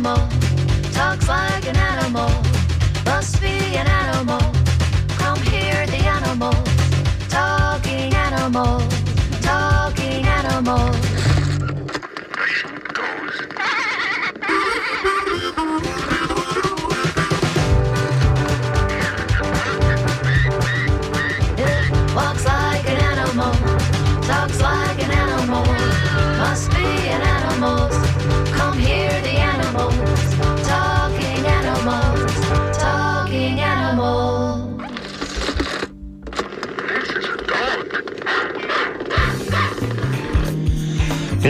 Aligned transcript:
animal, 0.00 0.39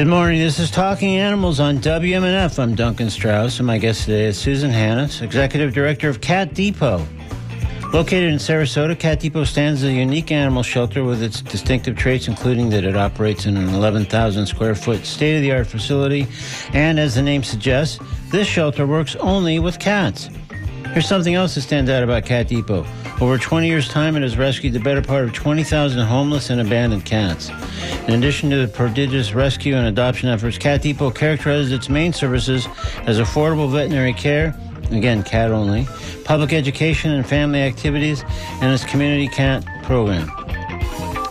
Good 0.00 0.08
morning. 0.08 0.40
This 0.40 0.58
is 0.58 0.70
Talking 0.70 1.18
Animals 1.18 1.60
on 1.60 1.76
WMNF. 1.76 2.58
I'm 2.58 2.74
Duncan 2.74 3.10
Strauss, 3.10 3.58
and 3.58 3.66
my 3.66 3.76
guest 3.76 4.04
today 4.06 4.24
is 4.24 4.38
Susan 4.38 4.70
Hannes, 4.70 5.20
Executive 5.20 5.74
Director 5.74 6.08
of 6.08 6.22
Cat 6.22 6.54
Depot. 6.54 7.06
Located 7.92 8.32
in 8.32 8.38
Sarasota, 8.38 8.98
Cat 8.98 9.20
Depot 9.20 9.44
stands 9.44 9.82
as 9.82 9.90
a 9.90 9.92
unique 9.92 10.32
animal 10.32 10.62
shelter 10.62 11.04
with 11.04 11.22
its 11.22 11.42
distinctive 11.42 11.98
traits, 11.98 12.28
including 12.28 12.70
that 12.70 12.84
it 12.84 12.96
operates 12.96 13.44
in 13.44 13.58
an 13.58 13.68
11,000 13.68 14.46
square 14.46 14.74
foot 14.74 15.04
state 15.04 15.36
of 15.36 15.42
the 15.42 15.52
art 15.52 15.66
facility. 15.66 16.26
And 16.72 16.98
as 16.98 17.16
the 17.16 17.22
name 17.22 17.42
suggests, 17.42 17.98
this 18.30 18.48
shelter 18.48 18.86
works 18.86 19.16
only 19.16 19.58
with 19.58 19.78
cats. 19.78 20.30
Here's 20.94 21.06
something 21.06 21.34
else 21.34 21.56
that 21.56 21.60
stands 21.60 21.90
out 21.90 22.02
about 22.02 22.24
Cat 22.24 22.48
Depot. 22.48 22.86
Over 23.20 23.36
20 23.36 23.66
years' 23.66 23.90
time, 23.90 24.16
it 24.16 24.22
has 24.22 24.38
rescued 24.38 24.72
the 24.72 24.80
better 24.80 25.02
part 25.02 25.24
of 25.24 25.34
20,000 25.34 26.00
homeless 26.06 26.48
and 26.48 26.58
abandoned 26.58 27.04
cats. 27.04 27.50
In 28.10 28.16
addition 28.16 28.50
to 28.50 28.56
the 28.56 28.66
prodigious 28.66 29.34
rescue 29.34 29.76
and 29.76 29.86
adoption 29.86 30.30
efforts, 30.30 30.58
Cat 30.58 30.82
Depot 30.82 31.12
characterizes 31.12 31.70
its 31.70 31.88
main 31.88 32.12
services 32.12 32.66
as 33.06 33.20
affordable 33.20 33.70
veterinary 33.70 34.12
care, 34.12 34.52
again, 34.90 35.22
cat 35.22 35.52
only, 35.52 35.86
public 36.24 36.52
education 36.52 37.12
and 37.12 37.24
family 37.24 37.60
activities, 37.60 38.24
and 38.60 38.74
its 38.74 38.84
community 38.84 39.28
cat 39.28 39.64
program. 39.84 40.28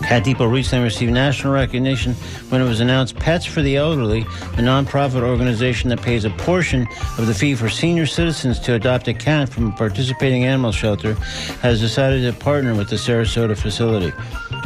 Cat 0.09 0.23
Depot 0.23 0.47
recently 0.47 0.85
received 0.85 1.13
national 1.13 1.53
recognition 1.53 2.15
when 2.49 2.61
it 2.61 2.67
was 2.67 2.79
announced 2.79 3.15
Pets 3.15 3.45
for 3.45 3.61
the 3.61 3.75
Elderly, 3.75 4.21
a 4.21 4.59
nonprofit 4.59 5.21
organization 5.21 5.87
that 5.91 6.01
pays 6.01 6.25
a 6.25 6.31
portion 6.31 6.87
of 7.19 7.27
the 7.27 7.33
fee 7.35 7.53
for 7.53 7.69
senior 7.69 8.07
citizens 8.07 8.59
to 8.61 8.73
adopt 8.73 9.07
a 9.07 9.13
cat 9.13 9.49
from 9.49 9.67
a 9.67 9.71
participating 9.73 10.45
animal 10.45 10.71
shelter, 10.71 11.13
has 11.61 11.79
decided 11.79 12.23
to 12.23 12.39
partner 12.39 12.73
with 12.73 12.89
the 12.89 12.95
Sarasota 12.95 13.55
facility. 13.55 14.11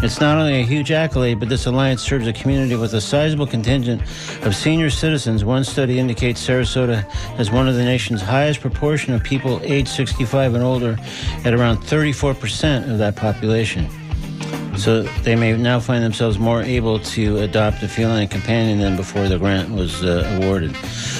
It's 0.01 0.21
not 0.21 0.37
only 0.37 0.61
a 0.61 0.65
huge 0.65 0.93
accolade, 0.93 1.41
but 1.41 1.49
this 1.49 1.65
alliance 1.65 2.01
serves 2.01 2.25
a 2.25 2.31
community 2.31 2.77
with 2.77 2.93
a 2.93 3.01
sizable 3.01 3.45
contingent 3.45 4.01
of 4.45 4.55
senior 4.55 4.89
citizens. 4.89 5.43
One 5.43 5.65
study 5.65 5.99
indicates 5.99 6.47
Sarasota 6.47 7.03
has 7.35 7.51
one 7.51 7.67
of 7.67 7.75
the 7.75 7.83
nation's 7.83 8.21
highest 8.21 8.61
proportion 8.61 9.13
of 9.13 9.21
people 9.21 9.59
aged 9.63 9.89
65 9.89 10.53
and 10.53 10.63
older, 10.63 10.97
at 11.43 11.53
around 11.53 11.79
34% 11.79 12.89
of 12.89 12.97
that 12.97 13.17
population. 13.17 13.89
So 14.77 15.03
they 15.23 15.35
may 15.35 15.55
now 15.55 15.79
find 15.79 16.03
themselves 16.03 16.39
more 16.39 16.61
able 16.61 16.99
to 16.99 17.37
adopt 17.39 17.83
a 17.83 17.87
feline 17.87 18.27
companion 18.27 18.79
than 18.79 18.95
before 18.95 19.27
the 19.27 19.37
grant 19.37 19.69
was 19.69 20.03
uh, 20.03 20.39
awarded. 20.41 20.75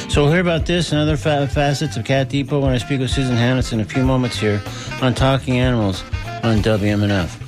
So 0.09 0.23
we'll 0.23 0.31
hear 0.31 0.41
about 0.41 0.65
this 0.65 0.91
and 0.91 0.99
other 0.99 1.17
fa- 1.17 1.47
facets 1.47 1.95
of 1.95 2.05
Cat 2.05 2.29
Depot 2.29 2.59
when 2.59 2.71
I 2.71 2.77
speak 2.77 2.99
with 2.99 3.09
Susan 3.09 3.35
Hannes 3.35 3.71
in 3.71 3.79
a 3.79 3.85
few 3.85 4.03
moments 4.03 4.37
here 4.37 4.61
on 5.01 5.13
Talking 5.13 5.59
Animals 5.59 6.03
on 6.43 6.57
WMNF. 6.57 7.39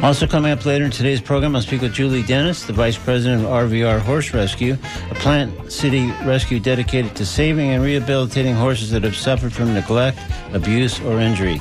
Also 0.00 0.28
coming 0.28 0.52
up 0.52 0.64
later 0.64 0.84
in 0.84 0.92
today's 0.92 1.20
program, 1.20 1.56
I'll 1.56 1.62
speak 1.62 1.80
with 1.80 1.92
Julie 1.92 2.22
Dennis, 2.22 2.62
the 2.62 2.72
Vice 2.72 2.96
President 2.96 3.42
of 3.42 3.50
RVR 3.50 3.98
Horse 3.98 4.32
Rescue, 4.32 4.76
a 5.10 5.14
Plant 5.16 5.72
City 5.72 6.12
rescue 6.24 6.60
dedicated 6.60 7.16
to 7.16 7.26
saving 7.26 7.70
and 7.70 7.82
rehabilitating 7.82 8.54
horses 8.54 8.92
that 8.92 9.02
have 9.02 9.16
suffered 9.16 9.52
from 9.52 9.74
neglect, 9.74 10.20
abuse, 10.52 11.00
or 11.00 11.18
injury. 11.18 11.60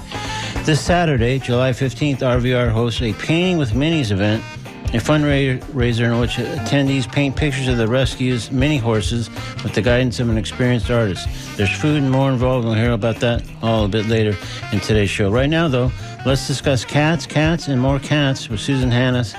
This 0.67 0.81
Saturday, 0.81 1.39
July 1.39 1.71
15th, 1.71 2.17
RVR 2.17 2.69
hosts 2.69 3.01
a 3.01 3.13
Painting 3.13 3.57
with 3.57 3.71
Minis 3.71 4.11
event, 4.11 4.43
a 4.87 4.97
fundraiser 4.97 6.11
in 6.11 6.19
which 6.19 6.31
attendees 6.31 7.09
paint 7.09 7.37
pictures 7.37 7.69
of 7.69 7.77
the 7.77 7.87
rescue's 7.87 8.51
mini 8.51 8.75
horses 8.75 9.29
with 9.63 9.73
the 9.73 9.81
guidance 9.81 10.19
of 10.19 10.27
an 10.27 10.37
experienced 10.37 10.91
artist. 10.91 11.25
There's 11.55 11.71
food 11.71 12.03
and 12.03 12.11
more 12.11 12.29
involved. 12.29 12.65
We'll 12.65 12.73
hear 12.73 12.91
about 12.91 13.21
that 13.21 13.45
all 13.61 13.85
a 13.85 13.87
bit 13.87 14.07
later 14.07 14.35
in 14.73 14.81
today's 14.81 15.09
show. 15.09 15.31
Right 15.31 15.49
now, 15.49 15.69
though, 15.69 15.89
let's 16.25 16.45
discuss 16.47 16.83
cats, 16.83 17.25
cats, 17.25 17.69
and 17.69 17.79
more 17.79 17.99
cats 17.99 18.49
with 18.49 18.59
Susan 18.59 18.91
Hannes. 18.91 19.35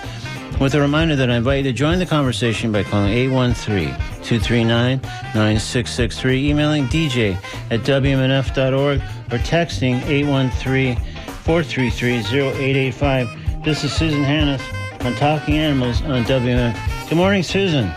With 0.58 0.74
a 0.74 0.80
reminder 0.80 1.14
that 1.14 1.30
I 1.30 1.36
invite 1.36 1.58
you 1.58 1.72
to 1.72 1.76
join 1.76 1.98
the 1.98 2.06
conversation 2.06 2.72
by 2.72 2.84
calling 2.84 3.12
813 3.12 3.88
239 4.24 5.00
9663, 5.02 6.48
emailing 6.48 6.86
DJ 6.86 7.36
at 7.70 7.80
WMNF.org, 7.80 9.00
or 9.00 9.38
texting 9.44 10.02
813 10.06 10.96
433 11.48 12.40
0885. 12.40 13.64
This 13.64 13.82
is 13.82 13.90
Susan 13.90 14.22
Hannes 14.22 14.60
on 15.00 15.14
Talking 15.14 15.56
Animals 15.56 16.02
on 16.02 16.22
WMNF. 16.24 17.08
Good 17.08 17.16
morning, 17.16 17.42
Susan. 17.42 17.90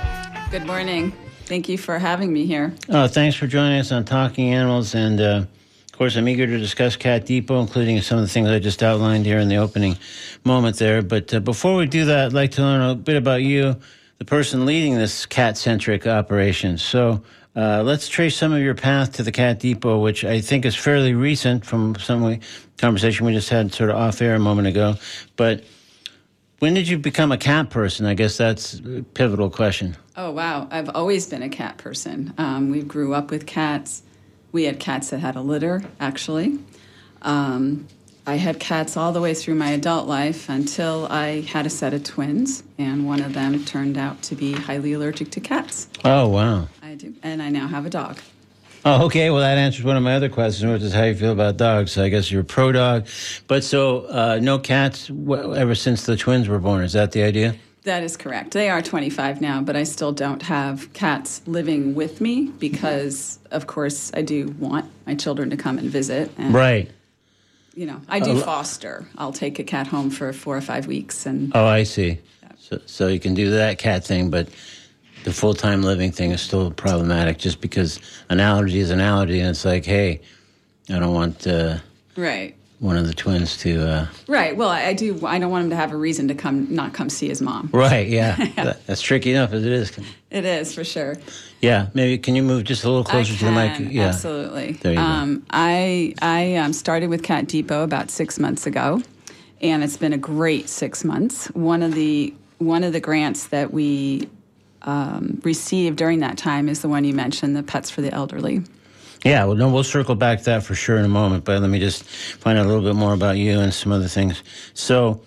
Good 0.52 0.66
morning. 0.66 1.12
Thank 1.48 1.68
you 1.68 1.78
for 1.78 2.00
having 2.00 2.32
me 2.32 2.46
here. 2.46 2.74
Oh, 2.88 3.10
thanks 3.10 3.36
for 3.36 3.48
joining 3.48 3.78
us 3.82 3.92
on 3.92 4.06
Talking 4.06 4.54
Animals. 4.54 4.96
And 4.96 5.20
uh, 5.20 5.46
of 5.84 5.92
course, 5.92 6.16
I'm 6.16 6.30
eager 6.30 6.48
to 6.48 6.58
discuss 6.60 6.96
Cat 6.96 7.26
Depot, 7.26 7.60
including 7.60 8.00
some 8.00 8.20
of 8.20 8.24
the 8.24 8.30
things 8.30 8.48
I 8.48 8.60
just 8.60 8.82
outlined 8.82 9.26
here 9.26 9.40
in 9.40 9.50
the 9.50 9.58
opening 9.58 9.98
moment 10.46 10.78
there. 10.78 11.02
But 11.02 11.34
uh, 11.34 11.42
before 11.42 11.76
we 11.76 11.88
do 11.88 12.06
that, 12.06 12.28
I'd 12.28 12.34
like 12.34 12.52
to 12.52 12.62
learn 12.62 12.82
a 12.82 12.96
bit 12.96 13.18
about 13.18 13.42
you, 13.42 13.76
the 14.18 14.24
person 14.24 14.66
leading 14.66 14.96
this 14.96 15.26
cat 15.26 15.58
centric 15.58 16.08
operation. 16.08 16.78
So 16.78 17.22
uh, 17.56 17.84
let's 17.84 18.08
trace 18.08 18.36
some 18.36 18.54
of 18.54 18.62
your 18.62 18.76
path 18.76 19.14
to 19.14 19.24
the 19.24 19.32
Cat 19.32 19.60
Depot, 19.60 20.00
which 20.00 20.24
I 20.24 20.40
think 20.42 20.66
is 20.66 20.76
fairly 20.76 21.14
recent 21.14 21.66
from 21.66 21.96
some 21.96 22.40
conversation 22.78 23.26
we 23.26 23.34
just 23.34 23.50
had 23.50 23.74
sort 23.74 23.90
of 23.90 23.98
off 23.98 24.22
air 24.22 24.36
a 24.36 24.40
moment 24.40 24.68
ago. 24.68 24.96
But 25.36 25.64
when 26.60 26.74
did 26.74 26.88
you 26.88 26.98
become 26.98 27.32
a 27.32 27.38
cat 27.38 27.70
person? 27.70 28.06
I 28.06 28.14
guess 28.14 28.38
that's 28.38 28.76
a 28.76 29.04
pivotal 29.14 29.50
question. 29.50 29.98
Oh, 30.16 30.32
wow. 30.32 30.68
I've 30.72 30.90
always 30.90 31.28
been 31.28 31.42
a 31.42 31.50
cat 31.50 31.78
person. 31.78 32.34
Um, 32.38 32.70
we 32.70 32.84
grew 32.84 33.14
up 33.14 33.32
with 33.32 33.46
cats. 33.46 34.04
We 34.52 34.64
had 34.66 34.80
cats 34.80 35.10
that 35.10 35.20
had 35.20 35.36
a 35.36 35.42
litter, 35.42 35.84
actually. 36.00 36.60
Um, 37.22 37.88
I 38.28 38.36
had 38.36 38.60
cats 38.60 38.96
all 38.96 39.12
the 39.12 39.22
way 39.22 39.34
through 39.34 39.56
my 39.56 39.72
adult 39.72 40.08
life 40.08 40.48
until 40.48 41.08
I 41.10 41.42
had 41.42 41.66
a 41.66 41.70
set 41.70 41.94
of 41.94 42.04
twins, 42.04 42.64
and 42.78 43.08
one 43.08 43.22
of 43.22 43.34
them 43.34 43.66
turned 43.66 43.98
out 43.98 44.22
to 44.24 44.36
be 44.36 44.54
highly 44.54 44.94
allergic 44.94 45.32
to 45.32 45.40
cats. 45.40 45.88
Oh, 46.06 46.28
wow. 46.28 46.68
I 46.84 46.96
do. 46.96 47.14
And 47.24 47.42
I 47.42 47.50
now 47.50 47.68
have 47.68 47.86
a 47.86 47.90
dog. 47.90 48.20
Oh, 48.86 49.06
okay. 49.06 49.30
Well, 49.32 49.42
that 49.42 49.58
answers 49.58 49.84
one 49.86 49.98
of 49.98 50.04
my 50.04 50.16
other 50.16 50.30
questions, 50.30 50.72
which 50.72 50.82
is 50.84 50.94
how 50.94 51.04
you 51.04 51.16
feel 51.16 51.32
about 51.32 51.58
dogs. 51.58 51.92
So 51.94 52.04
I 52.04 52.10
guess 52.10 52.32
you're 52.32 52.44
pro 52.44 52.72
dog, 52.72 53.08
but 53.48 53.64
so 53.64 54.06
uh, 54.06 54.40
no 54.42 54.60
cats 54.60 55.08
w- 55.08 55.56
ever 55.56 55.76
since 55.76 56.06
the 56.06 56.16
twins 56.16 56.48
were 56.48 56.60
born. 56.60 56.84
Is 56.84 56.94
that 56.94 57.12
the 57.12 57.24
idea? 57.24 57.56
That 57.84 58.04
is 58.04 58.16
correct. 58.18 58.52
They 58.52 58.70
are 58.70 58.82
25 58.84 59.42
now, 59.42 59.62
but 59.62 59.76
I 59.76 59.84
still 59.84 60.12
don't 60.12 60.44
have 60.44 60.94
cats 60.94 61.42
living 61.48 61.96
with 61.96 62.22
me 62.22 62.52
because, 62.60 63.40
of 63.50 63.66
course, 63.66 64.12
I 64.14 64.22
do 64.22 64.50
want 64.60 64.86
my 65.08 65.16
children 65.16 65.50
to 65.50 65.58
come 65.58 65.80
and 65.80 65.90
visit. 65.90 66.32
And, 66.38 66.54
Right. 66.54 66.92
You 67.82 67.88
know, 67.88 68.02
I 68.08 68.20
do 68.20 68.40
foster. 68.40 69.08
I'll 69.18 69.34
take 69.34 69.58
a 69.58 69.64
cat 69.64 69.88
home 69.88 70.12
for 70.12 70.32
four 70.34 70.56
or 70.56 70.62
five 70.62 70.86
weeks, 70.86 71.26
and 71.26 71.52
Oh, 71.56 71.66
I 71.66 71.82
see. 71.82 72.20
So, 72.60 72.80
so 72.86 73.08
you 73.08 73.20
can 73.20 73.34
do 73.34 73.50
that 73.50 73.80
cat 73.80 74.06
thing, 74.06 74.30
but 74.30 74.50
the 75.24 75.34
full 75.34 75.56
time 75.56 75.82
living 75.82 76.12
thing 76.12 76.30
is 76.30 76.42
still 76.42 76.70
problematic, 76.70 77.40
just 77.40 77.60
because 77.60 78.00
an 78.30 78.40
allergy 78.40 78.78
is 78.78 78.92
an 78.92 79.00
allergy, 79.00 79.40
and 79.40 79.50
it's 79.50 79.66
like, 79.66 79.84
hey, 79.84 80.22
I 80.90 81.00
don't 81.00 81.16
want 81.16 81.48
uh, 81.48 81.80
right, 82.16 82.56
one 82.82 82.98
of 82.98 83.06
the 83.06 83.14
twins 83.14 83.58
to. 83.58 83.88
Uh, 83.88 84.08
right. 84.28 84.58
Well, 84.58 84.70
I, 84.70 84.86
I 84.88 84.94
do. 84.94 85.26
I 85.26 85.38
don't 85.38 85.52
want 85.52 85.66
him 85.66 85.70
to 85.70 85.76
have 85.76 85.92
a 85.92 85.96
reason 85.96 86.28
to 86.30 86.36
come, 86.36 86.74
not 86.74 86.94
come 86.94 87.10
see 87.10 87.28
his 87.30 87.40
mom. 87.42 87.70
right. 87.72 88.08
Yeah. 88.08 88.36
That- 88.56 88.86
that's 88.88 89.02
tricky 89.02 89.32
enough 89.32 89.54
as 89.54 89.64
it 89.66 89.72
is. 89.72 89.98
It 90.32 90.46
is 90.46 90.74
for 90.74 90.84
sure. 90.84 91.16
Yeah. 91.62 91.88
Maybe 91.94 92.18
can 92.18 92.36
you 92.36 92.42
move 92.42 92.64
just 92.64 92.84
a 92.84 92.90
little 92.90 93.04
closer 93.04 93.34
I 93.34 93.38
to 93.38 93.46
the 93.46 93.52
mic? 93.52 93.94
Yeah. 93.94 94.08
absolutely. 94.08 94.74
There 94.74 94.94
you 94.94 94.98
go. 94.98 95.04
um, 95.04 95.46
I 95.52 96.16
I 96.22 96.56
um, 96.56 96.74
started 96.74 97.10
with 97.10 97.22
Cat 97.22 97.48
Depot 97.48 97.84
about 97.84 98.10
six 98.10 98.40
months 98.40 98.66
ago, 98.66 99.02
and 99.62 99.84
it's 99.84 99.98
been 99.98 100.14
a 100.14 100.18
great 100.18 100.68
six 100.68 101.04
months. 101.04 101.48
One 101.52 101.84
of 101.84 101.94
the 101.94 102.34
one 102.58 102.84
of 102.84 102.94
the 102.94 103.00
grants 103.00 103.48
that 103.48 103.72
we 103.72 104.28
um, 104.82 105.40
received 105.44 105.98
during 105.98 106.20
that 106.22 106.38
time 106.38 106.68
is 106.68 106.82
the 106.82 106.90
one 106.90 107.04
you 107.04 107.14
mentioned, 107.14 107.56
the 107.56 107.64
Pets 107.64 107.92
for 107.92 108.02
the 108.02 108.12
Elderly. 108.12 108.64
Yeah, 109.24 109.46
well, 109.46 109.56
no, 109.56 109.70
we'll 109.70 109.84
circle 109.84 110.16
back 110.16 110.40
to 110.40 110.46
that 110.46 110.64
for 110.64 110.74
sure 110.74 110.98
in 110.98 111.06
a 111.06 111.10
moment. 111.10 111.46
But 111.46 111.62
let 111.62 111.70
me 111.70 111.80
just 111.80 112.04
find 112.04 112.58
out 112.58 112.66
a 112.66 112.68
little 112.68 112.84
bit 112.84 112.96
more 112.96 113.14
about 113.14 113.38
you 113.38 113.60
and 113.60 113.74
some 113.74 113.92
other 113.92 114.08
things. 114.08 114.42
So, 114.74 115.22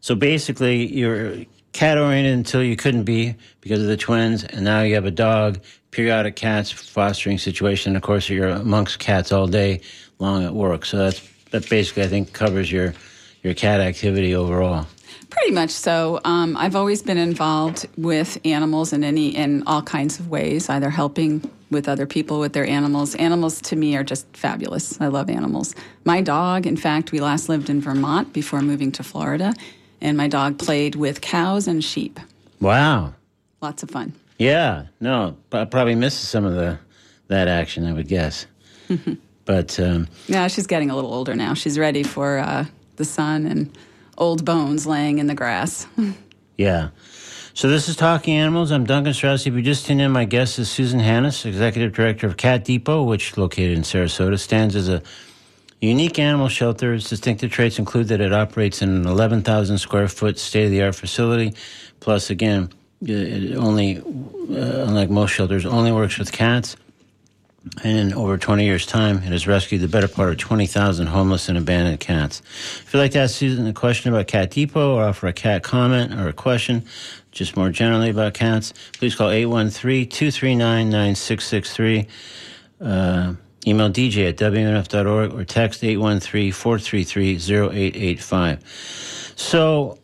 so 0.00 0.14
basically, 0.14 0.86
you're 0.92 1.44
cat 1.72 1.96
oriented 1.96 2.34
until 2.34 2.62
you 2.62 2.76
couldn't 2.76 3.04
be 3.04 3.36
because 3.60 3.80
of 3.80 3.86
the 3.86 3.96
twins, 3.96 4.44
and 4.44 4.64
now 4.64 4.82
you 4.82 4.94
have 4.94 5.06
a 5.06 5.10
dog. 5.10 5.60
periodic 5.90 6.36
cats 6.36 6.70
fostering 6.70 7.38
situation. 7.38 7.90
And 7.90 7.96
of 7.96 8.02
course, 8.02 8.28
you're 8.28 8.48
amongst 8.48 8.98
cats 8.98 9.32
all 9.32 9.46
day 9.46 9.80
long 10.18 10.44
at 10.44 10.52
work. 10.52 10.84
So 10.84 10.98
that's 10.98 11.20
that 11.50 11.68
basically 11.70 12.02
I 12.02 12.08
think 12.08 12.32
covers 12.32 12.70
your 12.70 12.92
your 13.42 13.54
cat 13.54 13.80
activity 13.80 14.34
overall. 14.34 14.86
Pretty 15.30 15.52
much 15.52 15.70
so. 15.70 16.20
Um, 16.24 16.56
I've 16.56 16.76
always 16.76 17.02
been 17.02 17.18
involved 17.18 17.86
with 17.96 18.38
animals 18.44 18.92
in 18.92 19.04
any 19.04 19.34
in 19.34 19.62
all 19.66 19.82
kinds 19.82 20.20
of 20.20 20.28
ways, 20.28 20.68
either 20.68 20.90
helping 20.90 21.48
with 21.70 21.88
other 21.88 22.06
people 22.06 22.40
with 22.40 22.52
their 22.52 22.66
animals. 22.66 23.14
Animals 23.16 23.60
to 23.62 23.76
me 23.76 23.96
are 23.96 24.04
just 24.04 24.26
fabulous. 24.36 25.00
I 25.00 25.08
love 25.08 25.28
animals. 25.30 25.74
My 26.04 26.20
dog, 26.20 26.66
in 26.66 26.76
fact, 26.76 27.12
we 27.12 27.20
last 27.20 27.48
lived 27.48 27.68
in 27.70 27.80
Vermont 27.80 28.32
before 28.32 28.60
moving 28.62 28.92
to 28.92 29.02
Florida, 29.02 29.54
and 30.00 30.16
my 30.16 30.28
dog 30.28 30.58
played 30.58 30.94
with 30.94 31.20
cows 31.20 31.66
and 31.68 31.82
sheep. 31.84 32.18
Wow. 32.60 33.14
Lots 33.60 33.82
of 33.82 33.90
fun. 33.90 34.14
Yeah. 34.38 34.86
No, 35.00 35.36
I 35.52 35.64
probably 35.64 35.94
misses 35.94 36.28
some 36.28 36.44
of 36.44 36.54
the 36.54 36.78
that 37.28 37.48
action. 37.48 37.84
I 37.84 37.92
would 37.92 38.08
guess. 38.08 38.46
but 39.44 39.78
um, 39.80 40.08
Yeah, 40.28 40.46
she's 40.48 40.66
getting 40.66 40.90
a 40.90 40.94
little 40.94 41.12
older 41.12 41.34
now. 41.34 41.54
She's 41.54 41.78
ready 41.78 42.02
for 42.02 42.38
uh, 42.38 42.64
the 42.96 43.04
sun 43.04 43.46
and 43.46 43.76
old 44.16 44.44
bones 44.44 44.86
laying 44.86 45.18
in 45.18 45.26
the 45.26 45.34
grass. 45.34 45.86
Yeah. 46.58 46.88
So 47.58 47.66
this 47.66 47.88
is 47.88 47.96
Talking 47.96 48.36
Animals. 48.36 48.70
I'm 48.70 48.84
Duncan 48.84 49.12
Strauss. 49.12 49.44
If 49.44 49.52
you 49.54 49.62
just 49.62 49.84
tuned 49.84 50.00
in, 50.00 50.12
my 50.12 50.24
guest 50.24 50.60
is 50.60 50.70
Susan 50.70 51.00
Hannes, 51.00 51.44
Executive 51.44 51.92
Director 51.92 52.28
of 52.28 52.36
Cat 52.36 52.64
Depot, 52.64 53.02
which 53.02 53.36
located 53.36 53.76
in 53.76 53.82
Sarasota, 53.82 54.38
stands 54.38 54.76
as 54.76 54.88
a 54.88 55.02
unique 55.80 56.20
animal 56.20 56.46
shelter. 56.46 56.94
Its 56.94 57.08
distinctive 57.08 57.50
traits 57.50 57.80
include 57.80 58.06
that 58.06 58.20
it 58.20 58.32
operates 58.32 58.80
in 58.80 58.90
an 58.90 59.06
11,000 59.08 59.78
square 59.78 60.06
foot 60.06 60.38
state-of-the-art 60.38 60.94
facility. 60.94 61.52
Plus, 61.98 62.30
again, 62.30 62.70
it 63.02 63.56
only, 63.56 63.98
uh, 63.98 64.86
unlike 64.86 65.10
most 65.10 65.32
shelters, 65.32 65.66
only 65.66 65.90
works 65.90 66.16
with 66.16 66.30
cats. 66.30 66.76
And 67.82 68.12
in 68.12 68.14
over 68.14 68.38
20 68.38 68.64
years' 68.64 68.86
time, 68.86 69.16
it 69.16 69.32
has 69.32 69.48
rescued 69.48 69.80
the 69.80 69.88
better 69.88 70.08
part 70.08 70.30
of 70.30 70.38
20,000 70.38 71.08
homeless 71.08 71.48
and 71.48 71.58
abandoned 71.58 72.00
cats. 72.00 72.40
If 72.84 72.94
you'd 72.94 73.00
like 73.00 73.10
to 73.12 73.18
ask 73.18 73.34
Susan 73.34 73.66
a 73.66 73.72
question 73.72 74.12
about 74.12 74.28
Cat 74.28 74.50
Depot 74.50 74.94
or 74.94 75.04
offer 75.04 75.26
a 75.26 75.32
cat 75.32 75.64
comment 75.64 76.14
or 76.14 76.28
a 76.28 76.32
question, 76.32 76.84
just 77.38 77.56
more 77.56 77.70
generally 77.70 78.10
about 78.10 78.34
cats, 78.34 78.74
please 78.98 79.14
call 79.14 79.30
813 79.30 80.08
239 80.08 80.90
9663. 80.90 82.06
Uh, 82.80 83.34
Email 83.66 83.90
DJ 83.90 84.28
at 84.28 84.36
WMNF.org 84.36 85.34
or 85.34 85.44
text 85.44 85.84
813 85.84 86.52
433 86.52 87.34
0885. 87.34 89.32
So, 89.36 89.98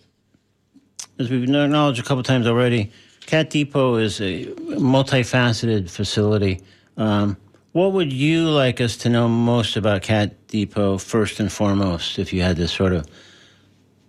as 1.18 1.30
we've 1.30 1.44
acknowledged 1.44 2.00
a 2.00 2.02
couple 2.02 2.22
times 2.22 2.46
already, 2.46 2.92
Cat 3.26 3.50
Depot 3.50 3.96
is 3.96 4.20
a 4.20 4.46
multifaceted 4.46 5.88
facility. 5.88 6.60
Um, 6.96 7.36
what 7.72 7.92
would 7.92 8.12
you 8.12 8.50
like 8.50 8.80
us 8.80 8.96
to 8.98 9.08
know 9.08 9.28
most 9.28 9.76
about 9.76 10.02
Cat 10.02 10.46
Depot 10.48 10.98
first 10.98 11.40
and 11.40 11.50
foremost, 11.50 12.18
if 12.18 12.32
you 12.32 12.42
had 12.42 12.56
to 12.56 12.68
sort 12.68 12.92
of, 12.92 13.06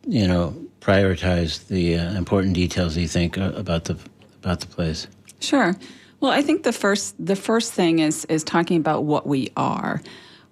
you 0.05 0.27
know, 0.27 0.64
prioritize 0.85 1.67
the 1.67 1.97
uh, 1.97 2.13
important 2.13 2.53
details 2.53 2.95
you 2.95 3.07
think 3.07 3.37
uh, 3.37 3.51
about 3.55 3.85
the 3.85 3.97
about 4.43 4.59
the 4.59 4.67
place? 4.67 5.07
Sure. 5.39 5.75
Well, 6.19 6.31
I 6.31 6.41
think 6.41 6.63
the 6.63 6.73
first 6.73 7.15
the 7.23 7.35
first 7.35 7.73
thing 7.73 7.99
is 7.99 8.25
is 8.25 8.43
talking 8.43 8.77
about 8.77 9.03
what 9.03 9.25
we 9.25 9.51
are. 9.57 10.01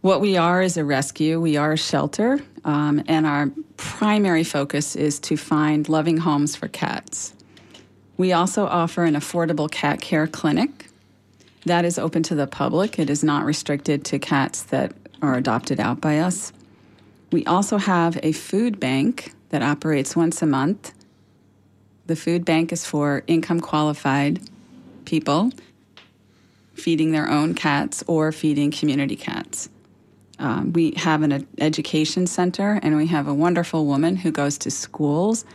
What 0.02 0.20
we 0.20 0.36
are 0.36 0.62
is 0.62 0.76
a 0.76 0.84
rescue. 0.84 1.40
We 1.40 1.56
are 1.56 1.74
a 1.74 1.78
shelter, 1.78 2.42
um, 2.66 3.04
and 3.08 3.26
our 3.26 3.52
primary 3.78 4.44
focus 4.44 4.96
is 4.96 5.20
to 5.22 5.38
find 5.38 5.88
loving 5.88 6.18
homes 6.18 6.56
for 6.56 6.68
cats. 6.68 7.34
We 8.18 8.34
also 8.34 8.66
offer 8.66 9.06
an 9.06 9.16
affordable 9.16 9.70
cat 9.72 10.02
care 10.02 10.28
clinic 10.28 10.90
that 11.66 11.86
is 11.86 11.98
open 11.98 12.24
to 12.24 12.36
the 12.36 12.48
public. 12.48 13.00
It 13.00 13.10
is 13.10 13.24
not 13.24 13.46
restricted 13.46 14.04
to 14.06 14.20
cats 14.20 14.64
that 14.64 14.92
are 15.22 15.36
adopted 15.36 15.80
out 15.80 16.02
by 16.02 16.20
us. 16.20 16.52
We 17.32 17.46
also 17.46 17.78
have 17.78 18.20
a 18.22 18.34
food 18.34 18.80
bank 18.80 19.34
that 19.54 19.62
operates 19.62 20.16
once 20.16 20.42
a 20.42 20.48
month. 20.48 20.96
The 22.08 22.16
food 22.16 22.44
bank 22.44 22.72
is 22.72 22.88
for 22.88 23.24
income 23.28 23.60
qualified 23.60 24.40
people 25.06 25.52
feeding 26.74 27.12
their 27.12 27.30
own 27.30 27.54
cats 27.54 28.04
or 28.08 28.32
feeding 28.32 28.72
community 28.72 29.16
cats. 29.16 29.70
Um, 30.40 30.74
we 30.74 30.96
have 30.98 31.22
an 31.22 31.32
ed- 31.34 31.48
education 31.60 32.26
center, 32.26 32.80
and 32.82 32.98
we 32.98 33.06
have 33.06 33.28
a 33.28 33.34
wonderful 33.34 33.86
woman 33.86 34.16
who 34.16 34.32
goes 34.32 34.58
to 34.58 34.72
schools, 34.72 35.46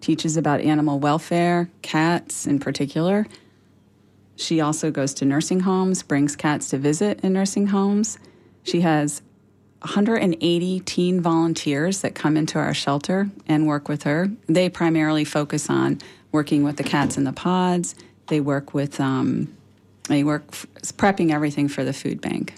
teaches 0.00 0.36
about 0.36 0.60
animal 0.60 0.98
welfare, 0.98 1.70
cats 1.82 2.48
in 2.48 2.58
particular. 2.58 3.28
She 4.34 4.60
also 4.60 4.90
goes 4.90 5.14
to 5.14 5.24
nursing 5.24 5.60
homes, 5.60 6.02
brings 6.02 6.34
cats 6.34 6.68
to 6.70 6.78
visit 6.78 7.20
in 7.22 7.34
nursing 7.34 7.68
homes. 7.68 8.18
She 8.64 8.80
has 8.80 9.22
180 9.86 10.80
teen 10.80 11.20
volunteers 11.20 12.00
that 12.00 12.14
come 12.14 12.36
into 12.36 12.58
our 12.58 12.74
shelter 12.74 13.30
and 13.46 13.66
work 13.66 13.88
with 13.88 14.02
her. 14.02 14.28
They 14.48 14.68
primarily 14.68 15.24
focus 15.24 15.70
on 15.70 16.00
working 16.32 16.64
with 16.64 16.76
the 16.76 16.82
cats 16.82 17.16
in 17.16 17.24
the 17.24 17.32
pods. 17.32 17.94
They 18.26 18.40
work 18.40 18.74
with, 18.74 19.00
um, 19.00 19.48
they 20.08 20.24
work 20.24 20.42
f- 20.52 20.66
prepping 20.96 21.30
everything 21.32 21.68
for 21.68 21.84
the 21.84 21.92
food 21.92 22.20
bank. 22.20 22.54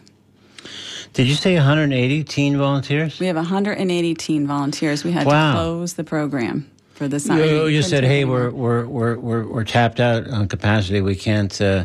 Did 1.13 1.27
you 1.27 1.35
say 1.35 1.55
180 1.55 2.25
teen 2.25 2.57
volunteers? 2.57 3.19
We 3.21 3.27
have 3.27 3.37
180 3.37 4.15
teen 4.15 4.47
volunteers. 4.47 5.05
We 5.05 5.13
had 5.13 5.27
Wow. 5.27 5.53
to 5.53 5.57
close 5.59 5.95
the 5.95 6.05
program 6.05 6.71
for 6.95 7.09
the 7.09 7.21
summer. 7.21 7.45
You, 7.45 7.67
you 7.67 7.83
said, 7.83 8.05
"Hey, 8.05 8.25
we're 8.25 8.51
we're 8.51 8.87
we're 8.87 9.17
we're, 9.19 9.47
we're 9.47 9.65
tapped 9.65 10.01
out 10.01 10.29
on 10.29 10.49
capacity. 10.49 11.01
We 11.01 11.15
can't 11.15 11.59
uh, 11.61 11.85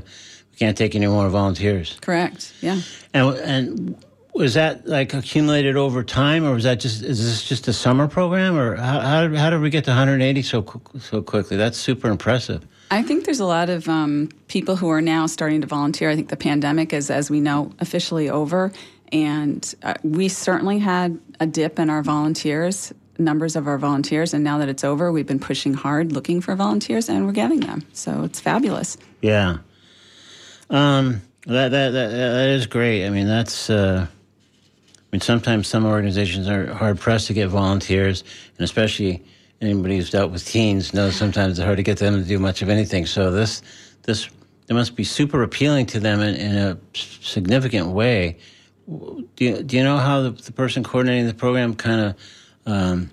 we 0.51 0.57
can't 0.57 0.77
take 0.77 0.95
any 0.95 1.07
more 1.07 1.29
volunteers." 1.29 1.97
correct." 2.01 2.53
Yeah. 2.61 2.81
And 3.13 3.27
and 3.37 3.95
was 4.33 4.55
that 4.55 4.87
like 4.87 5.13
accumulated 5.13 5.77
over 5.77 6.03
time, 6.03 6.45
or 6.45 6.53
was 6.53 6.63
that 6.63 6.79
just 6.79 7.03
is 7.03 7.23
this 7.23 7.43
just 7.43 7.67
a 7.67 7.73
summer 7.73 8.07
program, 8.07 8.57
or 8.57 8.75
how 8.75 8.99
how 8.99 9.27
did, 9.27 9.37
how 9.37 9.49
did 9.49 9.61
we 9.61 9.69
get 9.69 9.83
to 9.85 9.91
180 9.91 10.41
so 10.41 10.65
so 10.99 11.21
quickly? 11.21 11.57
That's 11.57 11.77
super 11.77 12.09
impressive. 12.09 12.65
I 12.91 13.01
think 13.01 13.25
there's 13.25 13.39
a 13.39 13.45
lot 13.45 13.69
of 13.69 13.89
um, 13.89 14.29
people 14.47 14.75
who 14.75 14.89
are 14.89 15.01
now 15.01 15.25
starting 15.25 15.61
to 15.61 15.67
volunteer. 15.67 16.09
I 16.11 16.15
think 16.15 16.29
the 16.29 16.37
pandemic 16.37 16.93
is, 16.93 17.09
as 17.09 17.29
we 17.29 17.39
know, 17.39 17.71
officially 17.79 18.29
over. 18.29 18.71
And 19.11 19.73
uh, 19.81 19.95
we 20.03 20.27
certainly 20.27 20.79
had 20.79 21.19
a 21.39 21.47
dip 21.47 21.79
in 21.79 21.89
our 21.89 22.03
volunteers, 22.03 22.93
numbers 23.17 23.55
of 23.55 23.67
our 23.67 23.79
volunteers. 23.79 24.33
And 24.33 24.43
now 24.43 24.59
that 24.59 24.69
it's 24.69 24.83
over, 24.83 25.11
we've 25.11 25.25
been 25.25 25.39
pushing 25.39 25.73
hard 25.73 26.11
looking 26.11 26.39
for 26.39 26.55
volunteers 26.55 27.09
and 27.09 27.25
we're 27.25 27.31
getting 27.31 27.61
them. 27.61 27.83
So 27.93 28.23
it's 28.23 28.39
fabulous. 28.39 28.97
Yeah. 29.21 29.57
Um. 30.69 31.21
That 31.45 31.69
that 31.69 31.89
that, 31.89 32.09
that 32.09 32.49
is 32.49 32.67
great. 32.67 33.05
I 33.05 33.09
mean, 33.09 33.27
that's. 33.27 33.69
Uh, 33.69 34.07
mean, 35.13 35.21
sometimes 35.21 35.67
some 35.67 35.85
organizations 35.85 36.47
are 36.49 36.73
hard 36.73 36.99
pressed 36.99 37.27
to 37.27 37.33
get 37.33 37.47
volunteers, 37.49 38.23
and 38.57 38.65
especially 38.65 39.23
anybody 39.61 39.95
who's 39.97 40.09
dealt 40.09 40.31
with 40.31 40.43
teens 40.45 40.93
knows 40.93 41.15
sometimes 41.15 41.59
it's 41.59 41.63
hard 41.65 41.77
to 41.77 41.83
get 41.83 41.99
them 41.99 42.21
to 42.21 42.27
do 42.27 42.39
much 42.39 42.61
of 42.63 42.69
anything. 42.69 43.05
So 43.05 43.31
this 43.31 43.61
this 44.03 44.27
it 44.67 44.73
must 44.73 44.95
be 44.95 45.03
super 45.03 45.43
appealing 45.43 45.85
to 45.87 45.99
them 45.99 46.19
in, 46.21 46.35
in 46.35 46.55
a 46.57 46.77
significant 46.95 47.89
way. 47.89 48.37
Do 48.87 49.25
you, 49.37 49.61
do 49.63 49.77
you 49.77 49.83
know 49.83 49.97
how 49.97 50.21
the, 50.23 50.31
the 50.31 50.51
person 50.51 50.83
coordinating 50.83 51.27
the 51.27 51.33
program 51.33 51.75
kind 51.75 52.01
of 52.01 52.15
um, 52.65 53.11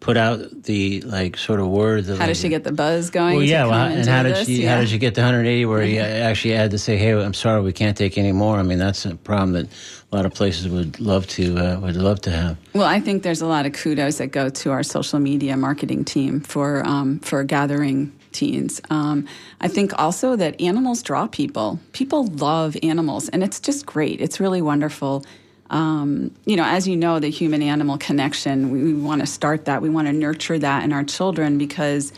put 0.00 0.16
out 0.16 0.64
the 0.64 1.00
like 1.02 1.36
sort 1.36 1.60
of 1.60 1.68
word? 1.68 2.04
that, 2.06 2.18
How 2.18 2.26
does 2.26 2.38
like, 2.38 2.42
she 2.42 2.48
get 2.48 2.64
the 2.64 2.72
buzz 2.72 3.10
going? 3.10 3.36
well, 3.36 3.44
yeah, 3.44 3.66
well, 3.66 3.86
and 3.86 4.06
how 4.08 4.22
did 4.24 4.34
this? 4.36 4.46
she? 4.48 4.62
How 4.64 4.74
Yeah. 4.74 4.80
did 4.80 4.88
she 4.90 4.98
get 4.98 5.14
the 5.14 5.20
180 5.20 5.64
where 5.66 5.82
you 5.84 6.00
actually 6.30 6.54
had 6.54 6.72
to 6.72 6.78
say, 6.78 6.96
"Hey, 6.96 7.12
I'm 7.12 7.34
sorry, 7.34 7.62
we 7.62 7.72
can't 7.72 7.96
take 7.96 8.18
any 8.18 8.32
more"? 8.32 8.56
I 8.58 8.62
mean, 8.62 8.78
that's 8.78 9.06
a 9.06 9.14
problem 9.16 9.52
that 9.52 9.68
a 10.12 10.16
lot 10.16 10.26
of 10.26 10.34
places 10.34 10.68
would 10.68 11.00
love 11.00 11.26
to 11.26 11.56
uh, 11.56 11.80
would 11.80 11.96
love 11.96 12.20
to 12.22 12.30
have. 12.30 12.58
Well, 12.74 12.86
I 12.86 13.00
think 13.00 13.22
there's 13.22 13.40
a 13.40 13.46
lot 13.46 13.64
of 13.64 13.72
kudos 13.72 14.18
that 14.18 14.28
go 14.28 14.50
to 14.50 14.70
our 14.70 14.82
social 14.82 15.18
media 15.18 15.56
marketing 15.56 16.04
team 16.04 16.40
for 16.40 16.86
um, 16.86 17.18
for 17.20 17.42
gathering 17.44 18.12
teens. 18.32 18.80
Um, 18.90 19.26
I 19.60 19.68
think 19.68 19.98
also 19.98 20.36
that 20.36 20.60
animals 20.60 21.02
draw 21.02 21.26
people. 21.26 21.80
People 21.92 22.26
love 22.26 22.76
animals, 22.82 23.30
and 23.30 23.42
it's 23.42 23.58
just 23.58 23.86
great. 23.86 24.20
It's 24.20 24.38
really 24.38 24.60
wonderful. 24.60 25.24
Um, 25.70 26.34
you 26.44 26.56
know, 26.56 26.64
as 26.64 26.86
you 26.86 26.96
know, 26.96 27.18
the 27.18 27.30
human 27.30 27.62
animal 27.62 27.96
connection, 27.96 28.70
we, 28.70 28.82
we 28.82 28.92
want 28.92 29.22
to 29.22 29.26
start 29.26 29.64
that. 29.64 29.80
We 29.80 29.88
want 29.88 30.08
to 30.08 30.12
nurture 30.12 30.58
that 30.58 30.84
in 30.84 30.92
our 30.92 31.04
children 31.04 31.56
because 31.56 32.12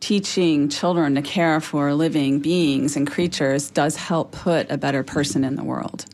teaching 0.00 0.68
children 0.68 1.14
to 1.14 1.22
care 1.22 1.60
for 1.60 1.94
living 1.94 2.40
beings 2.40 2.96
and 2.96 3.08
creatures 3.08 3.70
does 3.70 3.94
help 3.94 4.32
put 4.32 4.68
a 4.68 4.76
better 4.76 5.04
person 5.04 5.44
in 5.44 5.54
the 5.54 5.62
world. 5.62 6.06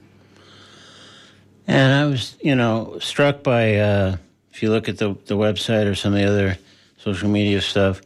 And 1.67 1.93
I 1.93 2.07
was, 2.07 2.37
you 2.41 2.55
know, 2.55 2.99
struck 3.01 3.43
by 3.43 3.77
uh, 3.77 4.17
if 4.53 4.63
you 4.63 4.71
look 4.71 4.89
at 4.89 4.99
the 4.99 5.17
the 5.27 5.37
website 5.37 5.91
or 5.91 5.95
some 5.95 6.13
of 6.13 6.19
the 6.21 6.27
other 6.27 6.59
social 6.99 7.29
media 7.29 7.61
stuff. 7.61 8.01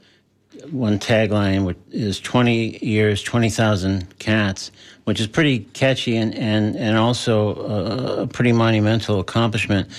One 0.70 0.98
tagline 0.98 1.74
is 1.90 2.20
20 2.20 2.84
years, 2.84 3.22
20,000 3.22 4.18
cats, 4.18 4.70
which 5.04 5.18
is 5.18 5.26
pretty 5.26 5.60
catchy 5.60 6.18
and, 6.18 6.34
and, 6.34 6.76
and 6.76 6.98
also 6.98 7.54
a, 7.56 8.22
a 8.22 8.26
pretty 8.26 8.52
monumental 8.52 9.20
accomplishment. 9.20 9.90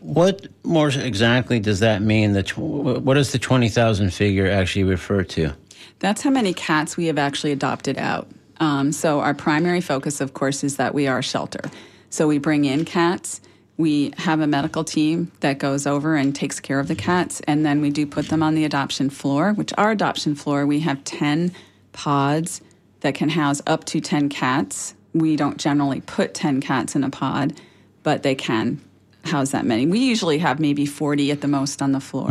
What 0.00 0.46
more 0.64 0.88
exactly 0.88 1.60
does 1.60 1.80
that 1.80 2.00
mean? 2.00 2.32
The 2.32 2.42
what 2.56 3.14
does 3.14 3.32
the 3.32 3.38
20,000 3.38 4.14
figure 4.14 4.50
actually 4.50 4.84
refer 4.84 5.24
to? 5.24 5.52
That's 5.98 6.22
how 6.22 6.30
many 6.30 6.54
cats 6.54 6.96
we 6.96 7.06
have 7.06 7.18
actually 7.18 7.52
adopted 7.52 7.98
out. 7.98 8.28
Um, 8.58 8.92
so 8.92 9.20
our 9.20 9.34
primary 9.34 9.82
focus, 9.82 10.22
of 10.22 10.32
course, 10.32 10.64
is 10.64 10.76
that 10.76 10.94
we 10.94 11.06
are 11.06 11.18
a 11.18 11.22
shelter. 11.22 11.70
So 12.16 12.26
we 12.26 12.38
bring 12.38 12.64
in 12.64 12.86
cats. 12.86 13.42
We 13.76 14.14
have 14.16 14.40
a 14.40 14.46
medical 14.46 14.84
team 14.84 15.30
that 15.40 15.58
goes 15.58 15.86
over 15.86 16.16
and 16.16 16.34
takes 16.34 16.60
care 16.60 16.80
of 16.80 16.88
the 16.88 16.94
cats, 16.94 17.42
and 17.46 17.62
then 17.66 17.82
we 17.82 17.90
do 17.90 18.06
put 18.06 18.28
them 18.28 18.42
on 18.42 18.54
the 18.54 18.64
adoption 18.64 19.10
floor. 19.10 19.52
Which 19.52 19.70
our 19.76 19.90
adoption 19.90 20.34
floor, 20.34 20.64
we 20.64 20.80
have 20.80 21.04
ten 21.04 21.52
pods 21.92 22.62
that 23.00 23.14
can 23.14 23.28
house 23.28 23.60
up 23.66 23.84
to 23.92 24.00
ten 24.00 24.30
cats. 24.30 24.94
We 25.12 25.36
don't 25.36 25.58
generally 25.58 26.00
put 26.00 26.32
ten 26.32 26.62
cats 26.62 26.96
in 26.96 27.04
a 27.04 27.10
pod, 27.10 27.52
but 28.02 28.22
they 28.22 28.34
can 28.34 28.80
house 29.26 29.50
that 29.50 29.66
many. 29.66 29.86
We 29.86 29.98
usually 29.98 30.38
have 30.38 30.58
maybe 30.58 30.86
forty 30.86 31.30
at 31.32 31.42
the 31.42 31.48
most 31.48 31.82
on 31.82 31.92
the 31.92 32.00
floor. 32.00 32.30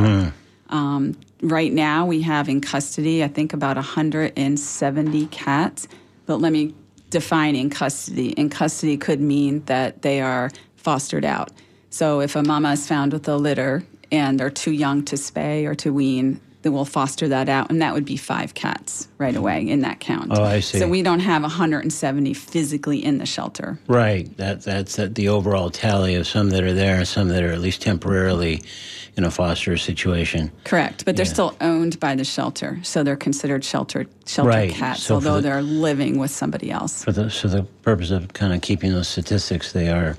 Um, 0.69 1.15
right 1.43 1.71
now, 1.71 2.07
we 2.07 2.23
have 2.23 2.49
in 2.49 2.59
custody, 2.59 3.23
I 3.23 3.27
think, 3.27 3.53
about 3.53 3.75
170 3.75 5.27
cats. 5.27 5.87
But 6.25 6.37
let 6.41 6.51
me 6.51 6.73
define 7.15 7.55
in 7.55 7.69
custody. 7.69 8.31
In 8.31 8.49
custody 8.49 8.97
could 8.97 9.21
mean 9.21 9.63
that 9.67 10.01
they 10.01 10.19
are 10.19 10.51
fostered 10.75 11.23
out. 11.23 11.49
So 11.89 12.19
if 12.19 12.35
a 12.35 12.43
mama 12.43 12.73
is 12.73 12.85
found 12.85 13.13
with 13.13 13.25
a 13.29 13.37
litter 13.37 13.85
and 14.11 14.37
they're 14.37 14.49
too 14.49 14.73
young 14.73 15.05
to 15.05 15.15
spay 15.15 15.65
or 15.65 15.75
to 15.75 15.93
wean, 15.93 16.41
then 16.65 16.73
we'll 16.73 16.83
foster 16.83 17.27
that 17.27 17.47
out, 17.47 17.69
and 17.69 17.79
that 17.83 17.93
would 17.93 18.05
be 18.05 18.17
five 18.17 18.55
cats 18.55 19.07
right 19.19 19.35
away 19.35 19.69
in 19.69 19.81
that 19.81 19.99
count. 19.99 20.29
Oh, 20.31 20.43
I 20.43 20.61
see. 20.61 20.79
So 20.79 20.87
we 20.87 21.03
don't 21.03 21.19
have 21.19 21.43
170 21.43 22.33
physically 22.33 23.05
in 23.05 23.19
the 23.19 23.25
shelter. 23.27 23.77
Right. 23.87 24.35
That 24.37 24.63
that's 24.63 24.95
that 24.95 25.13
the 25.13 25.29
overall 25.29 25.69
tally 25.69 26.15
of 26.15 26.25
some 26.25 26.49
that 26.49 26.63
are 26.63 26.73
there 26.73 27.05
some 27.05 27.27
that 27.27 27.43
are 27.43 27.51
at 27.51 27.59
least 27.61 27.83
temporarily 27.83 28.63
in 29.15 29.23
a 29.23 29.29
foster 29.29 29.77
situation. 29.77 30.51
Correct, 30.63 31.05
but 31.05 31.15
they're 31.15 31.27
Yeah. 31.27 31.33
still 31.33 31.55
owned 31.61 31.99
by 31.99 32.15
the 32.15 32.23
shelter, 32.25 32.79
so 32.81 33.03
they're 33.03 33.15
considered 33.15 33.63
shelter 33.63 34.07
shelter 34.25 34.49
Right, 34.49 34.71
cats, 34.73 35.03
so 35.03 35.13
although 35.15 35.35
the- 35.35 35.41
they're 35.41 35.61
living 35.61 36.17
with 36.17 36.31
somebody 36.31 36.71
else. 36.71 37.03
For 37.03 37.11
the 37.11 37.29
for 37.29 37.47
the 37.47 37.61
purpose 37.83 38.09
of 38.09 38.33
kind 38.33 38.53
of 38.53 38.61
keeping 38.61 38.91
those 38.91 39.07
statistics, 39.07 39.71
they 39.71 39.89
are 39.89 40.17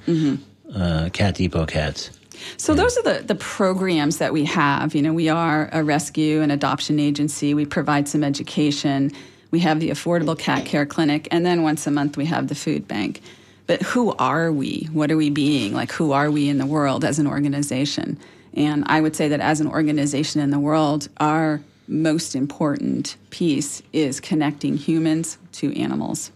uh, 0.72 1.08
cat 1.12 1.34
depot 1.34 1.66
cats. 1.66 2.10
So 2.56 2.74
those 2.74 2.96
are 2.98 3.02
the 3.02 3.22
the 3.22 3.34
programs 3.34 4.18
that 4.18 4.32
we 4.32 4.44
have. 4.44 4.94
You 4.94 5.02
know, 5.02 5.12
we 5.12 5.28
are 5.28 5.68
a 5.72 5.82
rescue 5.82 6.40
and 6.42 6.52
adoption 6.52 6.98
agency. 6.98 7.54
We 7.54 7.66
provide 7.66 8.08
some 8.08 8.24
education. 8.24 9.12
We 9.50 9.60
have 9.60 9.80
the 9.80 9.90
affordable 9.90 10.38
cat 10.38 10.64
care 10.64 10.86
clinic, 10.86 11.28
and 11.30 11.46
then 11.46 11.62
once 11.62 11.86
a 11.86 11.90
month 11.90 12.16
we 12.16 12.26
have 12.26 12.48
the 12.48 12.54
food 12.54 12.88
bank. 12.88 13.20
But 13.66 13.82
who 13.82 14.14
are 14.18 14.52
we? 14.52 14.88
What 14.92 15.10
are 15.10 15.16
we 15.16 15.30
being? 15.30 15.72
Like, 15.72 15.90
who 15.92 16.12
are 16.12 16.30
we 16.30 16.48
in 16.48 16.58
the 16.58 16.66
world 16.66 17.04
as 17.04 17.18
an 17.18 17.26
organization? 17.26 18.18
And 18.54 18.84
I 18.86 19.00
would 19.00 19.16
say 19.16 19.28
that 19.28 19.40
as 19.40 19.60
an 19.60 19.66
organization 19.66 20.40
in 20.40 20.50
the 20.50 20.58
world, 20.58 21.08
our 21.18 21.60
most 21.88 22.34
important 22.34 23.16
piece 23.30 23.82
is 23.92 24.20
connecting 24.20 24.76
humans 24.76 25.38
to 25.52 25.78
animals. 25.78 26.32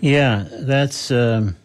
Yeah, 0.00 0.46
that's 0.50 1.10
um, 1.10 1.56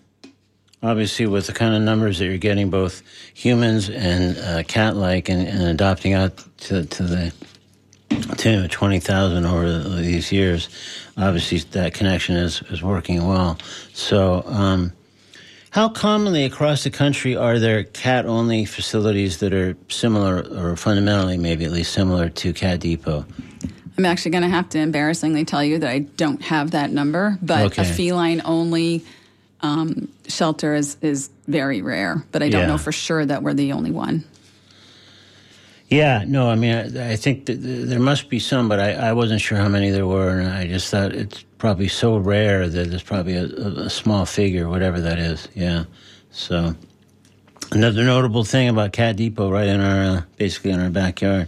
obviously 0.84 1.26
with 1.26 1.48
the 1.48 1.54
kind 1.54 1.76
of 1.76 1.82
numbers 1.82 2.20
that 2.20 2.26
you're 2.26 2.38
getting, 2.38 2.70
both 2.70 3.02
humans 3.34 3.90
and 3.90 4.38
uh, 4.38 4.64
cat-like, 4.64 5.30
and, 5.30 5.48
and 5.48 5.64
adopting 5.64 6.14
out 6.14 6.38
to, 6.58 6.86
to 6.86 7.04
the 7.04 7.34
tune 8.38 8.64
of 8.64 8.72
twenty 8.72 9.00
thousand 9.00 9.46
over 9.46 9.80
these 10.02 10.32
years. 10.32 10.70
Obviously, 11.18 11.60
that 11.72 11.94
connection 11.94 12.36
is 12.36 12.62
is 12.70 12.82
working 12.84 13.26
well. 13.28 13.58
So. 13.94 14.44
Um, 14.46 14.94
how 15.72 15.90
commonly 15.90 16.44
across 16.46 16.86
the 16.86 16.90
country 16.90 17.36
are 17.36 17.60
there 17.60 17.84
cat 17.84 18.26
only 18.26 18.66
facilities 18.66 19.40
that 19.40 19.54
are 19.54 19.78
similar 19.90 20.40
or 20.40 20.76
fundamentally 20.76 21.38
maybe 21.38 21.66
at 21.66 21.72
least 21.72 21.92
similar 21.94 22.30
to 22.30 22.52
Cat 22.54 22.80
Depot? 22.80 23.26
I'm 23.96 24.06
actually 24.06 24.32
going 24.32 24.44
to 24.44 24.50
have 24.50 24.70
to 24.70 24.80
embarrassingly 24.80 25.46
tell 25.46 25.64
you 25.64 25.78
that 25.80 25.90
I 25.90 26.00
don't 26.00 26.42
have 26.42 26.72
that 26.72 26.90
number, 26.90 27.38
but 27.44 27.66
Okay. 27.74 27.82
a 27.84 27.86
feline 27.86 28.42
only 28.46 29.06
um, 29.62 30.08
shelter 30.28 30.76
is, 30.76 30.98
is 31.02 31.30
very 31.48 31.82
rare. 31.82 32.24
But 32.32 32.44
I 32.44 32.50
don't 32.50 32.62
Yeah. 32.62 32.68
know 32.68 32.78
for 32.78 32.92
sure 32.92 33.26
that 33.26 33.44
we're 33.44 33.54
the 33.54 33.72
only 33.72 33.92
one. 33.92 34.24
Yeah, 35.90 36.26
no, 36.28 36.50
I 36.50 36.56
mean, 36.56 36.76
I, 36.76 37.12
I 37.12 37.16
think 37.16 37.46
that 37.46 37.54
there 37.62 38.00
must 38.00 38.30
be 38.30 38.40
some, 38.40 38.68
but 38.68 38.80
I, 38.80 38.92
I 38.92 39.14
wasn't 39.14 39.40
sure 39.40 39.58
how 39.58 39.70
many 39.70 39.90
there 39.90 40.06
were, 40.06 40.38
and 40.40 40.50
I 40.50 40.68
just 40.68 40.92
thought 40.92 41.14
it's 41.14 41.44
probably 41.60 41.88
so 41.88 42.18
rare 42.18 42.68
that 42.68 42.94
it's 42.94 43.04
probably 43.04 43.36
a, 43.36 43.46
a, 43.46 43.86
a 43.86 43.90
small 43.90 44.26
figure, 44.26 44.68
whatever 44.68 45.00
that 45.00 45.18
is. 45.18 45.48
Yeah. 45.56 45.86
So, 46.32 46.76
another 47.72 48.04
notable 48.04 48.44
thing 48.44 48.68
about 48.68 48.92
Cat 48.92 49.16
Depot, 49.16 49.50
right 49.50 49.68
in 49.68 49.80
our, 49.80 50.18
uh, 50.18 50.22
basically 50.36 50.72
in 50.72 50.82
our 50.82 50.90
backyard. 50.90 51.48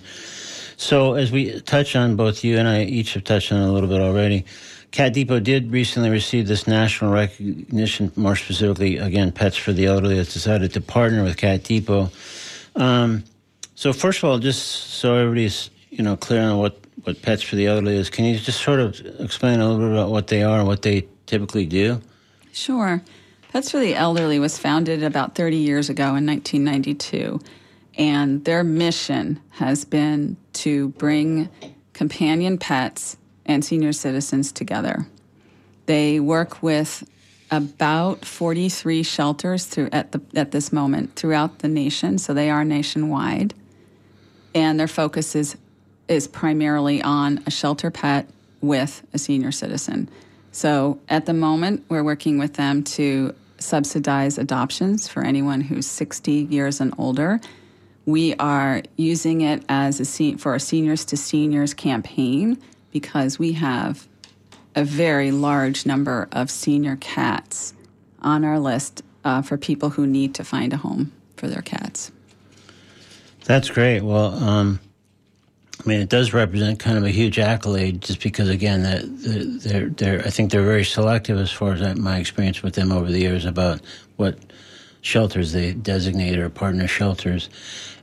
So, 0.78 1.16
as 1.16 1.34
we 1.34 1.60
touch 1.62 1.98
on, 1.98 2.16
both 2.16 2.42
you 2.42 2.58
and 2.58 2.68
I 2.68 2.84
each 2.84 3.16
have 3.16 3.26
touched 3.26 3.52
on 3.52 3.60
a 3.60 3.74
little 3.74 3.90
bit 3.90 4.00
already. 4.00 4.46
Cat 4.92 5.14
Depot 5.14 5.40
did 5.40 5.72
recently 5.72 6.10
receive 6.10 6.48
this 6.48 6.68
national 6.68 7.12
recognition, 7.12 8.12
more 8.16 8.36
specifically, 8.36 8.98
again, 8.98 9.32
Pets 9.32 9.56
for 9.56 9.72
the 9.72 9.86
Elderly 9.86 10.18
has 10.18 10.34
decided 10.34 10.74
to 10.74 10.82
partner 10.82 11.24
with 11.24 11.38
Cat 11.38 11.64
Depot. 11.64 12.10
Um, 12.76 13.24
so 13.76 13.94
first 13.94 14.20
of 14.20 14.30
all, 14.30 14.40
just 14.40 14.66
so 14.66 15.16
everybody's 15.16 15.70
you 15.90 16.04
know 16.04 16.16
clear 16.18 16.42
on 16.42 16.58
what 16.58 16.80
what 17.04 17.22
Pets 17.22 17.44
for 17.44 17.56
the 17.56 17.68
Elderly 17.68 17.96
is, 17.96 18.10
can 18.10 18.26
you 18.26 18.38
just 18.38 18.62
sort 18.62 18.80
of 18.80 19.00
explain 19.20 19.60
a 19.60 19.70
little 19.70 19.88
bit 19.88 19.94
about 19.98 20.12
what 20.12 20.28
they 20.28 20.44
are 20.44 20.60
and 20.60 20.68
what 20.68 20.82
they 20.82 21.08
typically 21.28 21.66
do? 21.66 22.02
Sure. 22.52 23.02
Pets 23.52 23.72
for 23.72 23.80
the 23.80 23.96
Elderly 23.96 24.40
was 24.40 24.58
founded 24.58 25.02
about 25.02 25.36
30 25.36 25.58
years 25.58 25.90
ago 25.90 26.16
in 26.16 26.26
1992. 26.26 27.40
And 27.98 28.44
their 28.46 28.64
mission 28.64 29.40
has 29.52 29.86
been 29.86 30.38
to 30.54 30.90
bring 30.90 31.50
companion 31.94 32.58
pets 32.58 33.18
and 33.50 33.66
senior 33.66 33.92
citizens 33.92 34.54
together. 34.54 35.08
They 35.88 36.20
work 36.20 36.62
with 36.62 37.04
about 37.52 38.24
43 38.24 39.02
shelters 39.02 39.66
through 39.66 39.90
at 39.92 40.12
the 40.12 40.22
at 40.36 40.52
this 40.52 40.72
moment 40.72 41.16
throughout 41.16 41.60
the 41.60 41.68
nation, 41.68 42.20
so 42.20 42.34
they 42.34 42.52
are 42.52 42.64
nationwide. 42.64 43.56
And 44.54 44.80
their 44.80 44.88
focus 44.88 45.36
is 45.36 45.58
is 46.08 46.28
primarily 46.28 47.02
on 47.02 47.44
a 47.48 47.52
shelter 47.52 47.90
pet 47.90 48.30
with 48.62 49.06
a 49.14 49.18
senior 49.18 49.52
citizen. 49.52 50.10
So 50.52 51.00
at 51.10 51.26
the 51.26 51.34
moment, 51.34 51.86
we're 51.90 52.04
working 52.04 52.38
with 52.38 52.54
them 52.54 52.84
to 52.84 53.34
subsidize 53.58 54.38
adoptions 54.38 55.08
for 55.08 55.24
anyone 55.24 55.62
who's 55.62 55.88
60 55.88 56.32
years 56.32 56.80
and 56.80 56.94
older. 56.98 57.40
We 58.06 58.36
are 58.36 58.82
using 58.96 59.42
it 59.42 59.64
as 59.70 60.00
a 60.00 60.06
se- 60.06 60.36
for 60.36 60.56
a 60.56 60.60
seniors 60.60 61.06
to 61.06 61.18
seniors 61.18 61.74
campaign 61.74 62.60
because 62.92 63.40
we 63.40 63.54
have 63.54 64.08
a 64.76 64.84
very 64.84 65.32
large 65.32 65.86
number 65.86 66.28
of 66.32 66.50
senior 66.50 66.96
cats 66.98 67.74
on 68.22 68.46
our 68.46 68.60
list 68.60 69.04
uh, 69.24 69.42
for 69.42 69.58
people 69.58 69.90
who 69.90 70.08
need 70.08 70.36
to 70.36 70.44
find 70.44 70.74
a 70.74 70.78
home 70.78 71.12
for 71.38 71.48
their 71.48 71.62
cats. 71.62 72.12
That's 73.46 73.70
great. 73.70 74.02
Well, 74.02 74.34
um, 74.36 74.80
I 75.84 75.88
mean, 75.88 76.02
it 76.02 76.10
does 76.10 76.34
represent 76.34 76.80
kind 76.80 76.98
of 76.98 77.04
a 77.04 77.10
huge 77.10 77.40
accolade, 77.40 78.02
just 78.02 78.22
because 78.22 78.50
again, 78.50 78.84
that 78.84 79.02
they're 79.64 79.90
they're 79.90 80.20
I 80.20 80.30
think 80.30 80.52
they're 80.52 80.64
very 80.64 80.84
selective 80.84 81.38
as 81.38 81.52
far 81.52 81.74
as 81.74 81.98
my 81.98 82.18
experience 82.20 82.62
with 82.62 82.76
them 82.76 82.92
over 82.92 83.10
the 83.10 83.20
years 83.20 83.46
about 83.46 83.82
what 84.18 84.38
shelters 85.02 85.54
they 85.54 85.74
designate 85.74 86.38
or 86.38 86.50
partner 86.50 86.88
shelters, 86.88 87.50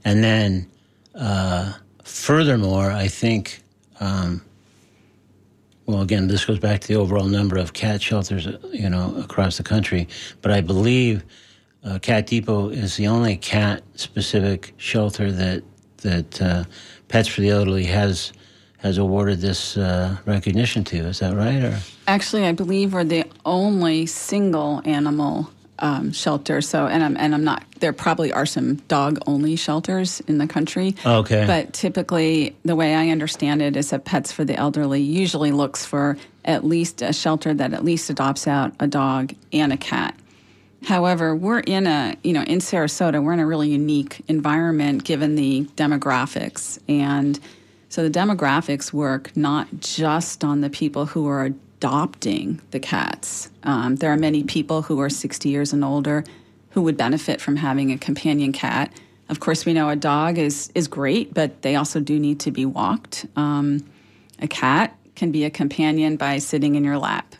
and 0.05 0.25
then 0.25 0.67
uh, 1.15 1.73
furthermore, 2.03 2.91
I 2.91 3.09
think. 3.09 3.63
Um, 4.01 4.43
well, 5.87 6.03
again, 6.03 6.27
this 6.27 6.45
goes 6.45 6.59
back 6.59 6.81
to 6.81 6.89
the 6.89 6.97
overall 6.97 7.27
number 7.27 7.57
of 7.57 7.73
cat 7.73 8.03
shelters, 8.03 8.47
uh, 8.47 8.59
you 8.73 8.91
know, 8.91 9.15
across 9.17 9.57
the 9.57 9.63
country. 9.63 10.09
But 10.43 10.51
I 10.53 10.61
believe 10.61 11.25
uh, 11.85 11.99
Cat 12.01 12.27
Depot 12.27 12.69
is 12.71 12.97
the 12.97 13.07
only 13.07 13.37
cat-specific 13.37 14.75
shelter 14.77 15.31
that 15.33 15.63
that 15.99 16.43
uh, 16.43 16.65
Pets 17.09 17.29
for 17.29 17.41
the 17.41 17.51
Elderly 17.51 17.85
has 17.85 18.33
has 18.79 18.99
awarded 18.99 19.41
this 19.41 19.77
uh, 19.77 20.17
recognition 20.27 20.85
to. 20.85 20.97
Is 20.99 21.21
that 21.21 21.35
right? 21.35 21.63
Or 21.63 21.79
Actually, 22.07 22.45
I 22.45 22.53
believe 22.53 22.93
we're 22.93 23.05
the 23.05 23.25
only 23.45 24.07
single 24.07 24.83
animal 24.85 25.51
um, 25.79 26.13
shelter. 26.13 26.61
So, 26.61 26.87
and 26.87 27.03
I'm 27.03 27.17
and 27.17 27.35
I'm 27.35 27.45
not. 27.45 27.65
There 27.81 27.93
probably 27.93 28.33
are 28.33 28.47
some 28.47 28.77
dog 28.89 29.19
only 29.27 29.57
shelters 29.57 30.21
in 30.21 30.39
the 30.39 30.47
country. 30.47 30.95
Okay. 31.05 31.45
But 31.47 31.73
typically, 31.73 32.57
the 32.65 32.77
way 32.77 32.95
I 32.95 33.11
understand 33.11 33.63
it 33.63 33.77
is 33.77 33.91
that 33.91 34.05
Pets 34.05 34.33
for 34.33 34.45
the 34.45 34.55
Elderly 34.55 35.01
usually 35.03 35.53
looks 35.53 35.85
for 35.85 36.17
at 36.45 36.65
least 36.65 37.03
a 37.03 37.13
shelter 37.13 37.53
that 37.55 37.73
at 37.73 37.85
least 37.85 38.09
adopts 38.09 38.47
out 38.47 38.73
a 38.81 38.87
dog 38.87 39.35
and 39.53 39.73
a 39.73 39.77
cat. 39.77 40.15
However, 40.85 41.35
we're 41.35 41.61
in 41.61 41.87
a, 41.87 42.17
you 42.23 42.33
know, 42.33 42.43
in 42.43 42.61
Sarasota, 42.61 43.23
we're 43.23 43.33
in 43.33 43.41
a 43.41 43.47
really 43.47 43.69
unique 43.71 44.23
environment 44.29 45.03
given 45.05 45.35
the 45.35 45.65
demographics. 45.75 46.79
And 46.89 47.41
so 47.89 48.09
the 48.09 48.19
demographics 48.19 48.93
work 48.93 49.37
not 49.37 49.69
just 49.81 50.45
on 50.45 50.61
the 50.61 50.71
people 50.71 51.07
who 51.07 51.27
are 51.27 51.51
adopting 51.87 52.61
the 52.73 52.81
cats. 52.81 53.49
Um, 53.63 53.95
there 53.97 54.11
are 54.11 54.17
many 54.17 54.43
people 54.43 54.83
who 54.83 55.01
are 55.01 55.09
60 55.09 55.49
years 55.49 55.73
and 55.73 55.85
older 55.85 56.25
who 56.71 56.83
would 56.83 56.97
benefit 56.97 57.41
from 57.41 57.55
having 57.55 57.93
a 57.93 57.97
companion 57.99 58.53
cat. 58.53 58.93
Of 59.29 59.39
course, 59.39 59.65
we 59.65 59.73
know 59.73 59.89
a 59.89 59.95
dog 59.95 60.37
is, 60.37 60.73
is 60.75 60.89
great, 60.89 61.33
but 61.33 61.63
they 61.63 61.77
also 61.77 62.01
do 62.01 62.19
need 62.19 62.41
to 62.41 62.51
be 62.51 62.67
walked. 62.67 63.27
Um, 63.37 63.89
a 64.41 64.49
cat 64.49 64.99
can 65.15 65.31
be 65.31 65.45
a 65.45 65.51
companion 65.51 66.17
by 66.17 66.39
sitting 66.39 66.75
in 66.75 66.83
your 66.83 66.99
lap. 66.99 67.37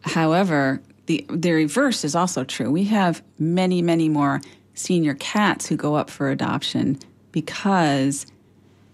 However, 0.00 0.82
the 1.06 1.24
the 1.30 1.52
reverse 1.52 2.04
is 2.04 2.16
also 2.16 2.42
true. 2.42 2.68
We 2.68 2.84
have 2.84 3.22
many, 3.38 3.80
many 3.80 4.08
more 4.08 4.40
senior 4.74 5.14
cats 5.14 5.68
who 5.68 5.76
go 5.76 5.94
up 5.94 6.10
for 6.10 6.30
adoption 6.30 6.98
because 7.30 8.26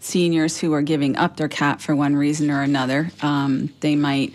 seniors 0.01 0.59
who 0.59 0.75
are 0.75 0.83
giving 0.83 1.17
up 1.17 1.39
their 1.39 1.49
cat 1.49 1.81
for 1.81 1.97
one 1.97 2.15
reason 2.17 2.51
or 2.51 2.61
another, 2.61 3.11
um, 3.23 3.73
they 3.81 3.97
might 3.97 4.35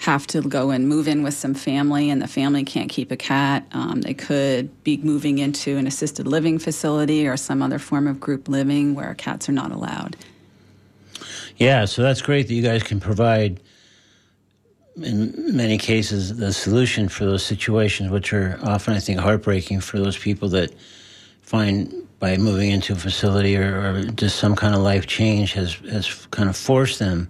have 0.00 0.26
to 0.26 0.40
go 0.40 0.70
and 0.70 0.88
move 0.88 1.06
in 1.06 1.22
with 1.22 1.34
some 1.34 1.52
family, 1.52 2.08
and 2.08 2.22
the 2.22 2.26
family 2.26 2.64
can't 2.64 2.88
keep 2.88 3.10
a 3.10 3.16
cat. 3.16 3.66
Um, 3.72 4.00
they 4.00 4.14
could 4.14 4.82
be 4.82 4.96
moving 4.96 5.36
into 5.36 5.76
an 5.76 5.86
assisted 5.86 6.26
living 6.26 6.58
facility 6.58 7.28
or 7.28 7.36
some 7.36 7.60
other 7.60 7.78
form 7.78 8.06
of 8.06 8.18
group 8.18 8.48
living 8.48 8.94
where 8.94 9.12
cats 9.14 9.46
are 9.50 9.52
not 9.52 9.72
allowed. 9.72 10.16
Yeah, 11.58 11.84
so 11.84 12.02
that's 12.02 12.22
great 12.22 12.48
that 12.48 12.54
you 12.54 12.62
guys 12.62 12.82
can 12.82 12.98
provide, 12.98 13.60
in 14.96 15.54
many 15.54 15.76
cases, 15.76 16.34
the 16.34 16.54
solution 16.54 17.10
for 17.10 17.26
those 17.26 17.44
situations, 17.44 18.08
which 18.08 18.32
are 18.32 18.58
often, 18.62 18.94
I 18.94 19.00
think, 19.00 19.20
heartbreaking 19.20 19.80
for 19.80 19.98
those 19.98 20.16
people 20.16 20.48
that 20.48 20.72
find 21.42 21.92
by 22.18 22.38
moving 22.38 22.70
into 22.70 22.94
a 22.94 22.96
facility 22.96 23.54
or, 23.54 23.96
or 23.96 24.02
just 24.12 24.38
some 24.38 24.56
kind 24.56 24.74
of 24.74 24.80
life 24.80 25.06
change 25.06 25.52
has, 25.52 25.74
has 25.90 26.26
kind 26.30 26.48
of 26.48 26.56
forced 26.56 26.98
them 26.98 27.28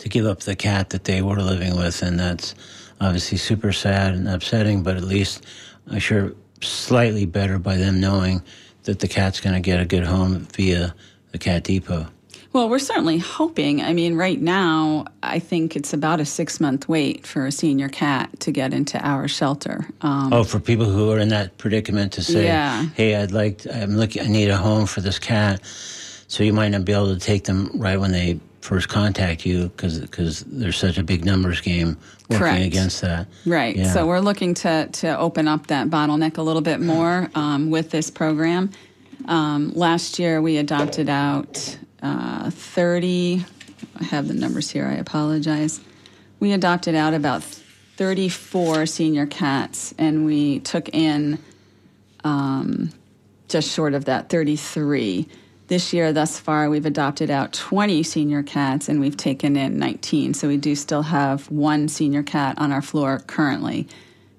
to 0.00 0.08
give 0.08 0.26
up 0.26 0.40
the 0.40 0.56
cat 0.56 0.90
that 0.90 1.04
they 1.04 1.22
were 1.22 1.36
living 1.40 1.76
with. 1.76 2.02
And 2.02 2.18
that's 2.18 2.54
obviously 3.00 3.38
super 3.38 3.72
sad 3.72 4.14
and 4.14 4.28
upsetting, 4.28 4.82
but 4.82 4.96
at 4.96 5.04
least 5.04 5.44
I'm 5.88 5.98
sure 5.98 6.32
slightly 6.60 7.24
better 7.26 7.58
by 7.58 7.76
them 7.76 8.00
knowing 8.00 8.42
that 8.84 8.98
the 8.98 9.08
cat's 9.08 9.40
going 9.40 9.54
to 9.54 9.60
get 9.60 9.80
a 9.80 9.84
good 9.86 10.04
home 10.04 10.40
via 10.54 10.94
the 11.32 11.38
Cat 11.38 11.64
Depot. 11.64 12.06
Well, 12.52 12.68
we're 12.68 12.80
certainly 12.80 13.18
hoping. 13.18 13.80
I 13.80 13.92
mean, 13.92 14.16
right 14.16 14.40
now, 14.40 15.04
I 15.22 15.38
think 15.38 15.76
it's 15.76 15.92
about 15.92 16.18
a 16.18 16.24
six 16.24 16.60
month 16.60 16.88
wait 16.88 17.24
for 17.24 17.46
a 17.46 17.52
senior 17.52 17.88
cat 17.88 18.40
to 18.40 18.50
get 18.50 18.74
into 18.74 18.98
our 19.06 19.28
shelter. 19.28 19.86
Um, 20.00 20.32
Oh, 20.32 20.42
for 20.42 20.58
people 20.58 20.86
who 20.86 21.12
are 21.12 21.18
in 21.20 21.28
that 21.28 21.58
predicament 21.58 22.12
to 22.14 22.22
say, 22.22 22.44
Yeah. 22.46 22.86
"Hey, 22.96 23.14
I'd 23.14 23.30
like, 23.30 23.64
I'm 23.72 23.96
looking, 23.96 24.22
I 24.22 24.26
need 24.26 24.48
a 24.48 24.56
home 24.56 24.86
for 24.86 25.00
this 25.00 25.18
cat," 25.20 25.60
so 26.26 26.42
you 26.42 26.52
might 26.52 26.70
not 26.70 26.84
be 26.84 26.92
able 26.92 27.14
to 27.14 27.20
take 27.20 27.44
them 27.44 27.70
right 27.74 28.00
when 28.00 28.10
they 28.10 28.40
first 28.60 28.88
contact 28.88 29.46
you 29.46 29.68
because 29.68 30.00
because 30.00 30.40
there's 30.44 30.76
such 30.76 30.98
a 30.98 31.02
big 31.02 31.24
numbers 31.24 31.60
game 31.60 31.96
working 32.28 32.38
Correct. 32.38 32.64
against 32.66 33.00
that. 33.00 33.26
Right. 33.46 33.76
Yeah. 33.76 33.92
So 33.92 34.06
we're 34.06 34.20
looking 34.20 34.54
to 34.54 34.88
to 34.92 35.18
open 35.18 35.48
up 35.48 35.68
that 35.68 35.88
bottleneck 35.88 36.38
a 36.38 36.42
little 36.42 36.62
bit 36.62 36.80
more 36.80 37.30
um, 37.34 37.70
with 37.70 37.90
this 37.90 38.10
program. 38.10 38.70
Um, 39.26 39.72
last 39.74 40.18
year 40.18 40.40
we 40.40 40.56
adopted 40.56 41.08
out 41.08 41.78
uh, 42.02 42.50
30. 42.50 43.44
I 43.98 44.04
have 44.04 44.28
the 44.28 44.34
numbers 44.34 44.70
here. 44.70 44.86
I 44.86 44.94
apologize. 44.94 45.80
We 46.38 46.52
adopted 46.52 46.94
out 46.94 47.12
about 47.12 47.42
34 47.42 48.86
senior 48.86 49.26
cats, 49.26 49.94
and 49.98 50.24
we 50.24 50.60
took 50.60 50.88
in 50.94 51.38
um, 52.24 52.90
just 53.48 53.70
short 53.70 53.94
of 53.94 54.06
that 54.06 54.30
33. 54.30 55.28
This 55.70 55.92
year, 55.92 56.12
thus 56.12 56.36
far, 56.36 56.68
we've 56.68 56.84
adopted 56.84 57.30
out 57.30 57.52
20 57.52 58.02
senior 58.02 58.42
cats 58.42 58.88
and 58.88 58.98
we've 58.98 59.16
taken 59.16 59.56
in 59.56 59.78
19. 59.78 60.34
So 60.34 60.48
we 60.48 60.56
do 60.56 60.74
still 60.74 61.02
have 61.02 61.48
one 61.48 61.86
senior 61.86 62.24
cat 62.24 62.56
on 62.58 62.72
our 62.72 62.82
floor 62.82 63.20
currently. 63.28 63.86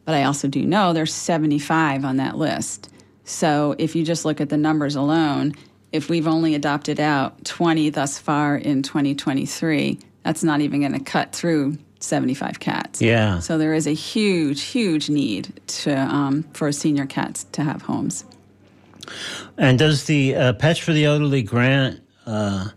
But 0.04 0.16
I 0.16 0.24
also 0.24 0.50
do 0.50 0.62
know 0.62 0.92
there's 0.92 1.14
75 1.14 2.04
on 2.04 2.18
that 2.18 2.38
list. 2.38 2.90
So 3.24 3.76
if 3.78 3.96
you 3.96 4.04
just 4.04 4.26
look 4.26 4.42
at 4.42 4.50
the 4.50 4.58
numbers 4.58 4.96
alone, 4.96 5.54
if 5.94 6.10
we've 6.10 6.28
only 6.28 6.54
adopted 6.54 7.00
out 7.00 7.46
20 7.46 7.92
thus 7.92 8.20
far 8.20 8.58
in 8.58 8.84
2023, 8.84 10.00
that's 10.24 10.44
not 10.44 10.60
even 10.60 10.82
going 10.82 10.92
to 10.92 11.00
cut 11.00 11.32
through 11.32 11.78
75 12.02 12.60
cats. 12.60 13.02
Yeah. 13.02 13.40
So 13.40 13.58
there 13.58 13.74
is 13.74 13.88
a 13.88 13.94
huge, 13.94 14.64
huge 14.64 15.10
need 15.10 15.62
to 15.68 15.98
um, 15.98 16.44
for 16.52 16.70
senior 16.74 17.06
cats 17.06 17.46
to 17.54 17.64
have 17.64 17.84
homes. 17.84 18.26
And 19.58 19.78
does 19.78 20.06
the 20.06 20.36
uh, 20.36 20.54
Pets 20.54 20.80
for 20.80 20.94
the 20.94 21.06
Elderly 21.06 21.44
grant, 21.44 22.02
uh, 22.26 22.70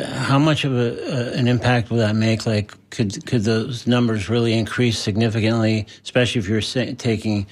how 0.00 0.38
much 0.38 0.64
of 0.64 0.72
a, 0.74 1.32
uh, 1.32 1.38
an 1.38 1.48
impact 1.48 1.90
will 1.90 1.98
that 1.98 2.16
make? 2.16 2.46
Like, 2.46 2.74
could 2.90 3.26
could 3.26 3.42
those 3.42 3.86
numbers 3.86 4.28
really 4.28 4.54
increase 4.54 4.98
significantly, 4.98 5.86
especially 6.02 6.38
if 6.40 6.48
you're 6.48 6.62
sa- 6.62 6.92
taking? 6.96 7.46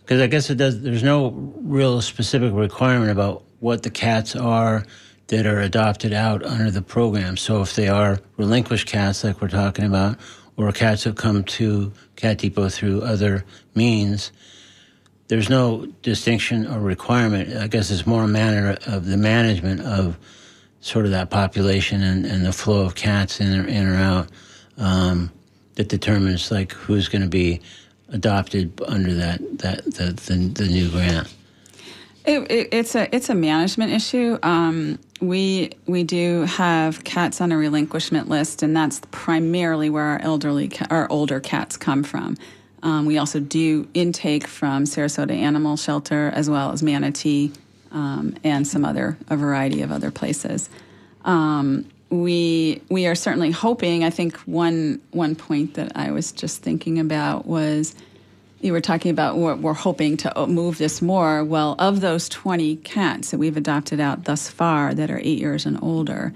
Because 0.00 0.20
I 0.20 0.26
guess 0.26 0.48
it 0.50 0.54
does. 0.54 0.80
There's 0.80 1.02
no 1.02 1.30
real 1.60 2.00
specific 2.00 2.52
requirement 2.54 3.10
about 3.10 3.44
what 3.60 3.82
the 3.82 3.90
cats 3.90 4.36
are 4.36 4.84
that 5.28 5.46
are 5.46 5.60
adopted 5.60 6.12
out 6.12 6.44
under 6.44 6.70
the 6.70 6.82
program. 6.82 7.36
So 7.36 7.60
if 7.60 7.74
they 7.74 7.88
are 7.88 8.20
relinquished 8.36 8.86
cats, 8.86 9.24
like 9.24 9.40
we're 9.40 9.48
talking 9.48 9.84
about, 9.84 10.18
or 10.56 10.70
cats 10.72 11.04
that 11.04 11.16
come 11.16 11.44
to 11.44 11.92
Cat 12.14 12.38
Depot 12.38 12.68
through 12.68 13.02
other 13.02 13.44
means, 13.74 14.32
there's 15.28 15.48
no 15.48 15.86
distinction 16.02 16.66
or 16.66 16.80
requirement. 16.80 17.56
I 17.56 17.66
guess 17.66 17.90
it's 17.90 18.06
more 18.06 18.24
a 18.24 18.28
matter 18.28 18.78
of 18.86 19.06
the 19.06 19.16
management 19.16 19.80
of 19.80 20.18
sort 20.80 21.04
of 21.04 21.10
that 21.10 21.30
population 21.30 22.02
and, 22.02 22.24
and 22.24 22.44
the 22.44 22.52
flow 22.52 22.84
of 22.84 22.94
cats 22.94 23.40
in 23.40 23.58
or, 23.58 23.66
in 23.66 23.86
or 23.86 23.96
out 23.96 24.28
um, 24.78 25.32
that 25.74 25.88
determines 25.88 26.50
like 26.50 26.72
who's 26.72 27.08
going 27.08 27.22
to 27.22 27.28
be 27.28 27.60
adopted 28.10 28.80
under 28.86 29.14
that 29.14 29.40
that 29.58 29.84
the, 29.84 30.12
the, 30.26 30.62
the 30.62 30.68
new 30.68 30.90
grant. 30.90 31.32
It, 32.24 32.50
it, 32.50 32.68
it's 32.72 32.94
a 32.94 33.14
it's 33.14 33.28
a 33.28 33.34
management 33.34 33.92
issue. 33.92 34.38
Um, 34.42 34.98
we 35.20 35.72
we 35.86 36.02
do 36.02 36.42
have 36.42 37.04
cats 37.04 37.40
on 37.40 37.52
a 37.52 37.56
relinquishment 37.56 38.28
list, 38.28 38.62
and 38.62 38.76
that's 38.76 39.00
primarily 39.10 39.90
where 39.90 40.04
our 40.04 40.20
elderly 40.20 40.68
ca- 40.68 40.86
our 40.90 41.10
older 41.10 41.40
cats 41.40 41.76
come 41.76 42.02
from. 42.02 42.36
Um, 42.86 43.04
we 43.04 43.18
also 43.18 43.40
do 43.40 43.88
intake 43.94 44.46
from 44.46 44.84
Sarasota 44.84 45.36
Animal 45.36 45.76
Shelter 45.76 46.30
as 46.32 46.48
well 46.48 46.70
as 46.70 46.84
Manatee 46.84 47.52
um, 47.90 48.36
and 48.44 48.64
some 48.64 48.84
other 48.84 49.18
a 49.28 49.36
variety 49.36 49.82
of 49.82 49.90
other 49.90 50.12
places. 50.12 50.70
Um, 51.24 51.88
we 52.10 52.80
we 52.88 53.08
are 53.08 53.16
certainly 53.16 53.50
hoping. 53.50 54.04
I 54.04 54.10
think 54.10 54.36
one 54.42 55.00
one 55.10 55.34
point 55.34 55.74
that 55.74 55.96
I 55.96 56.12
was 56.12 56.30
just 56.30 56.62
thinking 56.62 57.00
about 57.00 57.44
was 57.44 57.96
you 58.60 58.70
were 58.72 58.80
talking 58.80 59.10
about 59.10 59.36
we're, 59.36 59.56
we're 59.56 59.72
hoping 59.72 60.16
to 60.18 60.46
move 60.46 60.78
this 60.78 61.02
more. 61.02 61.42
Well, 61.42 61.74
of 61.80 62.00
those 62.00 62.28
20 62.28 62.76
cats 62.76 63.32
that 63.32 63.38
we've 63.38 63.56
adopted 63.56 63.98
out 63.98 64.26
thus 64.26 64.48
far 64.48 64.94
that 64.94 65.10
are 65.10 65.18
eight 65.18 65.40
years 65.40 65.66
and 65.66 65.76
older, 65.82 66.32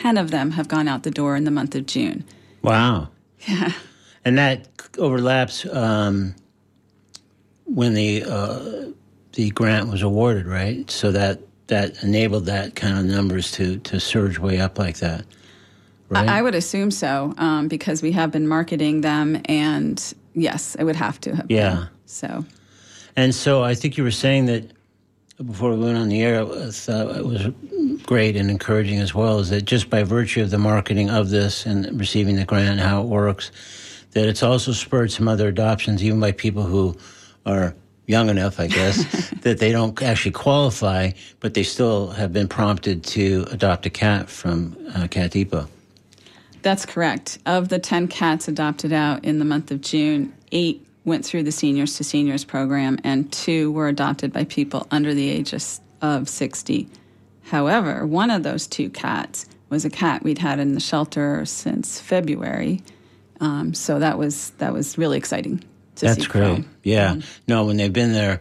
10 0.00 0.18
of 0.18 0.32
them 0.32 0.50
have 0.50 0.66
gone 0.66 0.88
out 0.88 1.04
the 1.04 1.12
door 1.12 1.36
in 1.36 1.44
the 1.44 1.52
month 1.52 1.76
of 1.76 1.86
June. 1.86 2.24
Wow. 2.60 3.10
Yeah. 3.48 3.72
And 4.24 4.38
that 4.38 4.68
overlaps 4.98 5.66
um, 5.66 6.34
when 7.64 7.94
the 7.94 8.24
uh, 8.24 8.90
the 9.32 9.50
grant 9.50 9.88
was 9.88 10.02
awarded, 10.02 10.46
right? 10.46 10.88
So 10.90 11.10
that 11.12 11.40
that 11.68 12.02
enabled 12.02 12.46
that 12.46 12.74
kind 12.76 12.98
of 12.98 13.04
numbers 13.04 13.50
to 13.52 13.78
to 13.78 13.98
surge 13.98 14.38
way 14.38 14.60
up 14.60 14.78
like 14.78 14.98
that, 14.98 15.24
right? 16.08 16.28
I, 16.28 16.38
I 16.38 16.42
would 16.42 16.54
assume 16.54 16.90
so 16.90 17.34
um, 17.38 17.68
because 17.68 18.02
we 18.02 18.12
have 18.12 18.30
been 18.30 18.46
marketing 18.46 19.00
them, 19.00 19.40
and 19.46 20.14
yes, 20.34 20.76
it 20.76 20.84
would 20.84 20.96
have 20.96 21.20
to 21.22 21.34
have 21.36 21.46
Yeah. 21.50 21.74
been. 21.74 21.88
So, 22.06 22.44
And 23.16 23.34
so 23.34 23.62
I 23.62 23.74
think 23.74 23.96
you 23.96 24.04
were 24.04 24.10
saying 24.10 24.46
that 24.46 24.70
before 25.44 25.70
we 25.74 25.82
went 25.84 25.96
on 25.98 26.08
the 26.10 26.22
air, 26.22 26.42
I 26.42 26.70
thought 26.70 27.16
it 27.16 27.24
was 27.24 27.48
great 28.02 28.36
and 28.36 28.50
encouraging 28.50 28.98
as 28.98 29.14
well, 29.14 29.38
is 29.38 29.48
that 29.50 29.64
just 29.64 29.88
by 29.88 30.02
virtue 30.02 30.42
of 30.42 30.50
the 30.50 30.58
marketing 30.58 31.08
of 31.10 31.30
this 31.30 31.64
and 31.66 31.98
receiving 31.98 32.36
the 32.36 32.44
grant, 32.44 32.80
how 32.80 33.00
it 33.02 33.06
works, 33.06 33.50
that 34.12 34.28
it's 34.28 34.42
also 34.42 34.72
spurred 34.72 35.10
some 35.10 35.28
other 35.28 35.48
adoptions, 35.48 36.02
even 36.02 36.20
by 36.20 36.32
people 36.32 36.62
who 36.62 36.96
are 37.44 37.74
young 38.06 38.28
enough, 38.28 38.60
I 38.60 38.66
guess, 38.66 39.30
that 39.42 39.58
they 39.58 39.72
don't 39.72 40.00
actually 40.02 40.32
qualify, 40.32 41.12
but 41.40 41.54
they 41.54 41.62
still 41.62 42.08
have 42.10 42.32
been 42.32 42.48
prompted 42.48 43.04
to 43.04 43.46
adopt 43.50 43.86
a 43.86 43.90
cat 43.90 44.28
from 44.28 44.76
uh, 44.94 45.08
Cat 45.08 45.30
Depot. 45.30 45.68
That's 46.62 46.86
correct. 46.86 47.38
Of 47.44 47.68
the 47.68 47.78
10 47.78 48.08
cats 48.08 48.46
adopted 48.48 48.92
out 48.92 49.24
in 49.24 49.38
the 49.38 49.44
month 49.44 49.70
of 49.70 49.80
June, 49.80 50.32
eight 50.52 50.86
went 51.04 51.24
through 51.24 51.42
the 51.42 51.52
Seniors 51.52 51.96
to 51.96 52.04
Seniors 52.04 52.44
program, 52.44 52.98
and 53.02 53.32
two 53.32 53.72
were 53.72 53.88
adopted 53.88 54.32
by 54.32 54.44
people 54.44 54.86
under 54.90 55.12
the 55.14 55.28
age 55.28 55.52
of, 55.52 55.64
of 56.00 56.28
60. 56.28 56.88
However, 57.44 58.06
one 58.06 58.30
of 58.30 58.44
those 58.44 58.68
two 58.68 58.88
cats 58.90 59.46
was 59.68 59.84
a 59.84 59.90
cat 59.90 60.22
we'd 60.22 60.38
had 60.38 60.60
in 60.60 60.74
the 60.74 60.80
shelter 60.80 61.44
since 61.44 61.98
February. 61.98 62.82
Um, 63.42 63.74
so 63.74 63.98
that 63.98 64.16
was 64.16 64.50
that 64.58 64.72
was 64.72 64.96
really 64.96 65.18
exciting 65.18 65.58
to 65.96 66.06
That's 66.06 66.22
see. 66.22 66.28
great. 66.28 66.56
grow. 66.56 66.64
Yeah. 66.84 67.16
No, 67.46 67.66
when 67.66 67.76
they've 67.76 67.92
been 67.92 68.12
there 68.14 68.40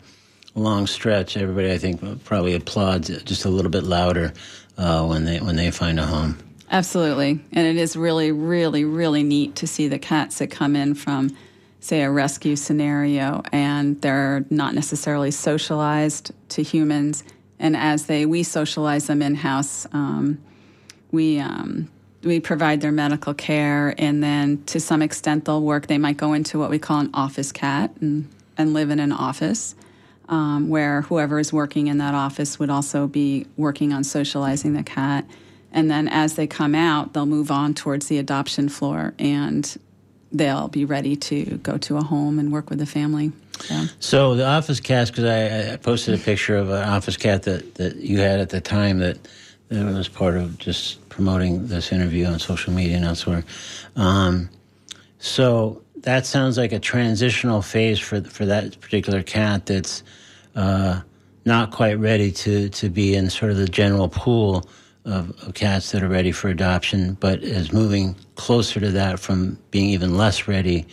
a 0.56 0.60
long 0.60 0.88
stretch, 0.88 1.36
everybody 1.36 1.72
I 1.74 1.78
think 1.78 2.24
probably 2.24 2.54
applauds 2.54 3.10
just 3.24 3.44
a 3.44 3.50
little 3.50 3.72
bit 3.72 3.84
louder 3.84 4.32
uh, 4.78 5.06
when 5.06 5.26
they 5.26 5.40
when 5.40 5.56
they 5.58 5.72
find 5.72 6.00
a 6.00 6.06
home. 6.06 6.38
Absolutely. 6.70 7.32
And 7.52 7.68
it 7.68 7.76
is 7.76 7.98
really, 7.98 8.32
really, 8.32 8.86
really 8.86 9.24
neat 9.24 9.58
to 9.58 9.68
see 9.68 9.90
the 9.90 10.00
cats 10.00 10.38
that 10.40 10.48
come 10.52 10.76
in 10.78 10.96
from, 10.96 11.36
say, 11.82 12.02
a 12.02 12.10
rescue 12.10 12.56
scenario 12.56 13.44
and 13.52 14.02
they're 14.02 14.46
not 14.50 14.74
necessarily 14.74 15.32
socialized 15.32 16.32
to 16.50 16.64
humans. 16.64 17.26
And 17.60 17.76
as 17.76 18.06
they, 18.06 18.26
we 18.26 18.44
socialize 18.44 19.08
them 19.08 19.22
in 19.22 19.36
house, 19.36 19.86
um, 19.92 20.40
we, 21.12 21.40
um, 21.40 21.90
we 22.24 22.40
provide 22.40 22.82
their 22.82 22.92
medical 22.92 23.34
care, 23.34 23.96
and 23.98 24.24
then 24.24 24.64
to 24.66 24.80
some 24.80 25.02
extent 25.02 25.46
they'll 25.46 25.62
work. 25.62 25.88
They 25.88 25.98
might 25.98 26.18
go 26.18 26.34
into 26.34 26.60
what 26.60 26.70
we 26.70 26.80
call 26.80 27.00
an 27.00 27.10
office 27.14 27.52
cat 27.52 27.92
and, 28.00 28.30
and 28.58 28.74
live 28.74 28.90
in 28.90 29.00
an 29.00 29.12
office. 29.12 29.76
Um, 30.30 30.70
where 30.70 31.02
whoever 31.02 31.40
is 31.40 31.52
working 31.52 31.88
in 31.88 31.98
that 31.98 32.16
office 32.16 32.58
would 32.58 32.70
also 32.70 33.06
be 33.06 33.48
working 33.58 33.92
on 33.92 34.06
socializing 34.06 34.72
the 34.72 34.84
cat. 34.84 35.26
And 35.74 35.92
then 35.92 36.08
as 36.08 36.36
they 36.36 36.48
come 36.48 36.74
out, 36.74 37.12
they'll 37.12 37.26
move 37.26 37.52
on 37.52 37.74
towards 37.74 38.08
the 38.08 38.18
adoption 38.18 38.70
floor 38.70 39.14
and 39.20 39.78
they'll 40.32 40.70
be 40.70 40.86
ready 40.86 41.18
to 41.18 41.58
go 41.58 41.78
to 41.80 41.98
a 41.98 42.02
home 42.02 42.40
and 42.40 42.50
work 42.50 42.70
with 42.70 42.80
the 42.80 42.86
family. 42.86 43.34
So, 43.60 43.86
So 44.00 44.36
the 44.36 44.48
office 44.48 44.80
cats, 44.80 45.10
because 45.12 45.26
I, 45.26 45.74
I 45.74 45.76
posted 45.76 46.16
a 46.16 46.24
picture 46.24 46.56
of 46.56 46.70
an 46.70 46.88
office 46.88 47.18
cat 47.18 47.44
that, 47.44 47.76
that 47.76 47.98
you 47.98 48.20
had 48.20 48.40
at 48.40 48.50
the 48.50 48.62
time 48.62 49.00
that, 49.00 49.18
that 49.68 49.86
was 49.86 50.08
part 50.08 50.38
of 50.38 50.58
just 50.58 51.10
promoting 51.12 51.68
this 51.68 51.92
interview 51.92 52.26
on 52.26 52.40
social 52.40 52.74
media 52.74 52.96
and 52.96 53.06
elsewhere. 53.06 53.44
Um, 53.96 54.50
so 55.20 55.84
that 55.98 56.26
sounds 56.26 56.58
like 56.58 56.72
a 56.72 56.80
transitional 56.80 57.62
phase 57.62 58.00
for 58.00 58.24
for 58.24 58.46
that 58.48 58.80
particular 58.82 59.22
cat 59.22 59.68
that's 59.68 60.02
uh, 60.56 61.02
not 61.46 61.72
quite 61.72 62.00
ready 62.00 62.32
to 62.32 62.70
to 62.70 62.90
be 62.90 63.14
in 63.16 63.30
sort 63.30 63.52
of 63.52 63.58
the 63.58 63.68
general 63.68 64.10
pool 64.10 64.68
of, 65.06 65.32
of 65.44 65.54
cats 65.54 65.92
that 65.92 66.04
are 66.04 66.08
ready 66.08 66.32
for 66.32 66.50
adoption, 66.50 67.16
but 67.20 67.44
is 67.44 67.72
moving 67.72 68.16
closer 68.36 68.80
to 68.80 68.92
that 68.92 69.20
from 69.20 69.58
being 69.72 69.90
even 69.90 70.18
less 70.18 70.48
ready 70.48 70.86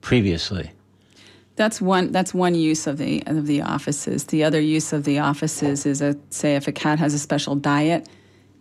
previously. 0.00 0.70
That's 1.56 1.80
one. 1.80 2.12
That's 2.12 2.34
one 2.34 2.54
use 2.54 2.86
of 2.86 2.98
the 2.98 3.22
of 3.26 3.46
the 3.46 3.62
offices. 3.62 4.24
The 4.24 4.44
other 4.44 4.60
use 4.60 4.92
of 4.92 5.04
the 5.04 5.18
offices 5.20 5.86
is 5.86 6.02
a 6.02 6.16
say 6.30 6.56
if 6.56 6.68
a 6.68 6.72
cat 6.72 6.98
has 6.98 7.14
a 7.14 7.18
special 7.18 7.54
diet, 7.54 8.08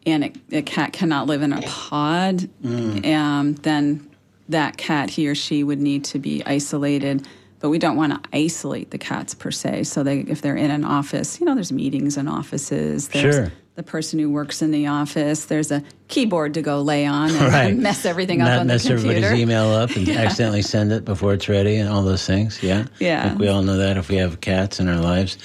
and 0.05 0.23
it, 0.25 0.35
a 0.51 0.61
cat 0.61 0.93
cannot 0.93 1.27
live 1.27 1.41
in 1.41 1.53
a 1.53 1.61
pod, 1.63 2.49
um, 2.63 3.53
then 3.61 4.09
that 4.49 4.77
cat 4.77 5.09
he 5.09 5.27
or 5.27 5.35
she 5.35 5.63
would 5.63 5.79
need 5.79 6.03
to 6.05 6.19
be 6.19 6.43
isolated. 6.45 7.27
But 7.59 7.69
we 7.69 7.79
don't 7.79 7.95
want 7.95 8.13
to 8.23 8.29
isolate 8.37 8.91
the 8.91 8.97
cats 8.99 9.33
per 9.33 9.49
se. 9.49 9.85
So 9.85 10.03
they, 10.03 10.19
if 10.19 10.41
they're 10.41 10.57
in 10.57 10.69
an 10.69 10.83
office, 10.83 11.39
you 11.39 11.45
know, 11.47 11.55
there's 11.55 11.71
meetings 11.71 12.15
in 12.17 12.27
offices. 12.27 13.07
There's 13.07 13.35
Sure. 13.35 13.51
The 13.75 13.83
person 13.83 14.19
who 14.19 14.29
works 14.29 14.61
in 14.61 14.71
the 14.71 14.87
office. 14.87 15.45
There's 15.45 15.69
a 15.71 15.83
keyboard 16.07 16.53
to 16.53 16.61
go 16.61 16.81
lay 16.81 17.05
on 17.05 17.31
and, 17.31 17.39
Right. 17.53 17.75
mess 17.89 18.05
everything 18.05 18.41
up 18.41 18.47
Not 18.49 18.59
on 18.59 18.67
the 18.67 18.73
mess 18.75 18.87
computer. 18.87 19.09
everybody's 19.09 19.39
email 19.41 19.65
up 19.71 19.89
and 19.95 20.07
accidentally 20.09 20.61
send 20.61 20.91
it 20.93 21.03
before 21.05 21.33
it's 21.33 21.49
ready 21.49 21.75
and 21.77 21.89
all 21.89 22.03
those 22.03 22.25
things. 22.25 22.61
Yeah. 22.61 22.85
Yeah. 22.99 23.23
I 23.25 23.27
think 23.29 23.39
we 23.39 23.47
all 23.47 23.63
know 23.63 23.77
that 23.77 23.97
if 23.97 24.07
we 24.09 24.15
have 24.17 24.39
cats 24.41 24.79
in 24.79 24.87
our 24.87 24.99
lives. 25.01 25.37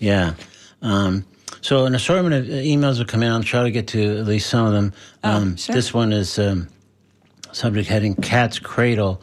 Yeah. 0.00 0.34
Um, 0.82 1.24
so 1.60 1.86
an 1.86 1.94
assortment 1.94 2.34
of 2.34 2.48
uh, 2.48 2.52
emails 2.52 2.98
will 2.98 3.06
come 3.06 3.22
in. 3.22 3.30
I'll 3.32 3.42
try 3.42 3.62
to 3.64 3.70
get 3.70 3.86
to 3.88 4.18
at 4.18 4.26
least 4.26 4.48
some 4.50 4.66
of 4.66 4.72
them. 4.72 4.92
Um, 5.22 5.52
Oh, 5.52 5.56
sure. 5.56 5.74
This 5.74 5.92
one 5.94 6.12
is 6.12 6.38
um, 6.38 6.68
subject 7.52 7.88
heading 7.88 8.14
Cat's 8.14 8.58
Cradle. 8.58 9.20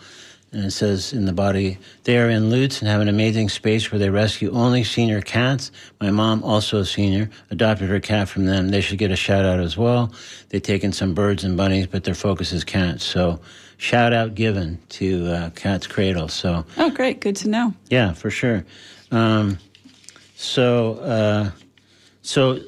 And 0.52 0.64
it 0.66 0.72
says 0.72 1.12
in 1.12 1.26
the 1.26 1.34
body, 1.34 1.78
they 2.06 2.18
are 2.18 2.30
in 2.30 2.50
Lutz 2.50 2.80
and 2.82 2.88
have 2.88 3.02
an 3.02 3.10
amazing 3.10 3.50
space 3.50 3.92
where 3.92 4.00
they 4.00 4.10
rescue 4.10 4.52
only 4.52 4.86
senior 4.86 5.22
cats. 5.22 5.70
My 6.00 6.12
mom, 6.12 6.44
also 6.46 6.80
a 6.80 6.86
senior, 6.86 7.30
adopted 7.52 7.90
her 7.90 8.00
cat 8.00 8.30
from 8.30 8.46
them. 8.46 8.70
They 8.70 8.80
should 8.80 8.98
get 8.98 9.12
a 9.12 9.18
shout 9.18 9.44
out 9.44 9.60
as 9.60 9.76
well. 9.76 10.14
They 10.50 10.62
take 10.62 10.86
in 10.86 10.94
some 10.94 11.14
birds 11.14 11.44
and 11.44 11.58
bunnies, 11.58 11.88
but 11.88 12.06
their 12.06 12.14
focus 12.16 12.54
is 12.54 12.64
cats. 12.64 13.04
So, 13.04 13.42
shout 13.78 14.14
out 14.14 14.34
given 14.36 14.80
to 14.90 15.28
uh, 15.28 15.50
Cat's 15.50 15.88
Cradle. 15.88 16.30
So, 16.30 16.66
Oh, 16.78 16.90
great. 16.90 17.20
Good 17.20 17.36
to 17.38 17.50
know. 17.50 17.74
yeah, 17.90 18.14
for 18.14 18.30
sure. 18.32 18.66
Um, 19.12 19.58
so, 20.38 20.94
uh, 21.00 21.52
so 22.26 22.60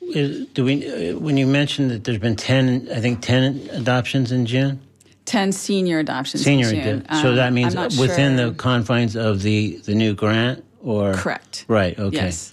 is, 0.00 0.46
do 0.48 0.64
we? 0.64 1.10
Uh, 1.10 1.18
when 1.18 1.36
you 1.36 1.46
mentioned 1.46 1.90
that 1.90 2.04
there's 2.04 2.18
been 2.18 2.36
ten, 2.36 2.88
I 2.94 3.00
think 3.00 3.20
ten 3.20 3.68
adoptions 3.72 4.32
in 4.32 4.46
June. 4.46 4.80
10 5.24 5.52
senior 5.52 6.00
adoptions. 6.00 6.42
Senior, 6.42 6.68
in 6.68 6.82
June. 6.82 7.06
so 7.22 7.30
Um, 7.30 7.36
that 7.36 7.52
means 7.52 7.76
within 7.96 8.36
sure. 8.36 8.50
the 8.50 8.54
confines 8.56 9.14
of 9.14 9.42
the 9.42 9.80
the 9.84 9.94
new 9.94 10.14
grant, 10.14 10.64
or 10.82 11.14
Correct. 11.14 11.64
Right. 11.68 11.98
Okay. 11.98 12.16
Yes. 12.16 12.52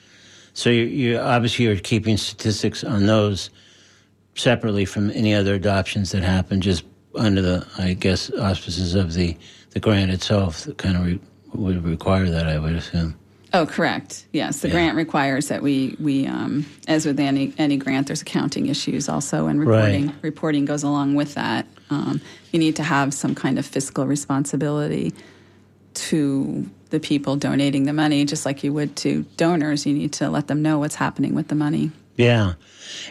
So 0.53 0.69
you 0.69 0.83
you 0.83 1.17
obviously 1.17 1.65
you're 1.65 1.77
keeping 1.77 2.17
statistics 2.17 2.83
on 2.83 3.05
those 3.05 3.49
separately 4.35 4.85
from 4.85 5.09
any 5.12 5.33
other 5.33 5.55
adoptions 5.55 6.12
that 6.12 6.23
happen, 6.23 6.62
just 6.62 6.83
under 7.15 7.41
the 7.41 7.65
I 7.77 7.93
guess 7.93 8.31
auspices 8.31 8.93
of 8.95 9.13
the 9.13 9.35
the 9.71 9.79
grant 9.79 10.12
itself. 10.12 10.63
That 10.65 10.77
kind 10.77 10.95
of 10.95 11.05
re, 11.05 11.19
would 11.53 11.83
require 11.83 12.29
that, 12.29 12.47
I 12.47 12.59
would 12.59 12.75
assume. 12.75 13.15
Oh, 13.53 13.65
correct. 13.65 14.25
Yes, 14.31 14.59
the 14.59 14.67
Yeah. 14.67 14.73
grant 14.75 14.95
requires 14.95 15.47
that 15.47 15.62
we 15.63 15.95
we 15.99 16.27
um, 16.27 16.65
as 16.88 17.05
with 17.05 17.19
any 17.19 17.53
any 17.57 17.77
grant, 17.77 18.07
there's 18.07 18.21
accounting 18.21 18.67
issues 18.67 19.09
also, 19.09 19.47
and 19.47 19.59
reporting 19.59 20.07
Right. 20.07 20.15
reporting 20.21 20.65
goes 20.65 20.83
along 20.83 21.15
with 21.15 21.33
that. 21.35 21.65
Um, 21.89 22.21
you 22.51 22.59
need 22.59 22.75
to 22.75 22.83
have 22.83 23.13
some 23.13 23.33
kind 23.33 23.57
of 23.57 23.65
fiscal 23.65 24.05
responsibility 24.05 25.13
to 25.95 26.69
the 26.91 26.99
people 26.99 27.35
donating 27.35 27.83
the 27.83 27.93
money, 27.93 28.25
just 28.25 28.45
like 28.45 28.63
you 28.63 28.73
would 28.73 28.95
to 28.97 29.25
donors. 29.38 29.85
You 29.85 29.93
need 29.93 30.13
to 30.13 30.29
let 30.29 30.47
them 30.47 30.62
know 30.62 30.79
what's 30.79 30.95
happening 30.95 31.33
with 31.35 31.47
the 31.47 31.55
money. 31.55 31.91
Yeah. 32.17 32.53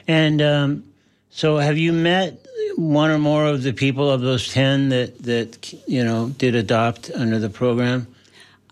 And 0.07 0.41
um, 0.43 0.85
so 1.31 1.57
have 1.59 1.79
you 1.79 1.93
met 1.93 2.45
one 2.77 3.11
or 3.11 3.19
more 3.19 3.47
of 3.47 3.63
the 3.63 3.73
people 3.73 4.11
of 4.11 4.21
those 4.21 4.49
10 4.53 4.89
that, 4.91 5.23
that 5.25 5.73
you 5.89 6.05
know, 6.05 6.31
did 6.39 6.55
adopt 6.55 7.11
under 7.15 7.39
the 7.39 7.51
program? 7.51 8.07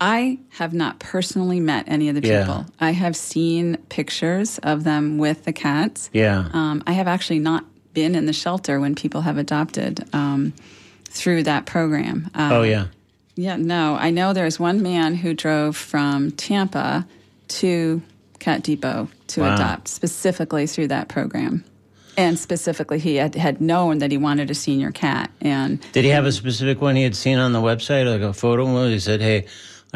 I 0.01 0.39
have 0.51 0.75
not 0.75 0.99
personally 0.99 1.61
met 1.61 1.85
any 1.89 2.09
of 2.09 2.15
the 2.21 2.27
Yeah. 2.27 2.41
people. 2.45 2.67
I 2.81 2.91
have 2.91 3.17
seen 3.17 3.77
pictures 3.89 4.59
of 4.63 4.85
them 4.85 5.19
with 5.19 5.45
the 5.45 5.53
cats. 5.53 6.11
Yeah. 6.13 6.49
Um, 6.53 6.83
I 6.87 6.93
have 6.93 7.09
actually 7.09 7.39
not 7.39 7.65
been 7.95 8.15
in 8.15 8.27
the 8.27 8.33
shelter 8.33 8.79
when 8.79 8.95
people 8.95 9.23
have 9.23 9.39
adopted 9.39 10.05
um, 10.13 10.53
through 11.07 11.45
that 11.45 11.65
program. 11.67 12.31
Uh, 12.35 12.51
oh, 12.53 12.63
yeah. 12.63 12.87
Yeah, 13.37 13.57
no. 13.57 13.97
I 13.99 14.11
know 14.11 14.33
there's 14.33 14.59
one 14.61 14.83
man 14.83 15.15
who 15.15 15.33
drove 15.35 15.77
from 15.77 16.31
Tampa 16.33 17.07
to 17.49 18.03
Cat 18.39 18.63
Depot 18.63 19.09
to 19.29 19.41
Wow. 19.41 19.55
adopt 19.55 19.89
specifically 19.89 20.67
through 20.67 20.89
that 20.89 21.09
program. 21.09 21.65
And 22.19 22.39
specifically, 22.39 22.99
he 22.99 23.17
had, 23.17 23.35
had 23.35 23.61
known 23.61 23.99
that 23.99 24.11
he 24.11 24.17
wanted 24.17 24.51
a 24.51 24.55
senior 24.55 24.91
cat. 24.91 25.31
And 25.43 25.81
Did 25.93 26.05
he 26.05 26.11
have 26.11 26.25
a 26.25 26.33
specific 26.33 26.81
one 26.81 26.97
he 26.97 27.03
had 27.03 27.15
seen 27.15 27.39
on 27.39 27.53
the 27.53 27.61
website, 27.61 28.11
like 28.11 28.23
a 28.23 28.33
photo 28.33 28.65
one? 28.73 28.91
He 28.91 28.99
said, 29.01 29.21
"Hey, 29.21 29.45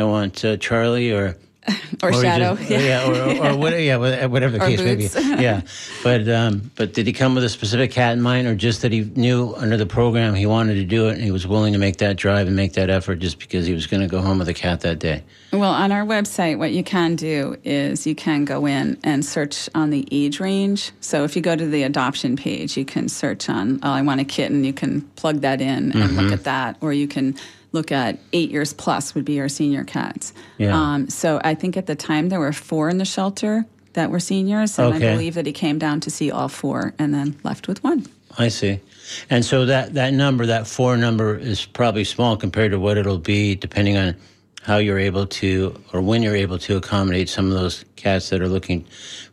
I 0.00 0.04
want 0.04 0.44
uh, 0.44 0.56
Charlie," 0.56 1.12
or 1.12 1.36
or, 2.02 2.10
he 2.10 2.20
Shadow. 2.22 2.56
just- 2.56 2.70
yeah, 2.70 3.06
or, 3.06 3.12
or, 3.14 3.46
or 3.52 3.56
what, 3.56 3.78
yeah, 3.78 3.96
whatever 3.98 4.58
the 4.58 4.64
Or 4.64 4.68
case 4.68 4.80
may 4.82 4.94
be. 4.96 5.42
Yeah, 5.42 5.60
but 6.02 6.26
um, 6.28 6.70
but 6.74 6.94
did 6.94 7.06
he 7.06 7.12
come 7.12 7.34
with 7.34 7.44
a 7.44 7.50
specific 7.50 7.90
cat 7.90 8.14
in 8.14 8.22
mind, 8.22 8.46
or 8.48 8.54
just 8.54 8.80
that 8.82 8.92
he 8.92 9.02
knew 9.14 9.54
under 9.56 9.76
the 9.76 9.84
program 9.86 10.34
he 10.34 10.46
wanted 10.46 10.74
to 10.76 10.84
do 10.84 11.08
it, 11.08 11.14
and 11.14 11.22
he 11.22 11.30
was 11.30 11.46
willing 11.46 11.74
to 11.74 11.78
make 11.78 11.98
that 11.98 12.16
drive 12.16 12.46
and 12.46 12.56
make 12.56 12.72
that 12.72 12.88
effort 12.88 13.16
just 13.16 13.38
because 13.38 13.66
he 13.66 13.74
was 13.74 13.86
going 13.86 14.00
to 14.00 14.08
go 14.08 14.22
home 14.22 14.38
with 14.38 14.48
a 14.48 14.54
cat 14.54 14.80
that 14.80 14.98
day? 14.98 15.22
Well, 15.52 15.72
on 15.72 15.90
our 15.92 16.04
website, 16.06 16.58
what 16.58 16.70
you 16.72 16.82
can 16.84 17.14
do 17.16 17.56
is 17.64 18.06
you 18.06 18.14
can 18.14 18.44
go 18.46 18.66
in 18.66 18.96
and 19.04 19.24
search 19.24 19.68
on 19.74 19.90
the 19.90 20.06
age 20.12 20.38
range. 20.40 20.92
So 21.00 21.24
if 21.24 21.34
you 21.36 21.42
go 21.42 21.56
to 21.56 21.66
the 21.66 21.82
adoption 21.82 22.36
page, 22.36 22.76
you 22.76 22.84
can 22.84 23.08
search 23.08 23.48
on, 23.48 23.80
oh, 23.82 23.90
I 23.90 24.00
want 24.02 24.20
a 24.20 24.24
kitten. 24.24 24.62
You 24.62 24.72
can 24.72 25.02
plug 25.16 25.40
that 25.40 25.60
in 25.60 25.90
and 25.90 25.94
Mm-hmm. 25.94 26.18
look 26.20 26.32
at 26.32 26.44
that. 26.44 26.76
Or 26.80 26.92
you 26.92 27.08
can 27.08 27.34
look 27.72 27.92
at 27.92 28.18
eight 28.32 28.50
years 28.50 28.72
plus 28.72 29.14
would 29.14 29.24
be 29.24 29.40
our 29.40 29.48
senior 29.48 29.84
cats. 29.84 30.32
Yeah. 30.58 30.76
Um, 30.76 31.08
so 31.08 31.40
I 31.44 31.54
think 31.54 31.76
at 31.76 31.86
the 31.86 31.94
time 31.94 32.28
there 32.28 32.40
were 32.40 32.52
four 32.52 32.88
in 32.88 32.98
the 32.98 33.04
shelter 33.04 33.64
that 33.92 34.10
were 34.10 34.20
seniors. 34.20 34.78
And 34.78 34.94
Okay. 34.94 35.10
I 35.10 35.12
believe 35.14 35.34
that 35.34 35.46
he 35.46 35.52
came 35.52 35.78
down 35.78 36.00
to 36.00 36.10
see 36.10 36.30
all 36.30 36.48
four 36.48 36.94
and 36.98 37.12
then 37.14 37.36
left 37.42 37.68
with 37.68 37.82
one. 37.82 38.06
I 38.38 38.48
see. 38.48 38.80
And 39.28 39.44
so 39.44 39.66
that, 39.66 39.94
that 39.94 40.12
number, 40.12 40.46
that 40.46 40.66
four 40.66 40.96
number, 40.96 41.36
is 41.36 41.66
probably 41.66 42.04
small 42.04 42.36
compared 42.36 42.70
to 42.70 42.78
what 42.78 42.96
it'll 42.96 43.18
be 43.18 43.56
depending 43.56 43.96
on 43.96 44.14
how 44.62 44.76
you're 44.76 44.98
able 44.98 45.26
to 45.26 45.80
or 45.92 46.00
when 46.00 46.22
you're 46.22 46.36
able 46.36 46.58
to 46.58 46.76
accommodate 46.76 47.28
some 47.28 47.46
of 47.46 47.52
those 47.52 47.84
cats 47.96 48.28
that 48.28 48.40
are 48.40 48.48
looking 48.48 48.84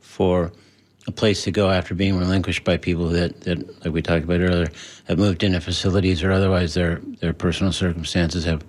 for 0.02 0.52
a 1.08 1.12
place 1.12 1.44
to 1.46 1.52
go 1.52 1.70
after 1.70 1.96
being 1.96 2.18
relinquished 2.18 2.64
by 2.66 2.78
people 2.78 3.08
that, 3.10 3.42
that 3.42 3.86
like 3.86 3.94
we 3.94 4.02
talked 4.02 4.26
about 4.26 4.42
earlier, 4.42 4.68
have 5.08 5.18
moved 5.18 5.42
into 5.44 5.60
facilities 5.62 6.22
or 6.22 6.32
otherwise 6.32 6.74
their, 6.74 7.00
their 7.22 7.34
personal 7.34 7.72
circumstances 7.72 8.44
have 8.44 8.64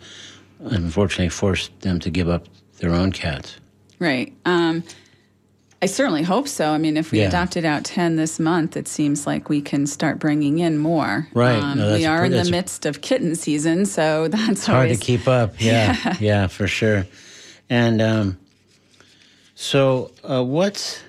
unfortunately 0.60 1.28
forced 1.28 1.78
them 1.80 1.98
to 2.00 2.10
give 2.10 2.28
up 2.28 2.46
their 2.78 2.92
own 2.94 3.10
cats. 3.12 3.56
Right. 3.98 4.32
Um, 4.44 4.84
I 5.82 5.86
certainly 5.86 6.22
hope 6.22 6.48
so. 6.48 6.70
I 6.70 6.78
mean, 6.78 6.96
if 6.96 7.10
we 7.12 7.20
Yeah. 7.20 7.28
adopted 7.28 7.64
out 7.64 7.84
10 7.84 8.16
this 8.16 8.38
month, 8.40 8.76
it 8.76 8.86
seems 8.88 9.26
like 9.26 9.48
we 9.48 9.60
can 9.60 9.86
start 9.86 10.18
bringing 10.20 10.58
in 10.60 10.78
more. 10.78 11.28
Right. 11.34 11.58
Um, 11.62 11.78
No, 11.78 11.94
we 11.94 12.04
are 12.06 12.18
pre- 12.18 12.26
in 12.26 12.32
the 12.32 12.48
a- 12.48 12.50
midst 12.50 12.86
of 12.86 13.00
kitten 13.00 13.34
season, 13.36 13.84
so 13.86 14.28
that's 14.30 14.48
It's 14.50 14.66
hard 14.66 14.88
to 14.90 14.96
keep 14.96 15.26
up. 15.28 15.54
Yeah, 15.60 16.16
yeah, 16.20 16.46
for 16.46 16.66
sure. 16.68 17.06
And 17.70 18.00
um, 18.02 18.38
so, 19.54 20.12
uh, 20.24 20.42
what's 20.44 21.00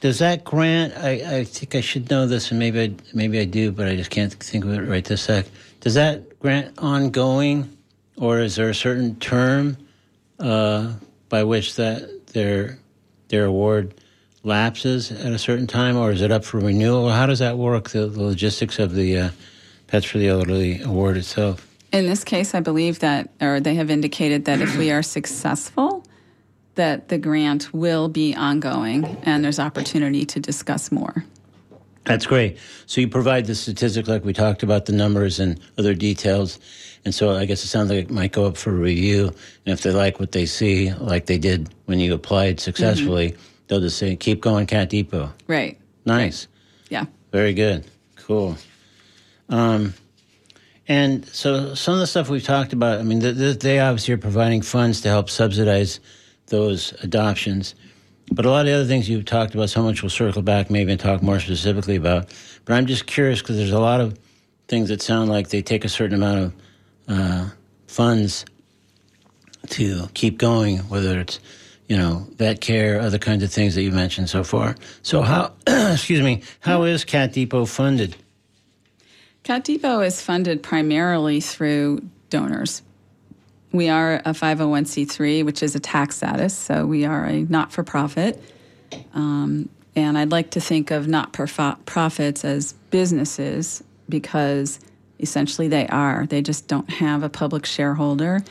does 0.00 0.18
that 0.20 0.44
grant? 0.44 0.96
I, 0.96 1.38
I 1.38 1.44
think 1.44 1.74
I 1.74 1.80
should 1.80 2.10
know 2.10 2.26
this, 2.26 2.50
and 2.50 2.58
maybe 2.58 2.80
I, 2.82 2.94
maybe 3.14 3.38
I 3.40 3.44
do, 3.44 3.72
but 3.72 3.88
I 3.88 3.96
just 3.96 4.10
can't 4.10 4.32
think 4.32 4.64
of 4.64 4.72
it 4.72 4.82
right 4.82 5.04
this 5.04 5.22
sec. 5.22 5.46
Does 5.80 5.94
that 5.94 6.38
grant 6.38 6.74
ongoing, 6.78 7.76
or 8.16 8.40
is 8.40 8.56
there 8.56 8.68
a 8.68 8.74
certain 8.74 9.16
term 9.16 9.76
uh, 10.38 10.92
by 11.28 11.44
which 11.44 11.76
that 11.76 12.28
their 12.28 12.78
their 13.28 13.44
award 13.44 13.94
lapses 14.44 15.10
at 15.10 15.32
a 15.32 15.38
certain 15.38 15.66
time, 15.66 15.96
or 15.96 16.12
is 16.12 16.22
it 16.22 16.30
up 16.30 16.44
for 16.44 16.58
renewal? 16.58 17.10
How 17.10 17.26
does 17.26 17.40
that 17.40 17.58
work? 17.58 17.90
The, 17.90 18.06
the 18.06 18.22
logistics 18.22 18.78
of 18.78 18.94
the 18.94 19.18
uh, 19.18 19.30
Pets 19.88 20.06
for 20.06 20.18
the 20.18 20.28
Elderly 20.28 20.80
award 20.82 21.16
itself. 21.16 21.66
In 21.92 22.06
this 22.06 22.22
case, 22.22 22.54
I 22.54 22.60
believe 22.60 22.98
that, 23.00 23.30
or 23.40 23.60
they 23.60 23.74
have 23.74 23.90
indicated 23.90 24.44
that 24.44 24.60
if 24.60 24.76
we 24.76 24.90
are 24.90 25.02
successful, 25.02 26.04
that 26.78 27.08
the 27.08 27.18
grant 27.18 27.74
will 27.74 28.08
be 28.08 28.34
ongoing 28.36 29.04
and 29.24 29.44
there's 29.44 29.58
opportunity 29.58 30.24
to 30.24 30.38
discuss 30.38 30.92
more. 30.92 31.24
That's 32.04 32.24
great. 32.24 32.56
So 32.86 33.00
you 33.00 33.08
provide 33.08 33.46
the 33.46 33.56
statistics 33.56 34.08
like 34.08 34.24
we 34.24 34.32
talked 34.32 34.62
about, 34.62 34.86
the 34.86 34.92
numbers 34.92 35.40
and 35.40 35.60
other 35.76 35.92
details. 35.92 36.60
And 37.04 37.12
so 37.12 37.34
I 37.34 37.46
guess 37.46 37.64
it 37.64 37.66
sounds 37.66 37.90
like 37.90 38.04
it 38.04 38.10
might 38.10 38.30
go 38.30 38.46
up 38.46 38.56
for 38.56 38.70
review. 38.70 39.26
And 39.26 39.72
if 39.72 39.82
they 39.82 39.90
like 39.90 40.20
what 40.20 40.30
they 40.30 40.46
see, 40.46 40.92
like 40.94 41.26
they 41.26 41.36
did 41.36 41.68
when 41.86 41.98
you 41.98 42.14
applied 42.14 42.60
successfully, 42.60 43.36
they'll 43.66 43.80
just 43.80 43.98
say, 43.98 44.14
keep 44.14 44.40
going, 44.40 44.66
Cat 44.66 44.88
Depot. 44.88 45.32
Right. 45.48 45.78
Nice. 46.06 46.46
Yeah. 46.90 47.06
Very 47.32 47.54
good. 47.54 47.84
Cool. 48.14 48.56
Um, 49.48 49.94
and 50.86 51.26
so 51.26 51.74
some 51.74 51.94
of 51.94 52.00
the 52.00 52.06
stuff 52.06 52.30
we've 52.30 52.42
talked 52.42 52.72
about, 52.72 53.00
I 53.00 53.02
mean, 53.02 53.20
th 53.20 53.36
th 53.36 53.58
they 53.58 53.80
obviously 53.80 54.14
are 54.14 54.18
providing 54.30 54.62
funds 54.62 55.00
to 55.02 55.08
help 55.08 55.28
subsidize 55.28 56.00
those 56.48 56.92
adoptions. 57.02 57.74
But 58.30 58.44
a 58.44 58.50
lot 58.50 58.60
of 58.60 58.66
the 58.66 58.72
other 58.72 58.84
things 58.84 59.08
you've 59.08 59.24
talked 59.24 59.54
about, 59.54 59.70
so 59.70 59.82
much 59.82 60.02
we'll 60.02 60.10
circle 60.10 60.42
back 60.42 60.70
maybe 60.70 60.92
and 60.92 61.00
talk 61.00 61.22
more 61.22 61.40
specifically 61.40 61.96
about. 61.96 62.34
But 62.64 62.74
I'm 62.74 62.86
just 62.86 63.06
curious 63.06 63.40
because 63.40 63.56
there's 63.56 63.72
a 63.72 63.80
lot 63.80 64.00
of 64.00 64.18
things 64.68 64.90
that 64.90 65.00
sound 65.00 65.30
like 65.30 65.48
they 65.48 65.62
take 65.62 65.84
a 65.84 65.88
certain 65.88 66.16
amount 66.22 66.38
of 66.38 66.52
uh, 67.08 67.48
funds 67.86 68.44
to 69.70 70.08
keep 70.14 70.38
going, 70.38 70.78
whether 70.80 71.20
it's 71.20 71.40
you 71.88 71.96
know 71.96 72.26
vet 72.36 72.60
care, 72.60 73.00
other 73.00 73.18
kinds 73.18 73.42
of 73.42 73.50
things 73.50 73.74
that 73.74 73.82
you 73.82 73.90
mentioned 73.90 74.28
so 74.28 74.44
far. 74.44 74.76
So 75.02 75.22
how, 75.22 75.52
excuse 75.66 76.20
me, 76.20 76.42
how 76.60 76.82
is 76.82 77.04
Cat 77.04 77.32
Depot 77.32 77.64
funded? 77.64 78.16
Cat 79.42 79.64
Depot 79.64 80.00
is 80.00 80.20
funded 80.20 80.62
primarily 80.62 81.40
through 81.40 82.02
donors. 82.28 82.82
We 83.72 83.88
are 83.88 84.16
a 84.16 84.30
501c3, 84.30 85.44
which 85.44 85.62
is 85.62 85.74
a 85.74 85.80
tax 85.80 86.16
status, 86.16 86.56
so 86.56 86.86
we 86.86 87.04
are 87.04 87.24
a 87.24 87.42
not 87.42 87.72
for 87.72 87.82
profit. 87.82 88.42
Um, 89.14 89.68
and 89.94 90.16
I'd 90.16 90.30
like 90.30 90.50
to 90.52 90.60
think 90.60 90.90
of 90.90 91.08
not 91.08 91.36
for 91.36 91.46
profits 91.84 92.44
as 92.44 92.72
businesses 92.90 93.82
because 94.08 94.80
essentially 95.18 95.68
they 95.68 95.86
are. 95.88 96.26
They 96.26 96.40
just 96.40 96.68
don't 96.68 96.88
have 96.88 97.22
a 97.22 97.28
public 97.28 97.66
shareholder, 97.66 98.42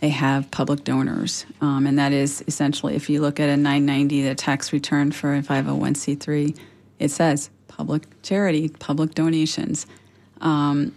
they 0.00 0.08
have 0.08 0.50
public 0.50 0.84
donors. 0.84 1.46
Um, 1.60 1.86
and 1.86 1.98
that 1.98 2.12
is 2.12 2.42
essentially, 2.46 2.94
if 2.94 3.08
you 3.08 3.20
look 3.20 3.38
at 3.38 3.48
a 3.48 3.56
990, 3.56 4.22
the 4.22 4.34
tax 4.34 4.72
return 4.72 5.12
for 5.12 5.34
a 5.34 5.42
501c3, 5.42 6.58
it 6.98 7.10
says 7.10 7.50
public 7.68 8.02
charity, 8.22 8.68
public 8.68 9.14
donations. 9.14 9.86
Um, 10.40 10.94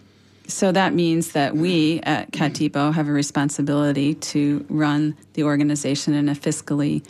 so 0.48 0.72
that 0.72 0.94
means 0.94 1.34
that 1.34 1.56
we 1.56 2.00
at 2.04 2.32
Cat 2.32 2.54
Depot 2.54 2.92
have 2.92 3.10
a 3.10 3.12
responsibility 3.12 4.16
to 4.16 4.66
run 4.70 5.16
the 5.34 5.44
organization 5.44 6.14
in 6.14 6.30
a 6.30 6.36
fiscally 6.36 7.06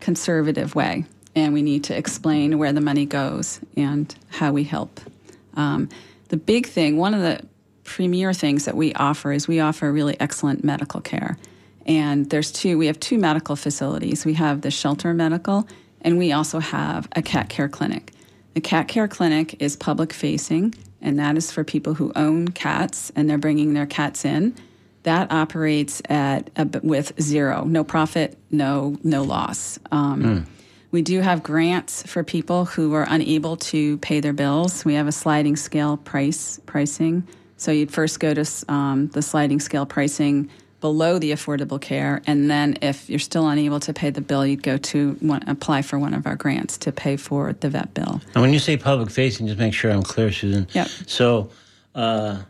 conservative 0.00 0.74
way. 0.74 1.04
And 1.34 1.54
we 1.54 1.62
need 1.62 1.84
to 1.84 1.96
explain 1.96 2.58
where 2.58 2.72
the 2.72 2.82
money 2.82 3.06
goes 3.06 3.60
and 3.76 4.14
how 4.28 4.52
we 4.52 4.64
help. 4.64 5.00
Um, 5.54 5.88
the 6.28 6.36
big 6.36 6.66
thing, 6.66 6.98
one 6.98 7.14
of 7.14 7.22
the 7.22 7.40
premier 7.84 8.34
things 8.34 8.66
that 8.66 8.76
we 8.76 8.92
offer 8.94 9.32
is 9.32 9.48
we 9.48 9.60
offer 9.60 9.90
really 9.90 10.18
excellent 10.20 10.62
medical 10.62 11.00
care. 11.00 11.38
And 11.86 12.28
there's 12.28 12.52
two, 12.52 12.76
we 12.76 12.86
have 12.86 13.00
two 13.00 13.18
medical 13.18 13.56
facilities. 13.56 14.26
We 14.26 14.34
have 14.34 14.60
the 14.60 14.70
shelter 14.70 15.14
medical, 15.14 15.66
and 16.02 16.18
we 16.18 16.32
also 16.32 16.58
have 16.58 17.08
a 17.16 17.22
cat 17.22 17.48
care 17.48 17.68
clinic. 17.68 18.12
The 18.54 18.60
cat 18.60 18.86
care 18.86 19.08
clinic 19.08 19.60
is 19.62 19.76
public 19.76 20.12
facing 20.12 20.74
and 21.02 21.18
that 21.18 21.36
is 21.36 21.50
for 21.52 21.64
people 21.64 21.94
who 21.94 22.12
own 22.16 22.48
cats 22.48 23.12
and 23.16 23.28
they're 23.28 23.38
bringing 23.38 23.74
their 23.74 23.86
cats 23.86 24.24
in. 24.24 24.54
That 25.02 25.32
operates 25.32 26.00
at 26.08 26.50
with 26.84 27.20
zero, 27.20 27.64
no 27.64 27.82
profit, 27.82 28.38
no 28.50 28.96
no 29.02 29.24
loss. 29.24 29.78
Um, 29.90 30.22
mm. 30.22 30.46
We 30.92 31.02
do 31.02 31.20
have 31.20 31.42
grants 31.42 32.02
for 32.02 32.22
people 32.22 32.66
who 32.66 32.92
are 32.94 33.06
unable 33.08 33.56
to 33.56 33.96
pay 33.98 34.20
their 34.20 34.34
bills. 34.34 34.84
We 34.84 34.94
have 34.94 35.08
a 35.08 35.12
sliding 35.12 35.56
scale 35.56 35.96
price 35.96 36.60
pricing. 36.66 37.26
So 37.56 37.72
you'd 37.72 37.90
first 37.90 38.20
go 38.20 38.34
to 38.34 38.44
um, 38.68 39.08
the 39.08 39.22
sliding 39.22 39.58
scale 39.58 39.86
pricing 39.86 40.50
below 40.82 41.18
the 41.18 41.32
affordable 41.32 41.80
care, 41.80 42.20
and 42.26 42.50
then 42.50 42.76
if 42.82 43.08
you're 43.08 43.18
still 43.18 43.48
unable 43.48 43.80
to 43.80 43.94
pay 43.94 44.10
the 44.10 44.20
bill, 44.20 44.44
you'd 44.44 44.62
go 44.62 44.76
to 44.76 45.12
one, 45.20 45.42
apply 45.46 45.80
for 45.80 45.98
one 45.98 46.12
of 46.12 46.26
our 46.26 46.36
grants 46.36 46.76
to 46.76 46.92
pay 46.92 47.16
for 47.16 47.54
the 47.54 47.70
vet 47.70 47.94
bill. 47.94 48.20
And 48.34 48.42
when 48.42 48.52
you 48.52 48.58
say 48.58 48.76
public 48.76 49.10
facing, 49.10 49.46
just 49.46 49.58
make 49.58 49.72
sure 49.72 49.90
I'm 49.90 50.02
clear, 50.02 50.30
Susan. 50.30 50.68
Yep. 50.74 50.88
So. 51.06 51.48
Uh, 51.94 52.42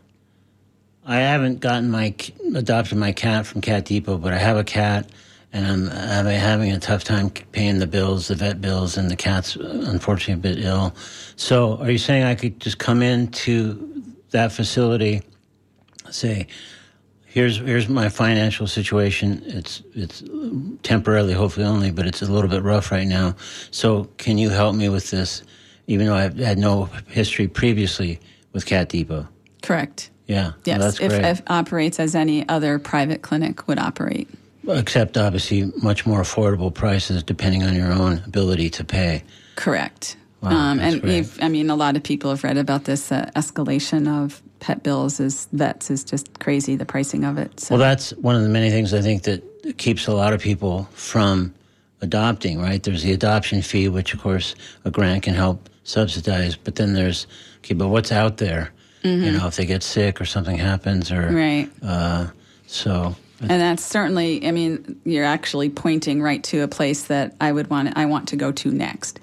I 1.05 1.17
haven't 1.17 1.59
gotten 1.59 1.91
my 1.91 2.15
adopted 2.55 2.97
my 2.97 3.11
cat 3.11 3.45
from 3.45 3.61
Cat 3.61 3.85
Depot, 3.85 4.17
but 4.17 4.31
I 4.31 4.37
have 4.37 4.55
a 4.55 4.63
cat, 4.63 5.09
and 5.51 5.67
I'm, 5.67 5.89
I'm 5.89 6.25
having 6.25 6.71
a 6.71 6.79
tough 6.79 7.03
time 7.03 7.29
paying 7.29 7.79
the 7.79 7.87
bills, 7.87 8.29
the 8.29 8.35
vet 8.35 8.61
bills, 8.61 8.95
and 8.95 9.11
the 9.11 9.15
cat's 9.15 9.55
unfortunately 9.57 10.33
a 10.51 10.53
bit 10.53 10.63
ill. 10.63 10.95
So, 11.35 11.77
are 11.79 11.91
you 11.91 11.97
saying 11.97 12.23
I 12.23 12.35
could 12.35 12.59
just 12.59 12.77
come 12.77 13.01
into 13.01 14.03
that 14.31 14.53
facility, 14.53 15.23
say, 16.09 16.47
here's 17.33 17.57
here's 17.57 17.89
my 17.89 18.09
financial 18.09 18.67
situation. 18.67 19.41
It's 19.45 19.81
it's 19.93 20.23
temporarily, 20.83 21.33
hopefully 21.33 21.65
only, 21.65 21.91
but 21.91 22.05
it's 22.05 22.21
a 22.21 22.31
little 22.31 22.49
bit 22.49 22.61
rough 22.61 22.91
right 22.91 23.07
now. 23.07 23.35
So 23.71 24.05
can 24.17 24.37
you 24.37 24.49
help 24.49 24.75
me 24.75 24.87
with 24.89 25.09
this? 25.09 25.43
Even 25.87 26.05
though 26.05 26.15
I've 26.15 26.37
had 26.37 26.57
no 26.57 26.85
history 27.07 27.47
previously 27.47 28.19
with 28.53 28.65
Cat 28.65 28.89
Depot. 28.89 29.27
Correct. 29.63 30.11
Yeah. 30.27 30.53
Yes. 30.63 30.79
Well, 30.79 30.91
that's 30.91 30.99
if, 31.01 31.11
if 31.11 31.41
operates 31.47 31.99
as 31.99 32.15
any 32.15 32.47
other 32.47 32.79
private 32.79 33.21
clinic 33.21 33.67
would 33.67 33.79
operate. 33.79 34.29
Except 34.67 35.17
obviously 35.17 35.73
much 35.81 36.05
more 36.05 36.21
affordable 36.21 36.73
prices 36.73 37.21
depending 37.23 37.63
on 37.63 37.75
your 37.75 37.91
own 37.91 38.21
ability 38.25 38.69
to 38.69 38.85
pay. 38.85 39.23
Correct. 39.55 40.15
Wow, 40.43 40.49
um, 40.49 40.79
and 40.79 41.01
we've, 41.01 41.41
I 41.41 41.47
mean, 41.47 41.69
a 41.69 41.75
lot 41.75 41.95
of 41.95 42.03
people 42.03 42.29
have 42.29 42.43
read 42.43 42.57
about 42.57 42.83
this 42.83 43.13
uh, 43.13 43.31
escalation 43.33 44.09
of 44.09 44.41
pet 44.59 44.83
bills 44.83 45.21
as 45.21 45.47
vets 45.53 45.89
is 45.89 46.03
just 46.03 46.37
crazy, 46.39 46.75
the 46.75 46.85
pricing 46.85 47.23
of 47.23 47.37
it. 47.37 47.59
So. 47.59 47.75
Well, 47.75 47.79
that's 47.79 48.11
one 48.17 48.35
of 48.35 48.43
the 48.43 48.49
many 48.49 48.69
things 48.69 48.93
I 48.93 49.01
think 49.01 49.23
that 49.23 49.77
keeps 49.77 50.05
a 50.07 50.13
lot 50.13 50.33
of 50.33 50.41
people 50.41 50.89
from 50.91 51.53
adopting, 52.01 52.59
right? 52.59 52.83
There's 52.83 53.03
the 53.03 53.13
adoption 53.13 53.61
fee, 53.61 53.87
which 53.87 54.13
of 54.13 54.21
course 54.21 54.55
a 54.83 54.91
grant 54.91 55.23
can 55.23 55.33
help 55.33 55.69
subsidize, 55.85 56.57
but 56.57 56.75
then 56.75 56.91
there's, 56.93 57.25
okay, 57.59 57.73
but 57.73 57.87
what's 57.87 58.11
out 58.11 58.37
there? 58.37 58.73
Mm-hmm. 59.03 59.23
You 59.23 59.31
know, 59.31 59.47
if 59.47 59.55
they 59.55 59.65
get 59.65 59.81
sick 59.81 60.19
or 60.19 60.25
something 60.25 60.57
happens 60.57 61.11
or. 61.11 61.29
Right. 61.29 61.69
Uh, 61.81 62.27
so. 62.67 63.15
And 63.39 63.61
that's 63.61 63.83
certainly, 63.83 64.45
I 64.47 64.51
mean, 64.51 64.99
you're 65.03 65.25
actually 65.25 65.69
pointing 65.69 66.21
right 66.21 66.43
to 66.45 66.61
a 66.61 66.67
place 66.67 67.05
that 67.05 67.35
I 67.41 67.51
would 67.51 67.69
want, 67.69 67.97
I 67.97 68.05
want 68.05 68.29
to 68.29 68.37
go 68.37 68.51
to 68.51 68.71
next, 68.71 69.19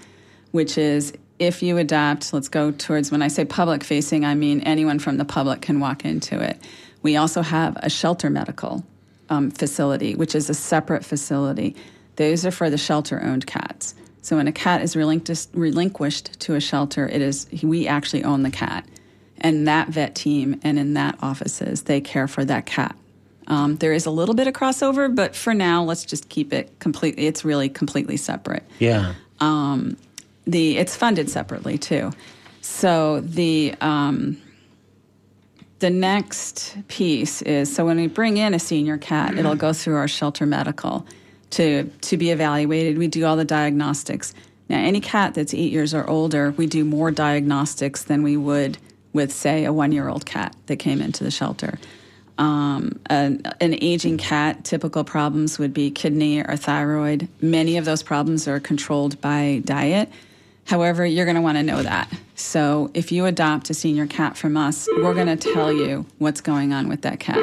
which 0.52 0.78
is 0.78 1.12
if 1.38 1.62
you 1.62 1.78
adopt, 1.78 2.32
let's 2.32 2.48
go 2.48 2.70
towards 2.70 3.10
when 3.10 3.22
I 3.22 3.28
say 3.28 3.44
public 3.44 3.82
facing, 3.82 4.24
I 4.24 4.34
mean 4.34 4.60
anyone 4.60 4.98
from 4.98 5.16
the 5.16 5.24
public 5.24 5.62
can 5.62 5.80
walk 5.80 6.04
into 6.04 6.38
it. 6.38 6.60
We 7.02 7.16
also 7.16 7.40
have 7.40 7.76
a 7.82 7.88
shelter 7.88 8.28
medical 8.28 8.84
um, 9.30 9.50
facility, 9.50 10.14
which 10.14 10.34
is 10.34 10.50
a 10.50 10.54
separate 10.54 11.04
facility. 11.04 11.76
Those 12.16 12.44
are 12.44 12.50
for 12.50 12.68
the 12.68 12.76
shelter 12.76 13.22
owned 13.22 13.46
cats. 13.46 13.94
So 14.22 14.36
when 14.36 14.48
a 14.48 14.52
cat 14.52 14.82
is 14.82 14.96
relinquished 14.96 16.40
to 16.40 16.54
a 16.54 16.60
shelter, 16.60 17.08
it 17.08 17.22
is 17.22 17.46
we 17.62 17.86
actually 17.86 18.22
own 18.24 18.42
the 18.42 18.50
cat, 18.50 18.86
and 19.38 19.66
that 19.66 19.88
vet 19.88 20.14
team 20.14 20.60
and 20.62 20.78
in 20.78 20.92
that 20.94 21.16
offices 21.22 21.82
they 21.84 22.02
care 22.02 22.28
for 22.28 22.44
that 22.44 22.66
cat. 22.66 22.94
Um, 23.46 23.76
there 23.76 23.94
is 23.94 24.04
a 24.04 24.10
little 24.10 24.34
bit 24.34 24.46
of 24.46 24.52
crossover, 24.52 25.12
but 25.12 25.34
for 25.34 25.54
now, 25.54 25.82
let's 25.82 26.04
just 26.04 26.28
keep 26.28 26.52
it 26.52 26.78
completely. 26.78 27.26
It's 27.26 27.44
really 27.44 27.70
completely 27.70 28.18
separate. 28.18 28.62
Yeah. 28.78 29.14
Um, 29.40 29.96
the 30.46 30.78
it's 30.78 30.96
funded 30.96 31.30
separately 31.30 31.78
too. 31.78 32.12
So 32.60 33.20
the 33.20 33.74
um, 33.80 34.40
the 35.80 35.90
next 35.90 36.76
piece 36.88 37.42
is 37.42 37.74
so 37.74 37.86
when 37.86 37.96
we 37.96 38.06
bring 38.06 38.36
in 38.36 38.54
a 38.54 38.58
senior 38.58 38.98
cat, 38.98 39.36
it'll 39.36 39.54
go 39.54 39.72
through 39.72 39.96
our 39.96 40.08
shelter 40.08 40.46
medical 40.46 41.06
to 41.50 41.84
to 42.02 42.16
be 42.16 42.30
evaluated. 42.30 42.98
We 42.98 43.08
do 43.08 43.24
all 43.24 43.36
the 43.36 43.44
diagnostics. 43.44 44.34
Now, 44.68 44.78
any 44.78 45.00
cat 45.00 45.34
that's 45.34 45.52
eight 45.52 45.72
years 45.72 45.92
or 45.94 46.08
older, 46.08 46.52
we 46.52 46.68
do 46.68 46.84
more 46.84 47.10
diagnostics 47.10 48.04
than 48.04 48.22
we 48.22 48.36
would 48.36 48.78
with, 49.12 49.32
say, 49.32 49.64
a 49.64 49.72
one 49.72 49.90
year 49.90 50.08
old 50.08 50.24
cat 50.26 50.54
that 50.66 50.76
came 50.76 51.00
into 51.00 51.24
the 51.24 51.30
shelter. 51.32 51.76
Um, 52.38 53.00
an, 53.06 53.42
an, 53.60 53.74
aging 53.82 54.16
cat, 54.16 54.64
typical 54.64 55.02
problems 55.04 55.58
would 55.58 55.74
be 55.74 55.90
kidney 55.90 56.40
or 56.40 56.56
thyroid. 56.56 57.28
Many 57.42 57.76
of 57.76 57.84
those 57.84 58.02
problems 58.02 58.48
are 58.48 58.60
controlled 58.60 59.20
by 59.20 59.60
diet. 59.64 60.08
However, 60.66 61.04
you're 61.04 61.24
going 61.24 61.36
to 61.36 61.42
want 61.42 61.58
to 61.58 61.62
know 61.62 61.82
that. 61.82 62.12
So 62.36 62.90
if 62.94 63.10
you 63.12 63.26
adopt 63.26 63.70
a 63.70 63.74
senior 63.74 64.06
cat 64.06 64.36
from 64.36 64.56
us, 64.56 64.88
we're 64.98 65.14
going 65.14 65.36
to 65.36 65.52
tell 65.52 65.72
you 65.72 66.06
what's 66.18 66.40
going 66.40 66.72
on 66.72 66.88
with 66.88 67.02
that 67.02 67.20
cat. 67.20 67.38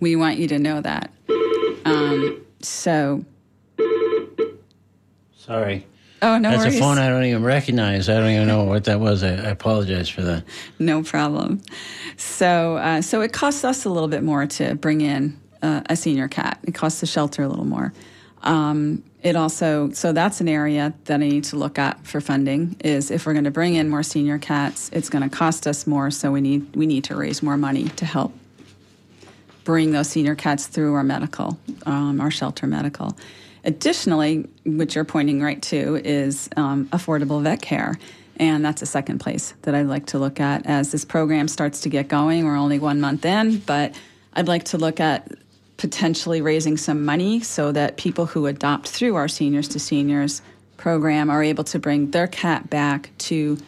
We 0.00 0.16
want 0.16 0.38
you 0.38 0.48
to 0.48 0.58
know 0.58 0.80
that. 0.80 1.10
Um, 1.84 2.40
so. 2.60 3.24
Sorry. 5.36 5.86
Oh, 6.22 6.38
no 6.38 6.50
That's 6.50 6.64
worries. 6.64 6.76
a 6.76 6.80
phone 6.80 6.98
I 6.98 7.08
don't 7.08 7.24
even 7.24 7.42
recognize. 7.42 8.08
I 8.08 8.14
don't 8.14 8.30
even 8.30 8.48
know 8.48 8.64
what 8.64 8.84
that 8.84 8.98
was. 8.98 9.22
I, 9.22 9.30
I 9.30 9.50
apologize 9.50 10.08
for 10.08 10.22
that. 10.22 10.44
No 10.78 11.02
problem. 11.02 11.60
So, 12.16 12.76
uh, 12.78 13.02
so 13.02 13.20
it 13.20 13.32
costs 13.34 13.62
us 13.64 13.84
a 13.84 13.90
little 13.90 14.08
bit 14.08 14.22
more 14.22 14.46
to 14.46 14.74
bring 14.76 15.02
in 15.02 15.38
uh, 15.62 15.82
a 15.90 15.96
senior 15.96 16.28
cat. 16.28 16.58
It 16.62 16.74
costs 16.74 17.00
the 17.00 17.06
shelter 17.06 17.42
a 17.42 17.48
little 17.48 17.66
more. 17.66 17.92
Um, 18.42 19.02
it 19.24 19.36
also, 19.36 19.90
so 19.92 20.12
that's 20.12 20.42
an 20.42 20.48
area 20.48 20.92
that 21.06 21.14
I 21.14 21.28
need 21.28 21.44
to 21.44 21.56
look 21.56 21.78
at 21.78 22.06
for 22.06 22.20
funding. 22.20 22.76
Is 22.84 23.10
if 23.10 23.24
we're 23.24 23.32
going 23.32 23.46
to 23.46 23.50
bring 23.50 23.74
in 23.74 23.88
more 23.88 24.02
senior 24.02 24.38
cats, 24.38 24.90
it's 24.92 25.08
going 25.08 25.28
to 25.28 25.34
cost 25.34 25.66
us 25.66 25.86
more. 25.86 26.10
So 26.10 26.30
we 26.30 26.42
need 26.42 26.76
we 26.76 26.86
need 26.86 27.04
to 27.04 27.16
raise 27.16 27.42
more 27.42 27.56
money 27.56 27.88
to 27.88 28.04
help 28.04 28.34
bring 29.64 29.92
those 29.92 30.10
senior 30.10 30.34
cats 30.34 30.66
through 30.66 30.92
our 30.92 31.02
medical, 31.02 31.58
um, 31.86 32.20
our 32.20 32.30
shelter 32.30 32.66
medical. 32.66 33.16
Additionally, 33.64 34.46
which 34.66 34.94
you're 34.94 35.06
pointing 35.06 35.40
right 35.42 35.62
to, 35.62 35.96
is 36.04 36.50
um, 36.58 36.84
affordable 36.88 37.42
vet 37.42 37.62
care. 37.62 37.98
And 38.36 38.62
that's 38.62 38.82
a 38.82 38.86
second 38.86 39.20
place 39.20 39.54
that 39.62 39.74
I'd 39.74 39.86
like 39.86 40.04
to 40.06 40.18
look 40.18 40.38
at 40.38 40.66
as 40.66 40.92
this 40.92 41.06
program 41.06 41.48
starts 41.48 41.80
to 41.82 41.88
get 41.88 42.08
going. 42.08 42.44
We're 42.44 42.56
only 42.56 42.78
one 42.78 43.00
month 43.00 43.24
in, 43.24 43.58
but 43.60 43.94
I'd 44.34 44.48
like 44.48 44.64
to 44.64 44.76
look 44.76 45.00
at 45.00 45.28
potentially 45.76 46.40
raising 46.40 46.76
some 46.76 47.04
money 47.04 47.40
so 47.40 47.72
that 47.72 47.96
people 47.96 48.26
who 48.26 48.46
adopt 48.46 48.88
through 48.88 49.16
our 49.16 49.28
Seniors 49.28 49.68
to 49.68 49.78
Seniors 49.78 50.42
program 50.76 51.30
are 51.30 51.42
able 51.42 51.64
to 51.64 51.78
bring 51.78 52.10
their 52.10 52.26
cat 52.26 52.70
back 52.70 53.10
to 53.18 53.58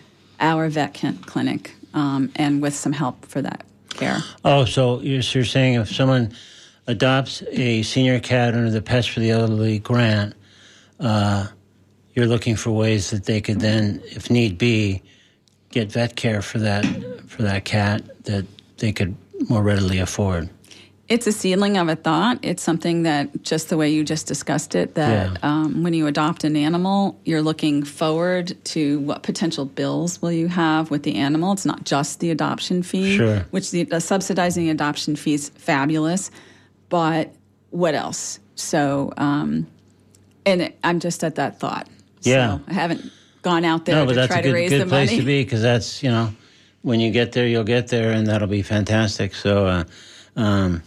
our 0.41 0.69
vet 0.69 0.97
cl- 0.97 1.15
clinic 1.27 1.75
um, 1.95 2.31
and 2.37 2.63
with 2.63 2.75
some 2.75 2.93
help 2.93 3.25
for 3.27 3.43
that 3.43 3.65
care. 3.91 4.19
Oh, 4.45 4.65
so 4.65 5.01
you're, 5.01 5.23
so 5.23 5.41
you're 5.41 5.47
saying 5.47 5.75
if 5.75 5.89
someone 5.89 6.33
adopts 6.87 7.43
a 7.51 7.83
senior 7.83 8.21
cat 8.21 8.55
under 8.55 8.71
the 8.71 8.83
Pets 8.83 9.07
for 9.07 9.21
the 9.21 9.31
Elderly 9.31 9.79
grant, 9.79 10.35
uh, 11.01 11.47
you're 12.15 12.27
looking 12.27 12.57
for 12.57 12.71
ways 12.71 13.11
that 13.11 13.25
they 13.25 13.41
could 13.41 13.61
then, 13.61 14.01
if 14.05 14.31
need 14.31 14.59
be, 14.59 15.03
get 15.71 15.93
vet 15.93 16.17
care 16.17 16.41
for 16.41 16.59
that 16.59 16.85
for 17.27 17.43
that 17.43 17.65
cat 17.65 18.03
that 18.25 18.47
they 18.79 18.93
could 18.93 19.15
more 19.51 19.63
readily 19.63 19.99
afford. 19.99 20.49
It's 21.09 21.27
a 21.29 21.33
seedling 21.33 21.77
of 21.79 21.89
a 21.89 21.95
thought. 21.95 22.41
It's 22.43 22.63
something 22.63 23.05
that, 23.05 23.45
just 23.45 23.69
the 23.69 23.77
way 23.77 23.91
you 23.91 24.03
just 24.03 24.27
discussed 24.27 24.75
it, 24.75 24.97
that 24.97 25.31
Yeah. 25.31 25.37
um, 25.43 25.85
when 25.85 25.95
you 25.95 26.09
adopt 26.09 26.43
an 26.43 26.57
animal, 26.57 27.17
you're 27.25 27.43
looking 27.43 27.85
forward 27.85 28.57
to 28.67 28.99
what 29.01 29.23
potential 29.23 29.67
bills 29.67 30.21
will 30.21 30.33
you 30.33 30.49
have 30.49 30.91
with 30.91 31.05
the 31.05 31.15
animal. 31.15 31.53
It's 31.53 31.65
not 31.65 31.85
just 31.85 32.19
the 32.19 32.33
adoption 32.33 32.83
fee, 32.83 33.17
Sure. 33.17 33.47
which 33.53 33.71
the, 33.71 33.87
subsidizing 34.01 34.69
adoption 34.69 35.15
fee 35.15 35.35
is 35.35 35.49
fabulous, 35.51 36.33
but 36.89 37.33
what 37.71 37.95
else? 37.95 38.41
So, 38.57 39.13
um, 39.17 39.69
and 40.45 40.63
it, 40.63 40.79
I'm 40.83 40.99
just 40.99 41.23
at 41.23 41.37
that 41.37 41.61
thought. 41.61 41.87
Yeah. 42.23 42.57
So 42.57 42.63
I 42.67 42.73
haven't 42.73 43.13
gone 43.43 43.65
out 43.65 43.85
there 43.85 43.95
No, 43.95 44.07
but 44.07 44.15
to 44.15 44.17
that's 44.17 44.29
try 44.33 44.39
a 44.41 44.43
to 44.43 44.49
good, 44.49 44.55
raise 44.55 44.71
good 44.71 44.81
the 44.81 44.87
place 44.87 45.11
money. 45.11 45.21
to 45.21 45.25
be 45.27 45.45
because 45.45 45.63
that's 45.63 46.03
you 46.03 46.11
know 46.11 46.33
when 46.83 46.99
you 46.99 47.13
get 47.13 47.31
there, 47.33 47.47
you'll 47.47 47.63
get 47.65 47.89
there, 47.89 48.11
and 48.11 48.27
that'll 48.27 48.49
be 48.49 48.63
fantastic. 48.63 49.35
So, 49.37 49.67
uh, 49.67 49.85
um, 50.37 50.83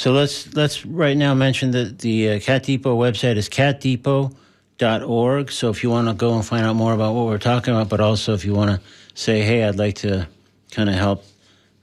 so 0.00 0.12
let's 0.12 0.54
let's 0.54 0.86
right 0.86 1.14
now 1.14 1.34
mention 1.34 1.72
that 1.72 1.98
the 1.98 2.30
uh, 2.30 2.40
Cat 2.40 2.62
Depot 2.62 2.96
website 2.96 3.36
is 3.36 3.50
catdepot.org. 3.50 5.52
So 5.52 5.68
if 5.68 5.82
you 5.82 5.90
want 5.90 6.08
to 6.08 6.14
go 6.14 6.34
and 6.34 6.42
find 6.42 6.64
out 6.64 6.74
more 6.74 6.94
about 6.94 7.14
what 7.14 7.26
we're 7.26 7.36
talking 7.36 7.74
about, 7.74 7.90
but 7.90 8.00
also 8.00 8.32
if 8.32 8.46
you 8.46 8.54
want 8.54 8.70
to 8.70 8.80
say, 9.12 9.42
hey, 9.42 9.62
I'd 9.62 9.76
like 9.76 9.96
to 9.96 10.26
kind 10.70 10.88
of 10.88 10.94
help. 10.94 11.26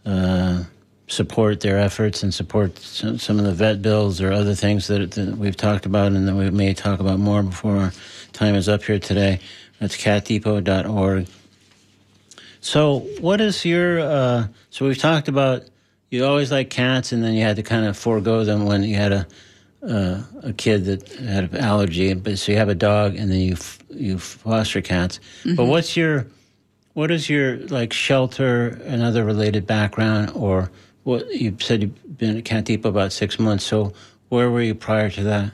Uh, 0.03 0.63
support 1.09 1.61
their 1.61 1.77
efforts 1.77 2.23
and 2.23 2.33
support 2.33 2.77
some, 2.79 3.17
some 3.17 3.39
of 3.39 3.45
the 3.45 3.53
vet 3.53 3.81
bills 3.81 4.19
or 4.19 4.33
other 4.33 4.55
things 4.55 4.87
that, 4.87 5.11
that 5.11 5.37
we've 5.37 5.55
talked 5.55 5.85
about 5.85 6.11
and 6.11 6.27
that 6.27 6.35
we 6.35 6.49
may 6.49 6.73
talk 6.73 6.99
about 6.99 7.17
more 7.17 7.41
before 7.43 7.77
our 7.77 7.93
time 8.33 8.55
is 8.55 8.67
up 8.67 8.83
here 8.83 8.99
today. 8.99 9.39
That's 9.79 9.95
catdepot.org. 9.95 11.27
So, 12.59 12.99
what 13.21 13.39
is 13.39 13.63
your? 13.63 13.99
Uh, 13.99 14.47
so 14.69 14.85
we've 14.85 14.97
talked 14.97 15.27
about 15.27 15.63
you 16.09 16.25
always 16.25 16.51
like 16.51 16.69
cats, 16.69 17.11
and 17.11 17.23
then 17.23 17.33
you 17.33 17.43
had 17.43 17.55
to 17.57 17.63
kind 17.63 17.85
of 17.85 17.97
forego 17.97 18.43
them 18.43 18.65
when 18.65 18.83
you 18.83 18.95
had 18.95 19.11
a 19.11 19.27
uh, 19.87 20.21
a 20.43 20.53
kid 20.53 20.85
that 20.85 21.07
had 21.13 21.51
an 21.53 21.57
allergy. 21.57 22.13
But 22.13 22.39
so 22.39 22.51
you 22.51 22.57
have 22.57 22.69
a 22.69 22.75
dog, 22.75 23.15
and 23.15 23.31
then 23.31 23.39
you 23.39 23.53
f- 23.53 23.79
you 23.89 24.17
foster 24.17 24.81
cats. 24.81 25.19
But 25.55 25.65
what's 25.65 25.95
your 25.95 26.27
what 26.93 27.11
is 27.11 27.29
your 27.29 27.57
like 27.67 27.93
shelter 27.93 28.81
and 28.85 29.03
other 29.03 29.23
related 29.23 29.67
background, 29.67 30.31
or 30.33 30.71
what 31.03 31.27
you 31.33 31.55
said 31.59 31.81
you've 31.83 32.17
been 32.17 32.37
at 32.37 32.45
Cat 32.45 32.65
Depot 32.65 32.89
about 32.89 33.11
six 33.13 33.39
months? 33.39 33.65
So 33.65 33.93
where 34.29 34.49
were 34.49 34.61
you 34.61 34.75
prior 34.75 35.09
to 35.11 35.23
that? 35.23 35.51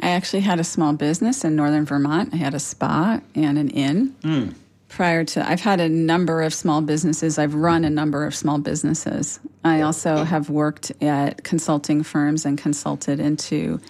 I 0.00 0.08
actually 0.10 0.40
had 0.40 0.58
a 0.60 0.64
small 0.64 0.92
business 0.92 1.44
in 1.44 1.56
northern 1.56 1.84
Vermont. 1.84 2.30
I 2.32 2.36
had 2.36 2.54
a 2.54 2.60
spa 2.60 3.20
and 3.34 3.58
an 3.58 3.70
inn. 3.70 4.54
Prior 4.88 5.24
to, 5.24 5.48
I've 5.48 5.60
had 5.60 5.80
a 5.80 5.88
number 5.88 6.42
of 6.42 6.54
small 6.54 6.80
businesses. 6.80 7.38
I've 7.38 7.54
run 7.54 7.84
a 7.84 7.90
number 7.90 8.24
of 8.24 8.34
small 8.34 8.58
businesses. 8.58 9.40
I 9.64 9.80
also 9.80 10.24
have 10.24 10.50
worked 10.50 10.92
at 11.02 11.42
consulting 11.42 12.02
firms 12.02 12.44
and 12.44 12.58
consulted 12.58 13.18
into 13.18 13.80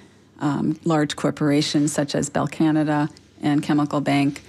um, 0.41 0.79
large 0.85 1.17
corporations 1.17 1.93
such 1.93 2.15
as 2.15 2.31
Bell 2.31 2.47
Canada 2.47 3.09
and 3.43 3.63
Chemical 3.63 4.01
Bank. 4.01 4.43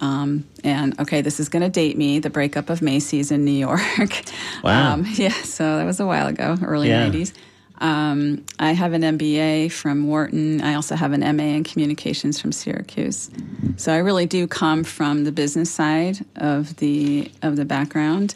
Um, 0.00 0.44
and 0.64 0.98
okay, 1.00 1.20
this 1.22 1.38
is 1.38 1.48
going 1.48 1.62
to 1.62 1.68
date 1.68 1.96
me 1.96 2.18
the 2.18 2.28
breakup 2.30 2.68
of 2.70 2.82
Macy's 2.82 3.30
in 3.30 3.44
New 3.44 3.52
York. 3.52 3.80
Wow. 4.64 4.94
Um, 4.94 5.06
yeah, 5.12 5.28
so 5.42 5.76
that 5.76 5.84
was 5.84 6.00
a 6.00 6.06
while 6.06 6.26
ago, 6.26 6.56
early 6.62 6.88
Yeah. 6.88 7.08
90s. 7.08 7.34
Um, 7.78 8.44
I 8.58 8.72
have 8.72 8.94
an 8.94 9.02
MBA 9.02 9.70
from 9.72 10.06
Wharton. 10.06 10.62
I 10.62 10.74
also 10.74 10.96
have 10.96 11.12
an 11.12 11.20
MA 11.36 11.42
in 11.42 11.64
communications 11.64 12.40
from 12.40 12.50
Syracuse. 12.50 13.30
So 13.76 13.92
I 13.92 13.98
really 13.98 14.24
do 14.24 14.46
come 14.46 14.84
from 14.84 15.24
the 15.24 15.32
business 15.32 15.70
side 15.70 16.24
of 16.36 16.76
the 16.76 17.30
of 17.42 17.56
the 17.56 17.64
background. 17.66 18.34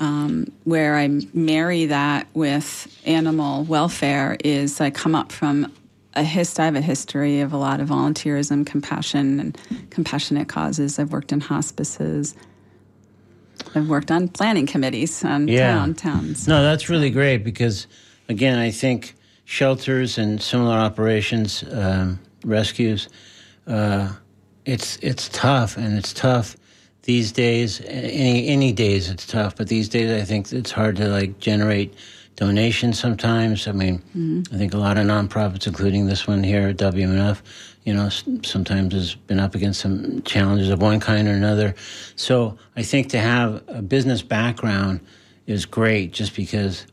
Um, 0.00 0.50
where 0.64 0.96
I 0.96 1.08
marry 1.34 1.84
that 1.86 2.26
with 2.32 2.88
animal 3.04 3.64
welfare 3.64 4.38
is 4.42 4.80
I 4.80 4.88
come 4.90 5.14
up 5.14 5.30
from 5.30 5.70
a 6.14 6.24
hist- 6.24 6.58
I 6.58 6.64
have 6.64 6.74
a 6.74 6.80
history 6.80 7.40
of 7.40 7.52
a 7.52 7.58
lot 7.58 7.80
of 7.80 7.88
volunteerism, 7.90 8.64
compassion, 8.64 9.38
and 9.38 9.58
compassionate 9.90 10.48
causes. 10.48 10.98
I've 10.98 11.12
worked 11.12 11.32
in 11.32 11.40
hospices. 11.40 12.34
I've 13.74 13.88
worked 13.88 14.10
on 14.10 14.28
planning 14.28 14.66
committees 14.66 15.22
on 15.22 15.46
Yeah. 15.48 15.74
town 15.74 15.94
towns. 15.94 16.48
No, 16.48 16.62
that's 16.62 16.88
really 16.88 17.10
great 17.10 17.44
because, 17.44 17.86
again, 18.30 18.58
I 18.58 18.70
think 18.70 19.14
shelters 19.44 20.16
and 20.16 20.40
similar 20.40 20.76
operations, 20.78 21.62
um, 21.72 22.18
rescues, 22.42 23.08
uh, 23.66 24.08
it's 24.64 24.98
it's 25.02 25.28
tough 25.30 25.76
and 25.76 25.98
it's 25.98 26.12
tough 26.14 26.56
these 27.10 27.32
days. 27.32 27.80
Any 27.88 28.46
any 28.46 28.70
days 28.72 29.10
it's 29.10 29.26
tough, 29.26 29.56
but 29.56 29.66
these 29.66 29.88
days 29.88 30.10
I 30.22 30.24
think 30.24 30.52
it's 30.52 30.70
hard 30.70 30.94
to 30.96 31.08
like 31.08 31.40
generate 31.40 31.92
donations 32.36 33.00
sometimes. 33.00 33.66
I 33.66 33.72
mean, 33.72 33.98
mm-hmm. 34.16 34.54
I 34.54 34.56
think 34.56 34.74
a 34.74 34.78
lot 34.78 34.96
of 34.96 35.06
nonprofits, 35.06 35.66
including 35.66 36.06
this 36.06 36.28
one 36.28 36.44
here 36.44 36.68
at 36.68 36.76
WMNF, 36.76 37.42
you 37.82 37.94
know, 37.94 38.08
sometimes 38.44 38.94
has 38.94 39.16
been 39.16 39.40
up 39.40 39.56
against 39.56 39.80
some 39.80 40.22
challenges 40.22 40.70
of 40.70 40.80
one 40.80 41.00
kind 41.00 41.26
or 41.26 41.32
another. 41.32 41.74
So 42.14 42.56
I 42.76 42.84
think 42.84 43.08
to 43.08 43.18
have 43.18 43.64
a 43.66 43.82
business 43.82 44.22
background 44.22 45.00
is 45.48 45.66
great 45.66 46.12
just 46.12 46.36
because 46.36 46.86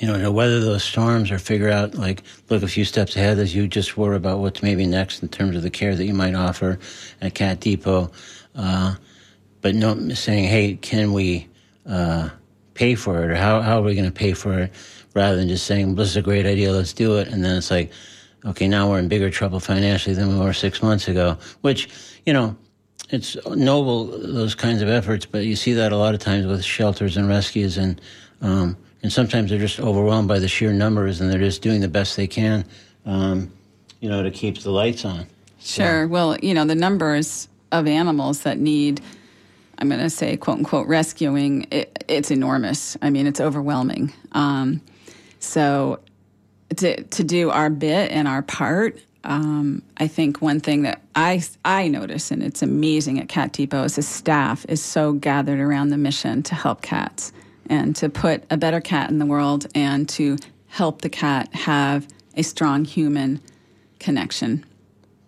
you 0.00 0.06
know, 0.06 0.18
to 0.18 0.32
weather 0.32 0.60
those 0.60 0.82
storms 0.82 1.30
or 1.30 1.38
figure 1.38 1.68
out, 1.68 1.94
like, 1.94 2.22
look 2.48 2.62
a 2.62 2.68
few 2.68 2.84
steps 2.84 3.14
ahead 3.14 3.38
as 3.38 3.54
you 3.54 3.68
just 3.68 3.96
were 3.96 4.14
about 4.14 4.38
what's 4.38 4.62
maybe 4.62 4.86
next 4.86 5.22
in 5.22 5.28
terms 5.28 5.54
of 5.54 5.62
the 5.62 5.70
care 5.70 5.94
that 5.94 6.04
you 6.04 6.14
might 6.14 6.34
offer 6.34 6.78
at 7.20 7.34
Cat 7.34 7.60
Depot. 7.60 8.10
Uh, 8.54 8.94
but 9.60 9.74
no 9.74 10.08
saying, 10.10 10.44
hey, 10.44 10.74
can 10.74 11.12
we 11.12 11.48
uh, 11.86 12.28
pay 12.74 12.94
for 12.94 13.22
it 13.22 13.30
or 13.30 13.34
how, 13.34 13.60
how 13.60 13.78
are 13.78 13.82
we 13.82 13.94
going 13.94 14.06
to 14.06 14.10
pay 14.10 14.32
for 14.32 14.58
it 14.58 14.72
rather 15.14 15.36
than 15.36 15.48
just 15.48 15.66
saying, 15.66 15.94
this 15.94 16.08
is 16.08 16.16
a 16.16 16.22
great 16.22 16.46
idea, 16.46 16.72
let's 16.72 16.92
do 16.92 17.18
it. 17.18 17.28
And 17.28 17.44
then 17.44 17.56
it's 17.56 17.70
like, 17.70 17.92
okay, 18.44 18.66
now 18.66 18.90
we're 18.90 18.98
in 18.98 19.08
bigger 19.08 19.30
trouble 19.30 19.60
financially 19.60 20.14
than 20.14 20.28
we 20.28 20.44
were 20.44 20.52
six 20.52 20.82
months 20.82 21.08
ago, 21.08 21.38
which, 21.60 21.88
you 22.26 22.32
know, 22.32 22.56
it's 23.10 23.36
noble 23.46 24.06
those 24.06 24.54
kinds 24.54 24.80
of 24.80 24.88
efforts, 24.88 25.26
but 25.26 25.44
you 25.44 25.54
see 25.54 25.74
that 25.74 25.92
a 25.92 25.96
lot 25.96 26.14
of 26.14 26.20
times 26.20 26.46
with 26.46 26.64
shelters 26.64 27.16
and 27.16 27.28
rescues, 27.28 27.76
and 27.76 28.00
um, 28.40 28.76
and 29.02 29.12
sometimes 29.12 29.50
they're 29.50 29.58
just 29.58 29.78
overwhelmed 29.80 30.28
by 30.28 30.38
the 30.38 30.48
sheer 30.48 30.72
numbers, 30.72 31.20
and 31.20 31.30
they're 31.30 31.38
just 31.38 31.60
doing 31.60 31.82
the 31.82 31.88
best 31.88 32.16
they 32.16 32.26
can, 32.26 32.64
um, 33.04 33.52
you 34.00 34.08
know, 34.08 34.22
to 34.22 34.30
keep 34.30 34.58
the 34.60 34.70
lights 34.70 35.04
on. 35.04 35.26
Sure. 35.60 36.08
Well, 36.08 36.38
you 36.42 36.54
know, 36.54 36.64
the 36.64 36.74
numbers 36.74 37.48
of 37.72 37.88
animals 37.88 38.42
that 38.42 38.58
need, 38.58 39.00
I'm 39.78 39.88
going 39.88 40.00
to 40.00 40.10
say, 40.10 40.36
quote 40.36 40.58
unquote, 40.58 40.86
rescuing, 40.86 41.66
it, 41.70 42.04
it's 42.06 42.30
enormous. 42.30 42.96
I 43.02 43.10
mean, 43.10 43.26
it's 43.26 43.40
overwhelming. 43.40 44.12
Um, 44.32 44.80
so 45.40 45.98
to, 46.76 47.02
to 47.02 47.24
do 47.24 47.50
our 47.50 47.70
bit 47.70 48.12
and 48.12 48.28
our 48.28 48.42
part, 48.42 49.00
um, 49.24 49.82
I 49.96 50.08
think 50.08 50.42
one 50.42 50.60
thing 50.60 50.82
that 50.82 51.00
I, 51.14 51.42
I 51.64 51.88
notice, 51.88 52.30
and 52.30 52.42
it's 52.42 52.62
amazing 52.62 53.20
at 53.20 53.28
Cat 53.28 53.52
Depot, 53.52 53.84
is 53.84 53.96
the 53.96 54.02
staff 54.02 54.66
is 54.68 54.82
so 54.82 55.12
gathered 55.12 55.60
around 55.60 55.90
the 55.90 55.96
mission 55.96 56.42
to 56.44 56.54
help 56.54 56.82
cats 56.82 57.32
and 57.68 57.94
to 57.96 58.08
put 58.08 58.44
a 58.50 58.56
better 58.56 58.80
cat 58.80 59.10
in 59.10 59.18
the 59.18 59.26
world 59.26 59.66
and 59.74 60.08
to 60.10 60.36
help 60.68 61.02
the 61.02 61.08
cat 61.08 61.54
have 61.54 62.08
a 62.36 62.42
strong 62.42 62.84
human 62.84 63.40
connection. 63.98 64.64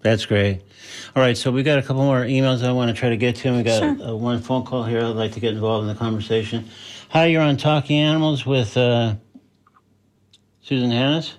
That's 0.04 0.26
great. 0.26 0.60
All 1.16 1.22
right, 1.22 1.34
so 1.34 1.50
we 1.50 1.62
got 1.62 1.78
a 1.78 1.82
couple 1.82 2.02
more 2.04 2.20
emails 2.24 2.62
I 2.62 2.70
want 2.72 2.90
to 2.90 2.94
try 2.94 3.08
to 3.08 3.16
get 3.16 3.36
to. 3.36 3.48
And 3.48 3.56
we 3.56 3.62
got 3.62 3.78
Sure. 3.78 4.08
uh, 4.10 4.14
one 4.14 4.38
phone 4.42 4.62
call 4.66 4.84
here. 4.84 5.00
I'd 5.00 5.16
like 5.16 5.32
to 5.32 5.40
get 5.40 5.54
involved 5.54 5.88
in 5.88 5.88
the 5.88 5.98
conversation. 5.98 6.68
Hi, 7.08 7.24
you're 7.24 7.40
on 7.40 7.56
Talking 7.56 7.98
Animals 8.00 8.44
with 8.44 8.76
uh, 8.76 9.14
Susan 10.60 10.90
Hannes. 10.90 11.38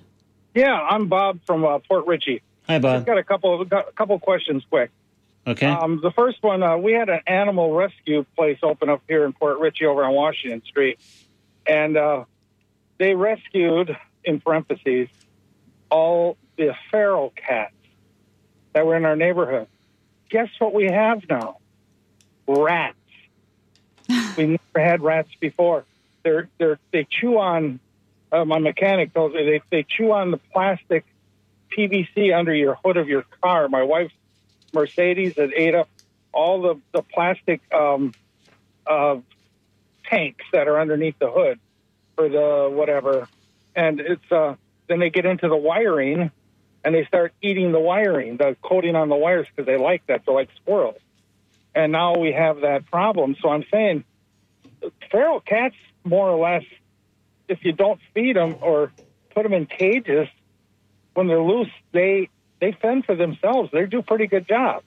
Yeah, 0.55 0.73
I'm 0.81 1.07
Bob 1.07 1.41
from 1.45 1.63
uh, 1.63 1.77
Port 1.77 2.07
Richey. 2.07 2.41
Hi, 2.67 2.79
Bob. 2.79 2.95
I've 2.95 2.99
Bob. 3.01 3.05
got 3.05 3.17
a 3.19 3.23
couple 3.23 3.61
of 3.61 3.69
got 3.69 3.87
a 3.87 3.91
couple 3.91 4.17
questions 4.17 4.63
quick. 4.67 4.89
Okay. 5.45 5.67
Um, 5.67 5.99
the 6.01 6.09
first 6.09 6.41
one, 6.41 6.63
uh, 6.63 6.75
we 6.75 6.93
had 6.93 7.07
an 7.09 7.19
animal 7.27 7.71
rescue 7.75 8.25
place 8.35 8.57
open 8.63 8.89
up 8.89 9.03
here 9.07 9.25
in 9.25 9.33
Port 9.33 9.59
Richey 9.59 9.85
over 9.85 10.03
on 10.03 10.15
Washington 10.15 10.63
Street, 10.65 10.99
and 11.67 11.97
uh, 11.97 12.23
they 12.97 13.13
rescued, 13.13 13.95
in 14.23 14.39
parentheses, 14.41 15.07
all 15.91 16.35
the 16.57 16.73
feral 16.89 17.31
cats 17.35 17.74
that 18.75 18.85
were 18.85 18.95
in 18.97 19.05
our 19.05 19.15
neighborhood. 19.15 19.67
Guess 20.29 20.49
what 20.59 20.73
we 20.73 20.85
have 20.85 21.23
now? 21.29 21.57
Rats. 22.45 22.97
we 24.37 24.45
never 24.47 24.59
had 24.75 25.01
rats 25.01 25.29
before. 25.39 25.85
They're 26.23 26.49
they're 26.59 26.77
they 26.91 27.07
chew 27.09 27.39
on. 27.39 27.79
Uh, 28.31 28.43
my 28.43 28.59
mechanic 28.59 29.13
tells 29.13 29.33
me 29.33 29.45
they 29.45 29.61
they 29.71 29.83
chew 29.83 30.11
on 30.11 30.29
the 30.29 30.37
plastic 30.37 31.05
PVC 31.75 32.37
under 32.37 32.53
your 32.53 32.75
hood 32.83 32.97
of 32.97 33.07
your 33.07 33.23
car. 33.41 33.69
My 33.69 33.83
wife's 33.83 34.13
Mercedes 34.73 35.37
had 35.37 35.53
ate 35.53 35.73
up 35.73 35.87
all 36.33 36.61
the 36.61 36.75
the 36.91 37.01
plastic 37.01 37.61
um, 37.73 38.13
uh, 38.85 39.17
tanks 40.05 40.43
that 40.51 40.67
are 40.67 40.79
underneath 40.79 41.17
the 41.17 41.31
hood 41.31 41.59
for 42.15 42.27
the 42.27 42.69
whatever, 42.69 43.29
and 43.73 44.01
it's 44.01 44.31
uh, 44.31 44.55
then 44.87 44.99
they 44.99 45.09
get 45.09 45.25
into 45.25 45.47
the 45.47 45.55
wiring 45.55 46.29
and 46.85 46.93
they 46.95 47.03
start 47.05 47.33
eating 47.41 47.71
the 47.71 47.79
wiring, 47.79 48.37
the 48.37 48.55
coating 48.61 48.95
on 48.95 49.09
the 49.09 49.15
wires 49.15 49.47
because 49.53 49.65
they 49.65 49.77
like 49.77 50.05
that. 50.07 50.21
They're 50.25 50.35
like 50.35 50.49
squirrels, 50.61 50.99
and 51.73 51.91
now 51.91 52.15
we 52.17 52.31
have 52.31 52.61
that 52.61 52.85
problem. 52.85 53.35
So 53.41 53.49
I'm 53.49 53.65
saying, 53.71 54.03
feral 55.11 55.39
cats 55.41 55.75
more 56.03 56.29
or 56.29 56.37
less, 56.39 56.63
if 57.49 57.65
you 57.65 57.71
don't 57.73 57.99
feed 58.13 58.35
them 58.35 58.55
or 58.61 58.91
put 59.33 59.43
them 59.43 59.53
in 59.53 59.65
cages 59.65 60.27
when 61.15 61.27
they're 61.27 61.41
loose, 61.41 61.71
they 61.91 62.29
they 62.61 62.71
fend 62.71 63.05
for 63.05 63.15
themselves. 63.15 63.71
They 63.73 63.85
do 63.87 63.99
a 63.99 64.03
pretty 64.03 64.27
good 64.27 64.47
job. 64.47 64.83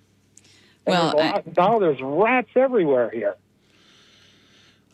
And 0.87 0.95
Well, 0.95 1.13
there's 1.13 1.15
a 1.15 1.19
I- 1.27 1.31
lot- 1.33 1.57
now 1.57 1.79
there's 1.81 2.01
rats 2.01 2.49
everywhere 2.55 3.11
here. 3.11 3.35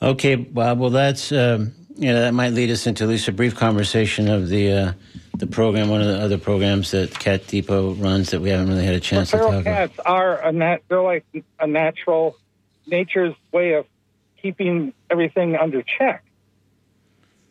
Okay, 0.03 0.35
Bob. 0.35 0.81
Well, 0.81 0.91
that's 0.91 1.33
um, 1.33 1.73
you 1.97 2.13
know 2.13 2.21
that 2.23 2.35
might 2.35 2.53
lead 2.53 2.71
us 2.71 2.87
into 2.87 3.05
at 3.05 3.11
least 3.11 3.29
a 3.29 3.33
brief 3.33 3.55
conversation 3.55 4.29
of 4.29 4.49
the 4.49 4.73
uh, 4.73 4.93
the 5.37 5.47
program, 5.47 5.89
one 5.89 6.01
of 6.01 6.07
the 6.07 6.21
other 6.21 6.39
programs 6.39 6.93
that 6.93 7.19
Cat 7.19 7.47
Depot 7.47 7.95
runs 7.95 8.31
that 8.31 8.41
we 8.41 8.51
haven't 8.51 8.69
really 8.69 8.85
had 8.85 8.95
a 8.95 9.01
chance 9.01 9.31
to 9.31 9.39
talk 9.39 9.49
about. 9.49 9.65
cats 9.65 9.99
are 10.05 10.41
a 10.41 10.53
nat- 10.53 10.83
they're 10.89 11.03
like 11.03 11.25
a 11.59 11.67
natural 11.67 12.37
nature's 12.87 13.35
way 13.53 13.75
of 13.75 13.87
keeping 14.41 14.93
everything 15.11 15.57
under 15.57 15.83
check. 15.83 16.25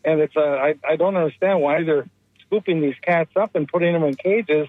And 0.04 0.20
it's 0.20 0.36
a 0.36 0.40
I, 0.40 0.74
I 0.86 0.96
don't 0.96 1.16
understand 1.16 1.60
why 1.60 1.82
they're 1.82 2.06
scooping 2.46 2.80
these 2.80 2.96
cats 3.02 3.30
up 3.36 3.54
and 3.54 3.68
putting 3.68 3.92
them 3.92 4.04
in 4.04 4.14
cages, 4.14 4.68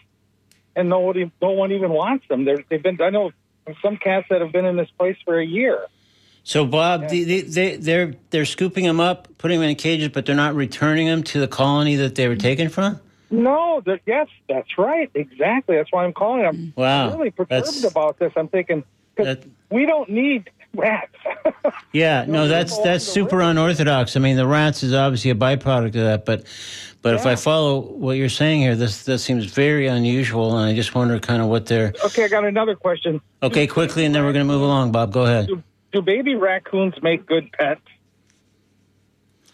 and 0.76 0.90
nobody 0.90 1.32
no 1.42 1.52
one 1.52 1.72
even 1.72 1.92
wants 1.92 2.28
them. 2.28 2.46
They're, 2.46 2.64
they've 2.70 2.84
been 2.84 3.02
I 3.02 3.10
know 3.10 3.32
some 3.82 3.98
cats 3.98 4.28
that 4.30 4.42
have 4.42 4.52
been 4.52 4.66
in 4.66 4.76
this 4.76 4.90
place 4.98 5.18
for 5.24 5.40
a 5.40 5.46
year. 5.46 5.86
So, 6.44 6.64
Bob, 6.64 7.10
the, 7.10 7.24
the, 7.24 7.42
they, 7.42 7.76
they're 7.78 8.14
they're 8.30 8.46
scooping 8.46 8.86
them 8.86 9.00
up, 9.00 9.28
putting 9.38 9.60
them 9.60 9.70
in 9.70 9.76
cages, 9.76 10.10
but 10.10 10.26
they're 10.26 10.36
not 10.36 10.54
returning 10.54 11.08
them 11.08 11.24
to 11.24 11.40
the 11.40 11.48
colony 11.48 11.96
that 11.96 12.16
they 12.16 12.28
were 12.28 12.36
taken 12.36 12.70
from. 12.70 13.00
No, 13.30 13.82
they're- 13.86 14.00
yes, 14.06 14.28
that's 14.48 14.78
right, 14.78 15.10
exactly. 15.14 15.76
That's 15.76 15.92
why 15.92 16.04
I'm 16.06 16.14
calling. 16.14 16.46
I'm 16.46 16.56
mm. 16.58 16.76
Wow, 16.78 17.12
really 17.18 17.32
perturbed 17.32 17.50
that's- 17.68 17.84
about 17.84 18.20
this. 18.20 18.32
I'm 18.36 18.48
thinking 18.48 18.84
because 19.16 19.38
we 19.70 19.86
don't 19.86 20.10
need 20.10 20.50
rats. 20.76 21.16
Yeah, 21.92 22.26
no, 22.26 22.34
No, 22.44 22.48
that's 22.50 22.78
that's 22.80 23.06
super 23.06 23.38
river. 23.38 23.50
unorthodox. 23.52 24.18
I 24.18 24.20
mean, 24.20 24.36
the 24.36 24.46
rats 24.46 24.84
is 24.84 24.94
obviously 24.94 25.32
a 25.32 25.36
byproduct 25.36 25.88
of 25.88 25.94
that, 25.94 26.26
but 26.26 26.44
but 27.02 27.14
if 27.14 27.26
I 27.26 27.36
follow 27.36 27.80
what 27.80 28.18
you're 28.18 28.28
saying 28.28 28.62
here, 28.62 28.76
this 28.76 29.04
this 29.04 29.24
seems 29.24 29.46
very 29.46 29.88
unusual, 29.88 30.58
and 30.58 30.70
I 30.70 30.76
just 30.76 30.94
wonder 30.94 31.18
kind 31.20 31.42
of 31.42 31.48
what 31.48 31.68
they're. 31.68 31.94
okay, 32.06 32.26
I 32.26 32.28
got 32.28 32.44
another 32.44 32.76
question. 32.76 33.22
Okay, 33.42 33.66
quickly, 33.66 34.04
and 34.06 34.14
then 34.14 34.26
we're 34.26 34.34
going 34.34 34.46
to 34.46 34.52
move 34.52 34.62
along. 34.62 34.92
Bob, 34.92 35.14
go 35.14 35.24
ahead. 35.24 35.48
Do, 35.48 35.64
do 35.94 36.02
baby 36.02 36.36
raccoons 36.36 36.96
make 37.02 37.26
good 37.26 37.50
pets? 37.54 37.82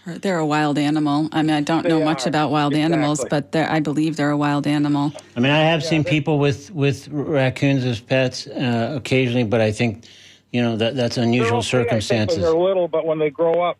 They're 0.05 0.39
a 0.39 0.45
wild 0.45 0.77
animal. 0.77 1.29
I 1.31 1.43
mean, 1.43 1.51
I 1.51 1.61
don't 1.61 1.85
know 1.87 2.01
much 2.01 2.25
are. 2.25 2.29
about 2.29 2.49
wild 2.49 2.75
animals, 2.75 3.23
but 3.29 3.55
I 3.55 3.79
believe 3.79 4.15
they're 4.15 4.31
a 4.31 4.37
wild 4.37 4.65
animal. 4.65 5.13
I 5.35 5.39
mean, 5.39 5.51
I 5.51 5.59
have 5.59 5.83
seen 5.83 6.03
people 6.03 6.39
with 6.39 6.71
with 6.71 7.07
raccoons 7.09 7.85
as 7.85 7.99
pets 7.99 8.47
uh, 8.47 8.93
occasionally, 8.95 9.43
but 9.43 9.61
I 9.61 9.71
think 9.71 10.05
you 10.51 10.61
know 10.61 10.75
that 10.77 10.95
that's 10.95 11.17
unusual 11.17 11.59
okay, 11.59 11.59
I 11.59 11.61
think, 11.61 11.71
when 11.71 11.85
circumstances. 11.85 12.37
they're 12.39 12.55
little, 12.55 12.87
but 12.87 13.05
when 13.05 13.19
they 13.19 13.29
grow 13.29 13.61
up, 13.61 13.77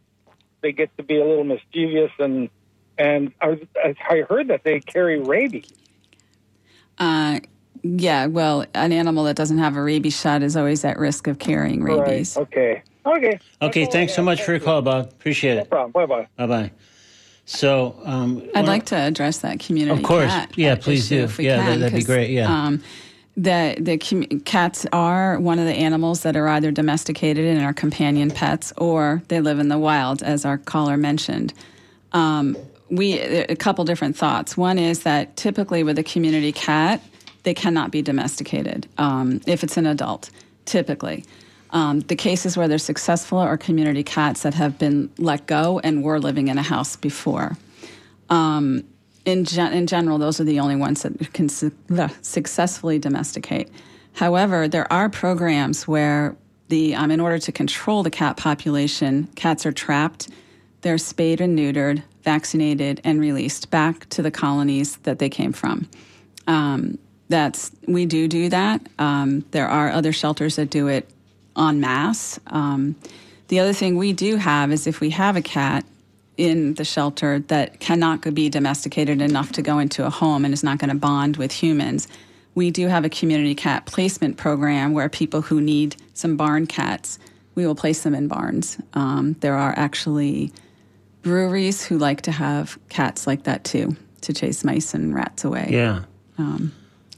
they 0.62 0.72
get 0.72 0.96
to 0.98 1.04
be 1.04 1.20
a 1.20 1.26
little 1.26 1.44
mischievous 1.44 2.12
and 2.20 2.50
and 2.98 3.34
I, 3.42 3.60
I 4.08 4.22
heard 4.30 4.50
that 4.50 4.64
they 4.64 4.80
carry 4.80 5.20
rabies. 5.20 5.66
Uh, 7.00 7.40
yeah, 7.84 8.28
well, 8.28 8.66
an 8.76 8.92
animal 8.92 9.24
that 9.24 9.36
doesn't 9.36 9.58
have 9.58 9.76
a 9.76 9.82
rabies 9.82 10.20
shot 10.20 10.44
is 10.44 10.56
always 10.56 10.86
at 10.86 11.00
risk 11.00 11.28
of 11.28 11.40
carrying 11.40 11.82
rabies. 11.82 12.38
Right. 12.38 12.44
Okay. 12.44 12.84
Okay. 13.06 13.40
Okay, 13.62 13.86
thanks 13.86 14.14
so 14.14 14.22
much 14.22 14.44
for 14.44 14.52
your 14.52 14.60
call, 14.60 14.82
Bob. 14.82 15.10
Appreciate 15.10 15.56
No 15.56 15.62
it. 15.62 15.70
problem. 15.70 15.92
Bye 15.92 16.06
bye. 16.06 16.28
Bye 16.38 16.46
bye. 16.48 16.72
So, 17.46 17.96
um, 18.06 18.48
I'd 18.56 18.68
like 18.68 18.86
to 18.88 18.96
address 18.96 19.40
that 19.40 19.60
community. 19.60 19.98
Of 20.00 20.06
course. 20.06 20.32
cat 20.32 20.52
Yeah, 20.56 20.76
please 20.76 21.10
do. 21.10 21.24
if 21.24 21.38
we 21.38 21.46
Yeah, 21.46 21.58
can, 21.58 21.66
that- 21.66 21.78
that'd 21.80 21.94
be 21.94 22.00
'cause, 22.00 22.06
great, 22.06 22.30
yeah. 22.30 22.48
Um, 22.66 22.82
the 23.36 23.76
the 23.80 23.98
commu- 23.98 24.44
cats 24.46 24.86
are 24.94 25.40
one 25.40 25.58
of 25.58 25.66
the 25.66 25.74
animals 25.74 26.22
that 26.22 26.36
are 26.36 26.48
either 26.50 26.70
domesticated 26.72 27.46
and 27.46 27.64
are 27.66 27.74
companion 27.74 28.30
pets, 28.30 28.72
or 28.78 29.24
they 29.30 29.42
live 29.42 29.60
in 29.60 29.70
the 29.70 29.80
wild, 29.80 30.22
as 30.22 30.46
our 30.46 30.58
caller 30.58 30.98
mentioned. 30.98 31.54
Um, 32.14 32.56
we 32.90 33.20
a 33.20 33.56
couple 33.56 33.84
different 33.86 34.16
thoughts. 34.18 34.56
One 34.58 34.78
is 34.78 35.04
that 35.04 35.36
typically 35.38 35.82
with 35.84 35.98
a 35.98 36.04
community 36.04 36.52
cat, 36.52 37.02
they 37.44 37.54
cannot 37.54 37.90
be 37.90 38.02
domesticated 38.02 38.86
um, 38.98 39.42
if 39.48 39.64
it's 39.64 39.78
an 39.78 39.88
adult. 39.88 40.30
Typically, 40.66 41.24
um, 41.72 42.02
the 42.02 42.16
cases 42.16 42.58
where 42.58 42.68
they're 42.68 42.78
successful 42.78 43.38
are 43.38 43.58
community 43.58 44.04
cats 44.04 44.44
that 44.44 44.54
have 44.54 44.78
been 44.78 45.10
let 45.18 45.48
go 45.48 45.80
and 45.80 46.04
were 46.04 46.20
living 46.20 46.48
in 46.48 46.58
a 46.58 46.64
house 46.64 46.96
before. 46.96 47.58
Um, 48.30 48.84
in, 49.26 49.46
gen- 49.46 49.74
in 49.74 49.88
general, 49.88 50.18
those 50.18 50.40
are 50.40 50.44
the 50.44 50.60
only 50.60 50.76
ones 50.76 51.04
that 51.04 51.34
can 51.34 51.48
su- 51.48 51.72
successfully 52.22 53.00
domesticate. 53.00 53.70
However, 54.14 54.68
there 54.68 54.92
are 54.92 55.10
programs 55.10 55.88
where 55.88 56.36
the 56.68 56.96
um, 56.96 57.12
in 57.12 57.20
order 57.20 57.38
to 57.38 57.52
control 57.52 58.04
the 58.04 58.10
cat 58.10 58.38
population, 58.38 59.28
cats 59.36 59.66
are 59.66 59.72
trapped, 59.72 60.30
they're 60.82 60.98
spayed 60.98 61.40
and 61.40 61.58
neutered, 61.58 62.04
vaccinated, 62.24 63.00
and 63.04 63.20
released 63.20 63.70
back 63.70 64.08
to 64.10 64.22
the 64.22 64.32
colonies 64.32 64.98
that 64.98 65.20
they 65.20 65.30
came 65.30 65.54
from. 65.54 65.88
Um, 66.48 66.98
that's 67.30 67.72
we 67.88 68.06
do 68.06 68.28
do 68.28 68.50
that. 68.50 68.82
Um, 69.00 69.46
there 69.52 69.68
are 69.68 69.90
other 69.90 70.12
shelters 70.12 70.56
that 70.58 70.70
do 70.70 70.88
it 70.88 71.10
en 71.62 71.80
masse. 71.80 72.40
Um, 72.48 72.96
the 73.48 73.60
other 73.60 73.74
thing 73.74 73.98
we 73.98 74.14
do 74.14 74.38
have 74.38 74.72
is 74.72 74.88
if 74.88 75.00
we 75.00 75.10
have 75.12 75.36
a 75.36 75.42
cat 75.42 75.86
in 76.38 76.74
the 76.76 76.86
shelter 76.86 77.40
that 77.48 77.80
cannot 77.80 78.34
be 78.34 78.50
domesticated 78.50 79.22
enough 79.22 79.52
to 79.54 79.62
go 79.62 79.80
into 79.80 80.06
a 80.06 80.10
home 80.10 80.46
and 80.46 80.54
is 80.54 80.64
not 80.64 80.78
going 80.78 80.90
to 80.90 80.96
bond 80.96 81.38
with 81.38 81.52
humans, 81.52 82.08
we 82.56 82.72
do 82.72 82.88
have 82.88 83.06
a 83.06 83.10
community 83.10 83.56
cat 83.56 83.86
placement 83.86 84.38
program 84.38 84.94
where 84.94 85.10
people 85.10 85.42
who 85.42 85.62
need 85.62 85.96
some 86.14 86.38
barn 86.38 86.68
cats, 86.68 87.20
we 87.56 87.66
will 87.66 87.76
place 87.76 88.04
them 88.04 88.16
in 88.16 88.28
barns. 88.28 88.78
Um, 88.94 89.34
there 89.42 89.56
are 89.56 89.74
actually 89.78 90.52
breweries 91.22 91.84
who 91.86 91.98
like 91.98 92.22
to 92.22 92.32
have 92.32 92.78
cats 92.90 93.28
like 93.28 93.44
that 93.44 93.64
too 93.64 93.96
to 94.22 94.34
chase 94.34 94.64
mice 94.64 94.94
and 94.94 95.14
rats 95.14 95.44
away. 95.44 95.70
yeah. 95.72 96.04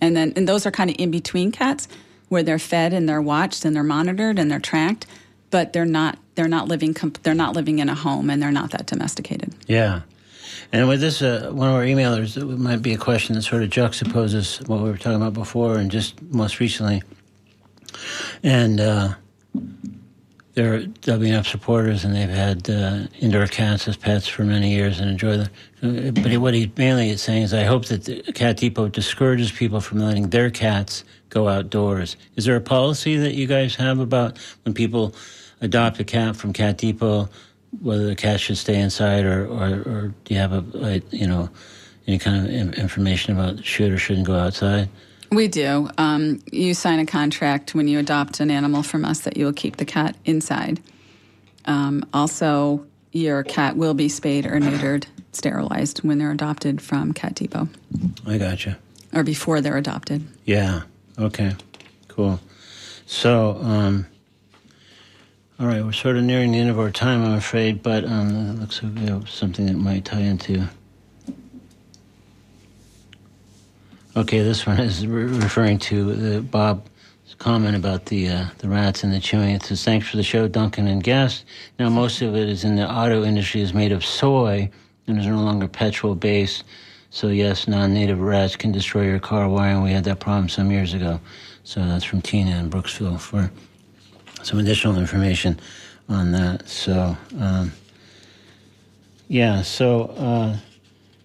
And 0.01 0.17
then 0.17 0.33
and 0.35 0.47
those 0.47 0.65
are 0.65 0.71
kind 0.71 0.89
of 0.89 0.95
in 0.99 1.11
between 1.11 1.51
cats 1.51 1.87
where 2.33 2.43
they're 2.43 2.59
fed 2.59 2.91
and 2.91 3.07
they're 3.07 3.21
watched 3.21 3.63
and 3.63 3.75
they're 3.75 3.83
monitored 3.83 4.37
and 4.37 4.51
they're 4.51 4.59
tracked, 4.59 5.05
but 5.51 5.71
they're 5.71 5.85
not 5.85 6.17
they're 6.35 6.47
not 6.47 6.67
living 6.67 6.93
comp- 6.93 7.21
they're 7.23 7.33
not 7.33 7.55
living 7.55 7.79
in 7.79 7.87
a 7.87 7.95
home 7.95 8.29
and 8.29 8.41
they're 8.41 8.51
not 8.51 8.71
that 8.71 8.87
domesticated. 8.87 9.53
Yeah. 9.67 10.01
And 10.71 10.87
with 10.87 10.99
this, 10.99 11.21
uh, 11.21 11.51
one 11.53 11.69
of 11.69 11.75
our 11.75 11.83
emailers, 11.83 12.35
it 12.35 12.45
might 12.45 12.81
be 12.81 12.93
a 12.93 12.97
question 12.97 13.35
that 13.35 13.43
sort 13.43 13.61
of 13.61 13.69
juxtaposes 13.69 14.67
what 14.67 14.81
we 14.81 14.89
were 14.89 14.97
talking 14.97 15.21
about 15.21 15.35
before 15.35 15.77
and 15.77 15.91
just 15.91 16.19
most 16.23 16.59
recently. 16.59 17.03
And 18.41 18.79
uh, 18.81 19.13
they're 20.53 20.81
WMNF 20.81 21.47
supporters, 21.47 22.05
and 22.05 22.15
they've 22.15 22.29
had 22.29 22.69
uh, 22.69 23.07
indoor 23.19 23.47
cats 23.47 23.87
as 23.87 23.97
pets 23.97 24.27
for 24.27 24.43
many 24.43 24.71
years 24.73 24.99
and 24.99 25.09
enjoy 25.09 25.37
them. 25.37 26.13
But 26.13 26.37
what 26.37 26.53
he 26.53 26.71
mainly 26.77 27.09
is 27.09 27.21
saying 27.21 27.43
is, 27.43 27.53
I 27.53 27.63
hope 27.63 27.85
that 27.85 28.05
the 28.05 28.21
Cat 28.33 28.57
Depot 28.57 28.87
discourages 28.87 29.51
people 29.51 29.81
from 29.81 29.99
letting 29.99 30.29
their 30.29 30.51
cats 30.51 31.03
go 31.29 31.47
outdoors. 31.47 32.15
Is 32.35 32.45
there 32.45 32.55
a 32.55 32.61
policy 32.61 33.17
that 33.17 33.33
you 33.33 33.47
guys 33.47 33.75
have 33.75 33.99
about 33.99 34.37
when 34.63 34.73
people 34.75 35.15
adopt 35.61 35.99
a 35.99 36.03
cat 36.03 36.35
from 36.35 36.53
Cat 36.53 36.77
Depot, 36.77 37.29
whether 37.81 38.05
the 38.05 38.15
cat 38.15 38.39
should 38.39 38.57
stay 38.57 38.79
inside, 38.79 39.25
or, 39.25 39.47
or, 39.47 39.67
or 39.67 40.13
do 40.23 40.33
you 40.33 40.39
have 40.39 40.53
a, 40.53 40.63
like, 40.77 41.03
you 41.11 41.25
know, 41.25 41.49
any 42.05 42.19
kind 42.19 42.45
of 42.45 42.73
information 42.75 43.33
about 43.33 43.65
should 43.65 43.91
or 43.91 43.97
shouldn't 43.97 44.27
go 44.27 44.35
outside? 44.35 44.87
We 45.33 45.47
do. 45.47 45.89
Um, 45.97 46.41
you 46.51 46.75
sign 46.75 46.99
a 46.99 47.07
contract 47.07 47.73
when 47.73 47.87
you 47.87 47.97
adopt 47.97 48.39
an 48.39 48.51
animal 48.51 48.83
from 48.83 49.03
us 49.03 49.21
that 49.21 49.35
you 49.35 49.45
will 49.45 49.53
keep 49.53 49.77
the 49.77 49.85
cat 49.85 50.15
inside. 50.25 50.79
Um, 51.65 52.05
also, 52.13 52.85
your 53.11 53.43
cat 53.43 53.75
will 53.75 53.95
be 53.95 54.09
spayed 54.09 54.45
or 54.45 54.59
neutered, 54.59 55.05
sterilized 55.31 56.03
when 56.03 56.19
they're 56.19 56.31
adopted 56.31 56.81
from 56.81 57.13
Cat 57.13 57.33
Depot 57.33 57.67
I 58.27 58.37
gotcha. 58.37 58.77
or 59.11 59.23
before 59.23 59.59
they're 59.61 59.77
adopted. 59.77 60.23
Yeah. 60.45 60.83
Okay. 61.17 61.55
Cool. 62.09 62.39
So, 63.07 63.57
um, 63.61 64.05
all 65.59 65.65
right, 65.67 65.83
we're 65.83 65.93
sort 65.93 66.17
of 66.17 66.23
nearing 66.23 66.51
the 66.51 66.59
end 66.59 66.69
of 66.69 66.79
our 66.79 66.91
time, 66.91 67.23
I'm 67.23 67.33
afraid, 67.33 67.81
but 67.81 68.05
um, 68.05 68.29
it 68.35 68.59
looks 68.59 68.83
like 68.83 68.93
we 68.95 69.01
have 69.07 69.29
something 69.29 69.65
that 69.65 69.77
might 69.77 70.05
tie 70.05 70.19
into. 70.21 70.67
Okay, 74.15 74.43
this 74.43 74.67
one 74.67 74.79
is 74.79 75.07
re- 75.07 75.23
referring 75.23 75.79
to 75.79 76.13
the 76.13 76.41
Bob's 76.41 76.87
comment 77.39 77.75
about 77.75 78.05
the 78.05 78.29
uh, 78.29 78.45
the 78.59 78.69
rats 78.69 79.03
and 79.03 79.11
the 79.11 79.19
chewing. 79.19 79.55
It 79.55 79.63
says, 79.63 79.83
"Thanks 79.83 80.07
for 80.07 80.17
the 80.17 80.23
show, 80.23 80.47
Duncan 80.47 80.87
and 80.87 81.03
guest. 81.03 81.45
Now 81.79 81.89
most 81.89 82.21
of 82.21 82.35
it 82.35 82.47
is 82.47 82.63
in 82.63 82.75
the 82.75 82.87
auto 82.87 83.23
industry 83.23 83.61
is 83.61 83.73
made 83.73 83.91
of 83.91 84.05
soy 84.05 84.69
and 85.07 85.17
is 85.17 85.25
no 85.25 85.39
longer 85.39 85.67
petrol 85.67 86.13
based. 86.13 86.63
So 87.09 87.29
yes, 87.29 87.67
non-native 87.67 88.21
rats 88.21 88.55
can 88.55 88.71
destroy 88.71 89.05
your 89.05 89.19
car 89.19 89.49
wiring. 89.49 89.81
We 89.81 89.91
had 89.91 90.03
that 90.03 90.19
problem 90.19 90.47
some 90.47 90.69
years 90.69 90.93
ago. 90.93 91.19
So 91.63 91.83
that's 91.83 92.03
from 92.03 92.21
Tina 92.21 92.55
in 92.57 92.69
Brooksville 92.69 93.19
for 93.19 93.51
some 94.43 94.59
additional 94.59 94.97
information 94.99 95.59
on 96.07 96.31
that. 96.33 96.69
So 96.69 97.17
um, 97.39 97.71
yeah, 99.27 99.63
so 99.63 100.03
uh, 100.17 100.57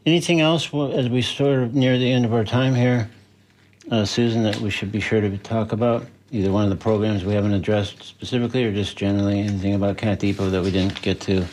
anything 0.09 0.41
else 0.41 0.73
as 0.75 1.09
we 1.09 1.23
sort 1.23 1.63
of 1.63 1.75
near 1.75 1.99
the 1.99 2.11
end 2.11 2.25
of 2.25 2.33
our 2.33 2.45
time 2.45 2.75
here, 2.75 3.11
uh, 3.91 4.05
Susan, 4.05 4.43
that 4.43 4.57
we 4.57 4.71
should 4.71 4.91
be 4.91 5.01
sure 5.01 5.21
to 5.21 5.39
talk 5.39 5.73
about? 5.73 6.07
Either 6.31 6.51
one 6.51 6.65
of 6.65 6.71
the 6.71 6.77
programs 6.77 7.25
we 7.25 7.35
haven't 7.35 7.53
addressed 7.53 8.03
specifically, 8.03 8.65
or 8.65 8.73
just 8.73 8.97
generally 8.97 9.41
anything 9.41 9.75
about 9.75 9.97
Cat 9.97 10.19
Depot 10.19 10.51
that 10.51 10.63
we 10.63 10.71
didn't 10.71 11.01
get 11.01 11.21
to, 11.21 11.45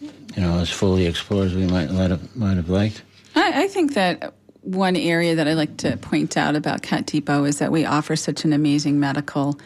you 0.00 0.42
know, 0.42 0.58
as 0.58 0.70
fully 0.70 1.06
explore 1.06 1.44
as 1.44 1.54
we 1.54 1.66
might 1.66 1.90
have, 1.90 2.36
might 2.36 2.56
have 2.56 2.68
liked. 2.68 3.02
I, 3.34 3.64
I 3.64 3.68
think 3.68 3.94
that 3.94 4.34
one 4.62 4.96
area 4.96 5.34
that 5.34 5.48
I 5.48 5.54
like 5.54 5.76
to 5.78 5.96
point 5.96 6.36
out 6.36 6.56
about 6.56 6.82
Cat 6.82 7.06
Depot 7.06 7.44
is 7.44 7.58
that 7.58 7.72
we 7.72 7.84
offer 7.84 8.16
such 8.16 8.44
an 8.44 8.52
amazing 8.52 9.00
medical 9.00 9.58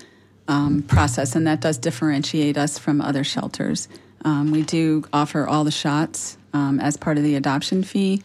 um, 0.49 0.83
process, 0.83 1.35
and 1.35 1.47
that 1.47 1.61
does 1.61 1.79
differentiate 1.79 2.57
us 2.57 2.79
from 2.79 3.01
other 3.01 3.25
shelters. 3.25 3.89
Um, 4.25 4.51
we 4.51 4.63
do 4.63 5.05
offer 5.13 5.47
all 5.47 5.65
the 5.65 5.71
shots 5.71 6.37
um, 6.53 6.81
as 6.81 6.97
part 6.97 7.17
of 7.19 7.25
the 7.25 7.35
adoption 7.37 7.83
fee, 7.83 8.23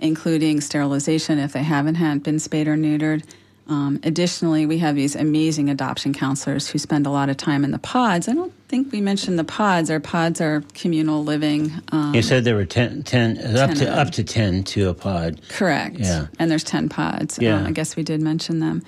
including 0.00 0.60
sterilization 0.60 1.38
if 1.38 1.52
they 1.52 1.62
haven't 1.62 1.96
had 1.96 2.22
been 2.22 2.38
spayed 2.38 2.68
or 2.68 2.76
neutered. 2.76 3.24
Um, 3.66 3.98
additionally, 4.02 4.66
we 4.66 4.78
have 4.78 4.94
these 4.94 5.16
amazing 5.16 5.70
adoption 5.70 6.12
counselors 6.12 6.68
who 6.68 6.78
spend 6.78 7.06
a 7.06 7.10
lot 7.10 7.30
of 7.30 7.38
time 7.38 7.64
in 7.64 7.70
the 7.70 7.78
pods. 7.78 8.28
I 8.28 8.34
don't 8.34 8.52
think 8.68 8.92
we 8.92 9.00
mentioned 9.00 9.38
the 9.38 9.44
pods. 9.44 9.90
Our 9.90 10.00
pods 10.00 10.40
are 10.42 10.62
communal 10.74 11.24
living. 11.24 11.72
Um, 11.90 12.14
You 12.14 12.20
said 12.20 12.44
there 12.44 12.56
were 12.56 12.66
10, 12.66 13.04
10 13.04 13.56
up 13.56 13.70
to 13.76 13.90
up 13.90 14.10
to 14.12 14.24
ten 14.24 14.64
to 14.64 14.90
a 14.90 14.94
pod. 14.94 15.40
Correct. 15.48 15.96
Yeah. 15.98 16.26
And 16.38 16.50
there's 16.50 16.64
10 16.64 16.90
pods. 16.90 17.38
Yeah. 17.40 17.56
Um, 17.56 17.66
I 17.66 17.70
guess 17.70 17.96
we 17.96 18.02
did 18.02 18.20
mention 18.20 18.60
them. 18.60 18.82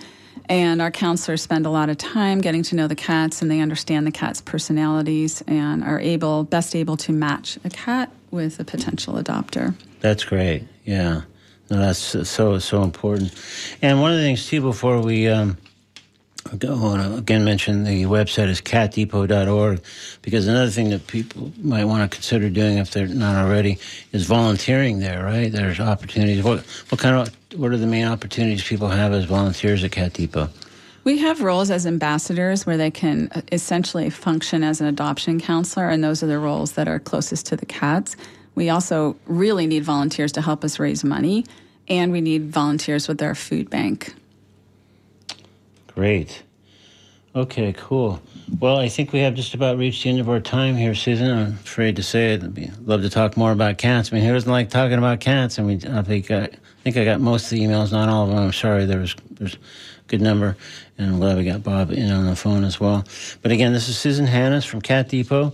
And 0.48 0.80
our 0.80 0.90
counselors 0.90 1.42
spend 1.42 1.66
a 1.66 1.70
lot 1.70 1.88
of 1.88 1.98
time 1.98 2.40
getting 2.40 2.62
to 2.64 2.76
know 2.76 2.86
the 2.86 2.94
cats 2.94 3.42
and 3.42 3.50
they 3.50 3.60
understand 3.60 4.06
the 4.06 4.12
cats' 4.12 4.40
personalities 4.40 5.42
and 5.46 5.82
are 5.82 5.98
able 5.98 6.44
best 6.44 6.76
able 6.76 6.96
to 6.98 7.12
match 7.12 7.58
a 7.64 7.70
cat 7.70 8.10
with 8.30 8.60
a 8.60 8.64
potential 8.64 9.14
adopter. 9.14 9.74
That's 10.00 10.24
great. 10.24 10.64
Yeah. 10.84 11.22
No, 11.70 11.78
that's 11.78 12.28
so 12.28 12.58
so 12.60 12.82
important. 12.82 13.34
And 13.82 14.00
one 14.00 14.12
of 14.12 14.18
the 14.18 14.22
things 14.22 14.46
too, 14.46 14.60
before 14.60 15.00
we 15.00 15.26
um, 15.26 15.58
I 16.52 16.56
want 16.70 17.02
to 17.02 17.16
again 17.16 17.44
mention 17.44 17.82
the 17.82 18.04
website 18.04 18.48
is 18.48 18.60
catdepot.org 18.60 19.80
because 20.22 20.46
another 20.46 20.70
thing 20.70 20.90
that 20.90 21.06
people 21.08 21.52
might 21.60 21.84
want 21.84 22.08
to 22.08 22.14
consider 22.14 22.48
doing 22.50 22.78
if 22.78 22.92
they're 22.92 23.08
not 23.08 23.34
already 23.36 23.78
is 24.12 24.26
volunteering 24.26 25.00
there. 25.00 25.24
Right? 25.24 25.50
There's 25.50 25.80
opportunities. 25.80 26.44
What 26.44 26.60
what 26.88 27.00
kind 27.00 27.16
of 27.16 27.45
what 27.56 27.72
are 27.72 27.76
the 27.76 27.86
main 27.86 28.06
opportunities 28.06 28.62
people 28.62 28.88
have 28.88 29.12
as 29.12 29.24
volunteers 29.24 29.82
at 29.84 29.92
Cat 29.92 30.12
Depot? 30.12 30.48
We 31.04 31.18
have 31.18 31.40
roles 31.40 31.70
as 31.70 31.86
ambassadors 31.86 32.66
where 32.66 32.76
they 32.76 32.90
can 32.90 33.28
uh, 33.32 33.42
essentially 33.52 34.10
function 34.10 34.64
as 34.64 34.80
an 34.80 34.88
adoption 34.88 35.40
counselor, 35.40 35.88
and 35.88 36.02
those 36.02 36.22
are 36.22 36.26
the 36.26 36.38
roles 36.38 36.72
that 36.72 36.88
are 36.88 36.98
closest 36.98 37.46
to 37.46 37.56
the 37.56 37.66
cats. 37.66 38.16
We 38.54 38.70
also 38.70 39.16
really 39.26 39.66
need 39.66 39.84
volunteers 39.84 40.32
to 40.32 40.42
help 40.42 40.64
us 40.64 40.78
raise 40.78 41.04
money, 41.04 41.44
and 41.88 42.10
we 42.10 42.20
need 42.20 42.50
volunteers 42.50 43.06
with 43.06 43.22
our 43.22 43.34
food 43.34 43.70
bank. 43.70 44.14
Great. 45.94 46.42
Okay, 47.36 47.74
cool. 47.76 48.20
Well, 48.60 48.78
I 48.78 48.88
think 48.88 49.12
we 49.12 49.20
have 49.20 49.34
just 49.34 49.54
about 49.54 49.76
reached 49.76 50.04
the 50.04 50.10
end 50.10 50.20
of 50.20 50.28
our 50.28 50.40
time 50.40 50.74
here, 50.74 50.94
Susan. 50.94 51.30
I'm 51.30 51.52
afraid 51.52 51.96
to 51.96 52.02
say 52.02 52.34
it. 52.34 52.42
I'd 52.42 52.78
love 52.86 53.02
to 53.02 53.10
talk 53.10 53.36
more 53.36 53.52
about 53.52 53.78
cats. 53.78 54.10
I 54.10 54.16
mean, 54.16 54.24
who 54.24 54.32
doesn't 54.32 54.50
like 54.50 54.70
talking 54.70 54.98
about 54.98 55.20
cats? 55.20 55.58
And 55.58 55.66
we, 55.66 55.74
I 55.88 56.02
think, 56.02 56.30
I, 56.30 56.44
I 56.44 56.48
think 56.86 56.98
I 56.98 57.04
got 57.04 57.20
most 57.20 57.46
of 57.46 57.50
the 57.50 57.64
emails, 57.64 57.90
not 57.90 58.08
all 58.08 58.22
of 58.22 58.30
them. 58.30 58.38
I'm 58.38 58.52
sorry. 58.52 58.84
There 58.84 59.00
was 59.00 59.16
there's 59.32 59.54
a 59.54 59.58
good 60.06 60.20
number, 60.20 60.56
and 60.96 61.10
I'm 61.10 61.18
glad 61.18 61.36
we 61.36 61.42
got 61.42 61.64
Bob 61.64 61.90
in 61.90 62.12
on 62.12 62.26
the 62.26 62.36
phone 62.36 62.62
as 62.62 62.78
well. 62.78 63.04
But 63.42 63.50
again, 63.50 63.72
this 63.72 63.88
is 63.88 63.98
Susan 63.98 64.24
Hannes 64.24 64.64
from 64.64 64.80
Cat 64.80 65.08
Depot. 65.08 65.52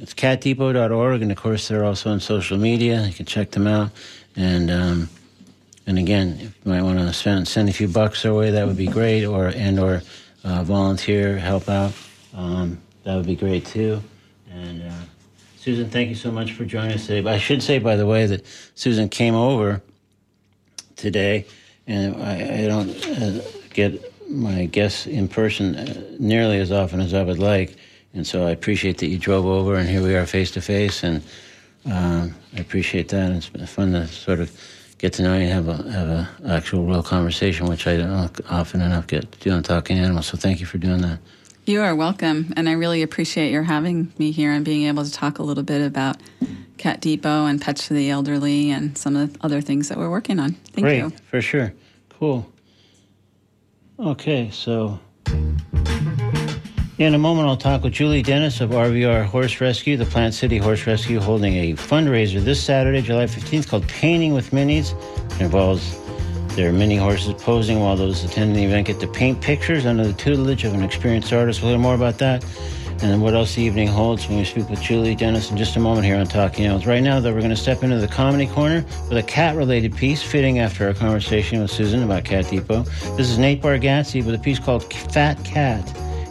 It's 0.00 0.12
catdepot.org, 0.12 1.22
and 1.22 1.30
of 1.30 1.38
course, 1.38 1.68
they're 1.68 1.84
also 1.84 2.10
on 2.10 2.18
social 2.18 2.58
media. 2.58 3.06
You 3.06 3.12
can 3.12 3.26
check 3.26 3.52
them 3.52 3.68
out. 3.68 3.92
And 4.34 4.72
um, 4.72 5.08
and 5.86 6.00
again, 6.00 6.36
if 6.40 6.58
you 6.64 6.72
might 6.72 6.82
want 6.82 6.98
to 6.98 7.12
send, 7.12 7.46
send 7.46 7.68
a 7.68 7.72
few 7.72 7.86
bucks 7.86 8.26
our 8.26 8.34
way, 8.34 8.50
that 8.50 8.66
would 8.66 8.76
be 8.76 8.88
great, 8.88 9.24
or 9.24 9.52
and 9.54 9.78
or 9.78 10.02
uh, 10.42 10.64
volunteer, 10.64 11.38
help 11.38 11.68
out. 11.68 11.92
Um, 12.34 12.80
that 13.04 13.14
would 13.14 13.26
be 13.26 13.36
great 13.36 13.66
too. 13.66 14.02
And 14.50 14.82
uh, 14.82 14.92
Susan, 15.58 15.88
thank 15.88 16.08
you 16.08 16.16
so 16.16 16.32
much 16.32 16.54
for 16.54 16.64
joining 16.64 16.94
us 16.94 17.06
today. 17.06 17.20
But 17.20 17.34
I 17.34 17.38
should 17.38 17.62
say, 17.62 17.78
by 17.78 17.94
the 17.94 18.04
way, 18.04 18.26
that 18.26 18.44
Susan 18.74 19.08
came 19.08 19.36
over 19.36 19.80
today, 21.02 21.44
and 21.86 22.16
I, 22.22 22.62
I 22.62 22.66
don't 22.66 22.90
uh, 23.06 23.42
get 23.74 23.90
my 24.30 24.64
guests 24.66 25.06
in 25.06 25.28
person 25.28 25.74
uh, 25.74 26.16
nearly 26.18 26.58
as 26.60 26.72
often 26.72 27.00
as 27.00 27.12
I 27.12 27.22
would 27.22 27.38
like. 27.38 27.76
And 28.14 28.26
so 28.26 28.46
I 28.46 28.50
appreciate 28.50 28.98
that 28.98 29.08
you 29.08 29.18
drove 29.18 29.46
over, 29.46 29.74
and 29.74 29.88
here 29.88 30.02
we 30.02 30.14
are 30.14 30.26
face 30.26 30.50
to 30.52 30.60
face, 30.60 31.02
and 31.02 31.22
um, 31.86 32.34
I 32.56 32.60
appreciate 32.60 33.08
that. 33.08 33.32
It's 33.32 33.48
been 33.48 33.66
fun 33.66 33.92
to 33.92 34.06
sort 34.06 34.40
of 34.40 34.50
get 34.98 35.12
to 35.14 35.22
know 35.22 35.34
you 35.36 35.46
and 35.46 35.52
have 35.52 35.68
a 35.68 35.76
have 35.90 36.08
a 36.08 36.28
actual 36.48 36.84
real 36.84 37.02
conversation, 37.02 37.66
which 37.66 37.86
I 37.86 37.96
don't 37.96 38.40
often 38.50 38.80
enough 38.80 39.06
get 39.06 39.32
to 39.32 39.38
do 39.40 39.50
on 39.50 39.62
talking 39.62 39.98
animals. 39.98 40.26
So 40.26 40.36
thank 40.36 40.60
you 40.60 40.66
for 40.66 40.78
doing 40.78 41.00
that. 41.02 41.18
You 41.64 41.80
are 41.82 41.94
welcome, 41.94 42.52
and 42.56 42.68
I 42.68 42.72
really 42.72 43.02
appreciate 43.02 43.52
your 43.52 43.62
having 43.62 44.12
me 44.18 44.32
here 44.32 44.50
and 44.50 44.64
being 44.64 44.88
able 44.88 45.04
to 45.04 45.12
talk 45.12 45.38
a 45.38 45.44
little 45.44 45.62
bit 45.62 45.80
about 45.80 46.16
Cat 46.76 47.00
Depot 47.00 47.46
and 47.46 47.62
Pets 47.62 47.86
for 47.86 47.94
the 47.94 48.10
Elderly 48.10 48.72
and 48.72 48.98
some 48.98 49.14
of 49.14 49.34
the 49.34 49.44
other 49.44 49.60
things 49.60 49.88
that 49.88 49.96
we're 49.96 50.10
working 50.10 50.40
on. 50.40 50.54
Thank 50.72 50.86
Great, 50.86 50.98
you. 50.98 51.12
for 51.30 51.40
sure. 51.40 51.72
Cool. 52.18 52.50
Okay, 53.96 54.50
so 54.50 54.98
in 56.98 57.14
a 57.14 57.18
moment 57.18 57.46
I'll 57.46 57.56
talk 57.56 57.84
with 57.84 57.92
Julie 57.92 58.22
Dennis 58.22 58.60
of 58.60 58.70
RVR 58.70 59.24
Horse 59.24 59.60
Rescue, 59.60 59.96
the 59.96 60.04
Plant 60.04 60.34
City 60.34 60.58
Horse 60.58 60.84
Rescue, 60.88 61.20
holding 61.20 61.54
a 61.54 61.74
fundraiser 61.74 62.40
this 62.42 62.60
Saturday, 62.60 63.02
July 63.02 63.26
15th, 63.26 63.68
called 63.68 63.86
Painting 63.86 64.34
with 64.34 64.50
Minis. 64.50 65.00
It 65.36 65.42
involves 65.42 65.96
their 66.54 66.72
mini 66.72 66.96
horses 66.96 67.34
posing 67.42 67.80
while 67.80 67.96
those 67.96 68.24
attending 68.24 68.56
the 68.56 68.64
event 68.64 68.86
get 68.86 69.00
to 69.00 69.06
paint 69.06 69.40
pictures 69.40 69.86
under 69.86 70.06
the 70.06 70.12
tutelage 70.12 70.64
of 70.64 70.74
an 70.74 70.82
experienced 70.82 71.32
artist. 71.32 71.62
We'll 71.62 71.70
hear 71.70 71.78
more 71.78 71.94
about 71.94 72.18
that 72.18 72.44
and 73.02 73.20
what 73.20 73.34
else 73.34 73.54
the 73.56 73.62
evening 73.62 73.88
holds 73.88 74.28
when 74.28 74.38
we 74.38 74.44
speak 74.44 74.68
with 74.68 74.80
Julie 74.80 75.14
Dennis 75.14 75.50
in 75.50 75.56
just 75.56 75.76
a 75.76 75.80
moment 75.80 76.06
here 76.06 76.16
on 76.16 76.26
Talking 76.26 76.66
Animals. 76.66 76.86
Right 76.86 77.02
now, 77.02 77.18
though, 77.18 77.32
we're 77.32 77.40
going 77.40 77.50
to 77.50 77.56
step 77.56 77.82
into 77.82 77.98
the 77.98 78.06
comedy 78.06 78.46
corner 78.46 78.84
with 79.08 79.18
a 79.18 79.22
cat-related 79.22 79.96
piece 79.96 80.22
fitting 80.22 80.60
after 80.60 80.86
our 80.86 80.94
conversation 80.94 81.60
with 81.60 81.70
Susan 81.70 82.02
about 82.02 82.24
Cat 82.24 82.48
Depot. 82.48 82.82
This 83.16 83.28
is 83.28 83.38
Nate 83.38 83.60
Bargatze 83.60 84.24
with 84.24 84.34
a 84.34 84.38
piece 84.38 84.58
called 84.58 84.84
Fat 84.92 85.42
Cat 85.44 85.84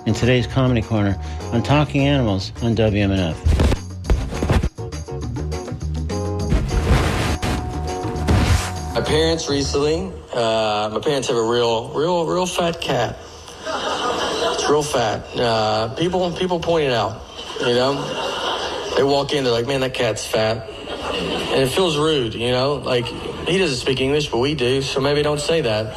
in 0.07 0.13
today's 0.13 0.47
comedy 0.47 0.81
corner 0.81 1.19
on 1.51 1.61
Talking 1.61 2.07
Animals 2.07 2.53
on 2.61 2.75
WMNF. 2.75 3.80
My 8.93 8.99
parents 8.99 9.47
recently, 9.47 10.11
uh, 10.33 10.89
my 10.91 10.99
parents 10.99 11.29
have 11.29 11.37
a 11.37 11.43
real, 11.43 11.93
real, 11.93 12.25
real 12.25 12.45
fat 12.45 12.81
cat. 12.81 13.17
It's 13.65 14.69
real 14.69 14.83
fat. 14.83 15.25
Uh, 15.33 15.95
people, 15.95 16.29
people 16.33 16.59
point 16.59 16.87
it 16.87 16.93
out. 16.93 17.21
You 17.61 17.73
know, 17.73 18.93
they 18.97 19.03
walk 19.03 19.31
in, 19.31 19.45
they're 19.45 19.53
like, 19.53 19.65
"Man, 19.65 19.79
that 19.79 19.93
cat's 19.93 20.25
fat," 20.25 20.69
and 20.69 21.61
it 21.61 21.69
feels 21.69 21.95
rude. 21.95 22.33
You 22.33 22.51
know, 22.51 22.73
like 22.75 23.05
he 23.05 23.57
doesn't 23.57 23.77
speak 23.77 24.01
English, 24.01 24.27
but 24.27 24.39
we 24.39 24.55
do, 24.55 24.81
so 24.81 24.99
maybe 24.99 25.21
don't 25.21 25.39
say 25.39 25.61
that. 25.61 25.95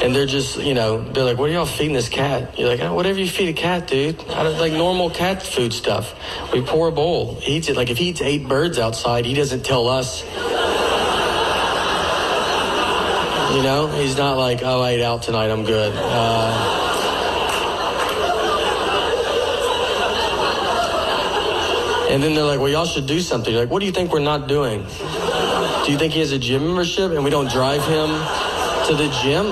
And 0.00 0.14
they're 0.14 0.26
just, 0.26 0.58
you 0.58 0.74
know, 0.74 1.02
they're 1.02 1.24
like, 1.24 1.38
"What 1.38 1.48
are 1.50 1.52
y'all 1.54 1.66
feeding 1.66 1.94
this 1.94 2.10
cat?" 2.10 2.56
You're 2.58 2.68
like, 2.68 2.80
oh, 2.80 2.94
"Whatever 2.94 3.18
you 3.18 3.28
feed 3.28 3.48
a 3.48 3.52
cat, 3.54 3.88
dude. 3.88 4.20
I 4.30 4.42
don't, 4.44 4.58
like 4.58 4.72
normal 4.72 5.10
cat 5.10 5.42
food 5.42 5.72
stuff. 5.72 6.14
We 6.52 6.60
pour 6.60 6.88
a 6.88 6.92
bowl. 6.92 7.36
He 7.40 7.56
eats 7.56 7.68
it. 7.68 7.76
Like 7.76 7.90
if 7.90 7.98
he 7.98 8.10
eats 8.10 8.20
eight 8.20 8.46
birds 8.46 8.78
outside, 8.78 9.24
he 9.24 9.34
doesn't 9.34 9.64
tell 9.64 9.88
us. 9.88 10.22
You 13.54 13.62
know, 13.62 13.86
he's 13.86 14.16
not 14.16 14.36
like, 14.36 14.62
oh, 14.64 14.82
I 14.82 14.90
ate 14.90 15.02
out 15.02 15.22
tonight, 15.22 15.48
I'm 15.48 15.64
good. 15.64 15.92
Uh, 15.94 16.80
and 22.10 22.20
then 22.20 22.34
they're 22.34 22.42
like, 22.42 22.58
well, 22.58 22.68
y'all 22.68 22.84
should 22.84 23.06
do 23.06 23.20
something. 23.20 23.52
You're 23.52 23.62
like, 23.62 23.70
what 23.70 23.78
do 23.78 23.86
you 23.86 23.92
think 23.92 24.12
we're 24.12 24.18
not 24.18 24.48
doing? 24.48 24.80
Do 24.82 25.92
you 25.92 25.98
think 25.98 26.14
he 26.14 26.18
has 26.18 26.32
a 26.32 26.38
gym 26.38 26.66
membership 26.66 27.12
and 27.12 27.22
we 27.22 27.30
don't 27.30 27.48
drive 27.48 27.84
him 27.84 28.08
to 28.88 28.94
the 28.96 29.08
gym? 29.22 29.46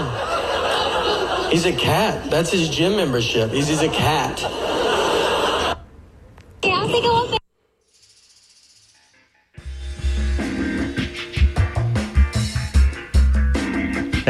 He's 1.52 1.64
a 1.64 1.72
cat. 1.72 2.28
That's 2.28 2.50
his 2.50 2.70
gym 2.70 2.96
membership. 2.96 3.52
He's, 3.52 3.68
he's 3.68 3.82
a 3.82 3.88
cat. 3.88 4.42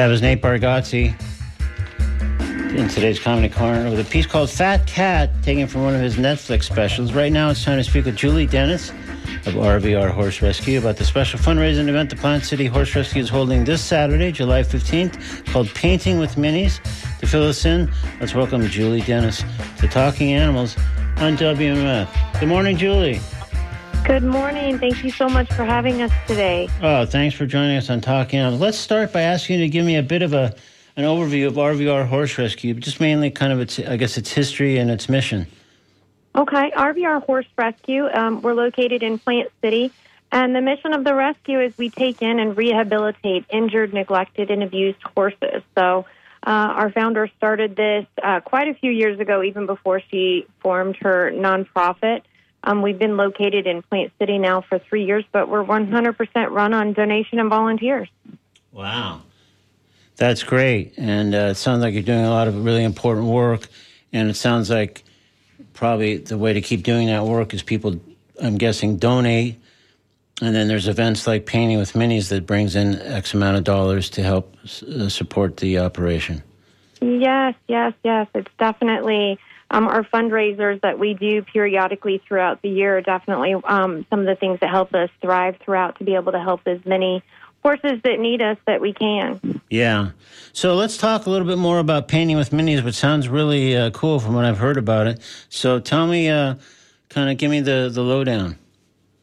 That 0.03 0.09
was 0.09 0.21
Nate 0.21 0.43
Bargatze 0.43 1.15
in 2.77 2.89
today's 2.89 3.21
Comedy 3.21 3.49
Corner 3.49 3.89
with 3.89 4.01
a 4.01 4.05
piece 4.11 4.27
called 4.27 4.51
Fat 4.51 4.85
Cat, 4.85 5.31
taken 5.45 5.69
from 5.69 5.85
one 5.85 5.95
of 5.95 6.01
his 6.01 6.17
Netflix 6.17 6.65
specials. 6.65 7.13
Right 7.13 7.31
now, 7.31 7.51
it's 7.51 7.63
time 7.63 7.79
to 7.79 7.85
speak 7.85 8.07
with 8.07 8.17
Julie 8.17 8.49
Dennis 8.49 8.91
of 9.47 9.55
RVR 9.55 10.11
Horse 10.11 10.43
Rescue 10.43 10.81
about 10.81 10.97
the 10.97 11.05
special 11.05 11.39
fundraising 11.39 11.89
event 11.89 12.11
the 12.11 12.17
Plant 12.17 12.45
City 12.45 12.67
Horse 12.67 12.97
Rescue 12.97 13.23
is 13.23 13.29
holding 13.29 13.63
this 13.63 13.81
Saturday, 13.81 14.33
July 14.33 14.63
15th, 14.63 15.47
called 15.53 15.73
Painting 15.73 16.19
with 16.19 16.35
Minis. 16.35 16.83
To 17.21 17.27
fill 17.29 17.45
us 17.45 17.65
in, 17.65 17.89
let's 18.19 18.35
welcome 18.35 18.67
Julie 18.67 19.03
Dennis 19.03 19.45
to 19.79 19.87
Talking 19.87 20.33
Animals 20.33 20.77
on 21.19 21.37
WMNF. 21.37 22.41
Good 22.41 22.49
morning, 22.49 22.77
Julie. 22.77 23.21
Good 24.05 24.25
morning. 24.25 24.81
Thank 24.81 25.05
you 25.05 25.11
so 25.11 25.29
much 25.29 25.53
for 25.53 25.65
having 25.65 26.03
us 26.03 26.11
today. 26.27 26.69
Oh, 26.83 27.07
thanks 27.07 27.37
for 27.37 27.47
joining 27.47 27.77
us 27.77 27.89
on 27.89 28.01
Talking 28.01 28.41
Animals. 28.41 28.61
Let's 28.61 28.77
start 28.79 29.13
by 29.13 29.21
asking 29.21 29.61
you 29.61 29.67
to 29.67 29.69
give 29.69 29.87
me 29.87 29.97
a 29.97 30.03
bit 30.03 30.23
of 30.23 30.33
a 30.33 30.57
an 30.97 31.05
overview 31.05 31.47
of 31.47 31.55
RVR 31.55 32.09
Horse 32.09 32.37
Rescue, 32.37 32.75
just 32.75 33.01
mainly 33.01 33.31
kind 33.31 33.53
of 33.53 33.61
its, 33.61 33.79
I 33.79 33.97
guess, 33.97 34.19
its 34.19 34.33
history 34.33 34.77
and 34.79 34.91
its 34.91 35.09
mission. 35.09 35.47
Okay, 36.35 36.73
RVR 36.73 37.25
Horse 37.25 37.47
Rescue. 37.57 38.09
Um, 38.13 38.43
we're 38.43 38.55
located 38.55 39.05
in 39.05 39.21
Plant 39.21 39.51
City, 39.63 39.93
and 40.33 40.53
the 40.55 40.61
mission 40.61 40.93
of 40.93 41.05
the 41.05 41.15
rescue 41.15 41.61
is 41.61 41.73
we 41.79 41.89
take 41.89 42.23
in 42.23 42.41
and 42.41 42.57
rehabilitate 42.57 43.47
injured, 43.51 43.95
neglected, 43.95 44.51
and 44.51 44.65
abused 44.65 45.03
horses. 45.15 45.63
So, 45.79 46.07
uh, 46.45 46.51
our 46.51 46.91
founder 46.91 47.31
started 47.37 47.77
this 47.77 48.07
uh, 48.21 48.41
quite 48.41 48.67
a 48.67 48.75
few 48.75 48.91
years 48.91 49.21
ago, 49.21 49.45
even 49.45 49.67
before 49.67 50.03
she 50.11 50.47
formed 50.61 50.97
her 50.97 51.31
nonprofit. 51.31 52.23
Um, 52.65 52.83
we've 52.83 52.99
been 52.99 53.17
located 53.17 53.67
in 53.67 53.83
Plant 53.83 54.13
City 54.19 54.39
now 54.39 54.61
for 54.61 54.79
three 54.79 55.05
years, 55.05 55.25
but 55.33 55.49
we're 55.49 55.65
100% 55.65 56.51
run 56.51 56.75
on 56.75 56.93
donation 56.93 57.39
and 57.39 57.51
volunteers. 57.51 58.09
Wow. 58.71 59.23
That's 60.17 60.43
great. 60.43 60.95
And 60.97 61.35
uh, 61.35 61.39
it 61.51 61.55
sounds 61.57 61.83
like 61.83 61.95
you're 61.95 62.03
doing 62.03 62.25
a 62.25 62.31
lot 62.31 62.47
of 62.47 62.65
really 62.65 62.85
important 62.85 63.27
work. 63.27 63.67
And 64.13 64.31
it 64.31 64.37
sounds 64.37 64.71
like 64.71 65.03
probably 65.73 66.19
the 66.19 66.39
way 66.39 66.53
to 66.53 66.61
keep 66.61 66.83
doing 66.83 67.09
that 67.09 67.25
work 67.25 67.55
is 67.55 67.63
people, 67.63 68.01
I'm 68.41 68.57
guessing, 68.59 68.99
donate. 68.99 69.59
And 70.41 70.55
then 70.55 70.69
there's 70.69 70.89
events 70.89 71.27
like 71.27 71.47
Painting 71.47 71.79
with 71.79 71.93
Minis 71.93 72.29
that 72.29 72.47
brings 72.47 72.77
in 72.77 73.01
X 73.01 73.35
amount 73.35 73.57
of 73.57 73.65
dollars 73.65 74.11
to 74.11 74.23
help 74.23 74.57
uh, 74.65 75.09
support 75.09 75.57
the 75.59 75.79
operation. 75.79 76.43
Yes, 77.01 77.55
yes, 77.69 77.93
yes. 78.05 78.29
It's 78.35 78.51
definitely 78.59 79.39
um, 79.73 79.89
our 79.89 80.05
fundraisers 80.05 80.81
that 80.83 80.99
we 80.99 81.15
do 81.15 81.43
periodically 81.43 82.23
throughout 82.29 82.63
the 82.63 82.69
year. 82.69 82.99
Are 82.99 83.01
definitely 83.01 83.55
um, 83.65 84.07
some 84.11 84.21
of 84.21 84.27
the 84.27 84.37
things 84.37 84.61
that 84.61 84.71
help 84.71 84.95
us 84.95 85.11
thrive 85.21 85.57
throughout 85.65 85.99
to 85.99 86.05
be 86.05 86.15
able 86.15 86.33
to 86.33 86.41
help 86.41 86.61
as 86.67 86.85
many 86.85 87.25
horses 87.63 88.01
that 88.05 88.19
need 88.19 88.43
us 88.43 88.59
that 88.67 88.81
we 88.81 88.93
can. 88.93 89.61
Yeah. 89.71 90.11
So 90.53 90.75
let's 90.75 90.97
talk 90.97 91.27
a 91.27 91.31
little 91.31 91.47
bit 91.47 91.59
more 91.59 91.79
about 91.79 92.09
Painting 92.09 92.37
with 92.37 92.51
Minis, 92.51 92.85
which 92.85 92.97
sounds 92.97 93.29
really 93.29 93.77
uh, 93.77 93.91
cool 93.91 94.19
from 94.19 94.35
what 94.35 94.45
I've 94.45 94.59
heard 94.59 94.77
about 94.77 95.07
it. 95.07 95.21
So 95.49 95.79
tell 95.79 96.07
me, 96.07 96.29
uh, 96.29 96.57
kind 97.09 97.31
of 97.31 97.39
give 97.39 97.51
me 97.51 97.61
the, 97.61 97.89
the 97.93 98.03
lowdown. 98.03 98.59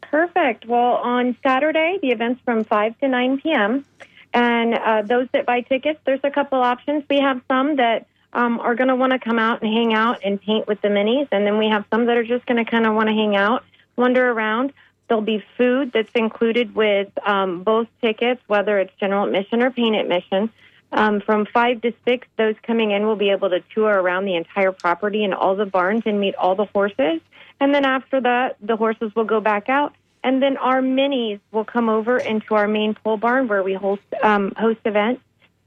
Perfect. 0.01 0.65
Well, 0.65 0.95
on 0.95 1.37
Saturday, 1.43 1.99
the 2.01 2.09
event's 2.09 2.41
from 2.43 2.63
5 2.63 2.97
to 2.99 3.07
9 3.07 3.41
p.m. 3.41 3.85
And 4.33 4.73
uh, 4.73 5.01
those 5.03 5.27
that 5.33 5.45
buy 5.45 5.61
tickets, 5.61 5.99
there's 6.05 6.21
a 6.23 6.31
couple 6.31 6.61
options. 6.61 7.03
We 7.09 7.19
have 7.19 7.41
some 7.47 7.75
that 7.75 8.07
um, 8.33 8.59
are 8.59 8.75
going 8.75 8.87
to 8.89 8.95
want 8.95 9.13
to 9.13 9.19
come 9.19 9.39
out 9.39 9.61
and 9.61 9.73
hang 9.73 9.93
out 9.93 10.19
and 10.23 10.41
paint 10.41 10.67
with 10.67 10.81
the 10.81 10.87
minis. 10.87 11.27
And 11.31 11.45
then 11.45 11.57
we 11.57 11.67
have 11.67 11.85
some 11.91 12.05
that 12.05 12.17
are 12.17 12.23
just 12.23 12.45
going 12.45 12.63
to 12.63 12.69
kind 12.69 12.85
of 12.85 12.93
want 12.93 13.07
to 13.07 13.13
hang 13.13 13.35
out, 13.35 13.63
wander 13.95 14.29
around. 14.31 14.73
There'll 15.07 15.21
be 15.23 15.43
food 15.57 15.91
that's 15.91 16.11
included 16.13 16.75
with 16.75 17.09
um, 17.27 17.63
both 17.63 17.87
tickets, 18.01 18.41
whether 18.47 18.77
it's 18.77 18.93
general 18.99 19.25
admission 19.25 19.63
or 19.63 19.71
paint 19.71 19.95
admission. 19.95 20.51
Um, 20.91 21.21
from 21.21 21.45
5 21.45 21.81
to 21.81 21.93
6, 22.05 22.27
those 22.37 22.55
coming 22.63 22.91
in 22.91 23.05
will 23.05 23.15
be 23.15 23.29
able 23.29 23.49
to 23.49 23.61
tour 23.73 23.89
around 23.89 24.25
the 24.25 24.35
entire 24.35 24.71
property 24.71 25.23
and 25.23 25.33
all 25.33 25.55
the 25.55 25.65
barns 25.65 26.03
and 26.05 26.19
meet 26.19 26.35
all 26.35 26.55
the 26.55 26.65
horses. 26.65 27.21
And 27.59 27.73
then 27.73 27.85
after 27.85 28.21
that, 28.21 28.57
the 28.61 28.75
horses 28.75 29.13
will 29.15 29.25
go 29.25 29.39
back 29.39 29.69
out. 29.69 29.93
And 30.23 30.41
then 30.41 30.57
our 30.57 30.81
minis 30.81 31.39
will 31.51 31.63
come 31.63 31.89
over 31.89 32.17
into 32.17 32.55
our 32.55 32.67
main 32.67 32.93
pole 32.93 33.17
barn 33.17 33.47
where 33.47 33.63
we 33.63 33.73
host, 33.73 34.01
um, 34.21 34.53
host 34.57 34.79
events. 34.85 35.21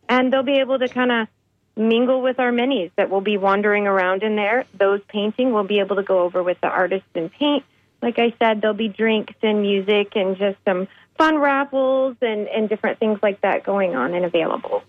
And 0.08 0.32
they'll 0.32 0.42
be 0.42 0.58
able 0.58 0.78
to 0.78 0.88
kind 0.88 1.10
of 1.10 1.28
mingle 1.76 2.22
with 2.22 2.38
our 2.38 2.52
minis 2.52 2.90
that 2.96 3.10
will 3.10 3.20
be 3.20 3.38
wandering 3.38 3.86
around 3.86 4.22
in 4.22 4.36
there. 4.36 4.66
Those 4.78 5.00
painting 5.08 5.52
will 5.52 5.64
be 5.64 5.80
able 5.80 5.96
to 5.96 6.02
go 6.02 6.20
over 6.20 6.42
with 6.42 6.60
the 6.60 6.68
artists 6.68 7.08
and 7.14 7.32
paint. 7.32 7.64
Like 8.00 8.18
I 8.18 8.34
said, 8.38 8.60
there'll 8.60 8.76
be 8.76 8.88
drinks 8.88 9.34
and 9.42 9.62
music 9.62 10.16
and 10.16 10.36
just 10.36 10.58
some 10.64 10.88
fun 11.16 11.38
raffles 11.38 12.16
and, 12.20 12.48
and 12.48 12.68
different 12.68 12.98
things 12.98 13.20
like 13.22 13.40
that 13.42 13.64
going 13.64 13.94
on 13.94 14.14
and 14.14 14.24
available. 14.24 14.82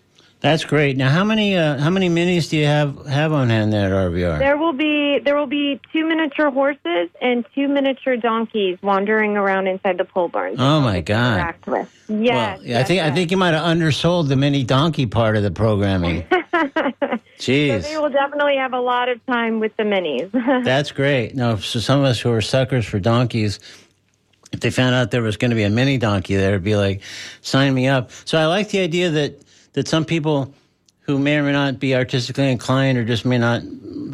That's 0.44 0.66
great. 0.66 0.98
Now, 0.98 1.10
how 1.10 1.24
many 1.24 1.56
uh, 1.56 1.78
how 1.78 1.90
many 1.90 2.10
minis 2.10 2.50
do 2.50 2.58
you 2.58 2.66
have 2.66 3.06
have 3.08 3.32
on 3.32 3.50
hand 3.50 3.72
there 3.72 3.96
at 3.96 4.12
RVR? 4.12 4.40
There 4.40 4.58
will 4.58 4.74
be 4.74 5.20
there 5.24 5.38
will 5.38 5.48
be 5.48 5.80
two 5.94 6.06
miniature 6.06 6.52
horses 6.52 7.10
and 7.22 7.46
two 7.56 7.70
miniature 7.70 8.18
donkeys 8.18 8.78
wandering 8.84 9.38
around 9.38 9.68
inside 9.68 9.98
the 9.98 10.04
pole 10.04 10.28
barn. 10.28 10.56
Oh 10.60 10.82
my 10.82 11.00
God! 11.00 11.56
Yes, 11.66 11.66
well, 11.70 11.88
yeah, 12.10 12.56
I 12.56 12.60
yes, 12.62 12.88
think 12.90 13.02
I 13.02 13.12
think 13.12 13.32
you 13.32 13.38
might 13.38 13.54
have 13.54 13.64
undersold 13.64 14.28
the 14.28 14.36
mini 14.36 14.66
donkey 14.66 15.06
part 15.06 15.38
of 15.38 15.44
the 15.44 15.52
programming. 15.52 16.26
So 17.40 17.52
Jeez. 17.52 17.84
they 17.84 17.98
will 17.98 18.12
definitely 18.12 18.56
have 18.56 18.74
a 18.74 18.80
lot 18.80 19.10
of 19.10 19.26
time 19.26 19.60
with 19.60 19.76
the 19.76 19.84
minis. 19.84 20.32
That's 20.64 20.94
great. 20.94 21.36
Now, 21.36 21.58
so 21.58 21.80
some 21.80 22.00
of 22.00 22.06
us 22.06 22.22
who 22.22 22.32
are 22.32 22.42
suckers 22.42 22.86
for 22.86 23.00
donkeys, 23.00 23.60
if 24.54 24.62
they 24.62 24.70
found 24.70 24.96
out 24.96 25.12
there 25.12 25.24
was 25.24 25.36
going 25.36 25.50
to 25.50 25.56
be 25.56 25.64
a 25.64 25.70
mini 25.70 25.98
donkey 25.98 26.38
there, 26.38 26.50
it'd 26.50 26.64
be 26.64 26.78
like, 26.78 27.02
sign 27.42 27.74
me 27.74 27.90
up. 27.90 28.12
So 28.24 28.38
I 28.38 28.46
like 28.46 28.70
the 28.70 28.80
idea 28.80 29.10
that 29.10 29.42
that 29.74 29.88
some 29.88 30.06
people 30.06 30.54
who 31.02 31.20
may 31.20 31.38
or 31.38 31.44
may 31.44 31.52
not 31.52 31.80
be 31.80 31.96
artistically 31.96 32.50
inclined 32.50 32.98
or 32.98 33.04
just 33.04 33.26
may 33.26 33.38
not 33.38 33.62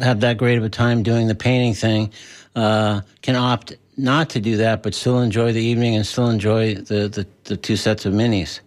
have 0.00 0.20
that 0.20 0.36
great 0.36 0.58
of 0.58 0.64
a 0.64 0.68
time 0.68 1.02
doing 1.02 1.28
the 1.28 1.34
painting 1.34 1.74
thing 1.74 2.12
uh, 2.56 3.00
can 3.22 3.36
opt 3.36 3.76
not 3.96 4.30
to 4.30 4.40
do 4.40 4.56
that, 4.56 4.82
but 4.82 4.94
still 4.94 5.20
enjoy 5.20 5.52
the 5.52 5.62
evening 5.62 5.94
and 5.94 6.06
still 6.06 6.28
enjoy 6.28 6.74
the, 6.74 7.08
the, 7.08 7.26
the 7.44 7.56
two 7.56 7.76
sets 7.76 8.06
of 8.06 8.12
minis. 8.12 8.60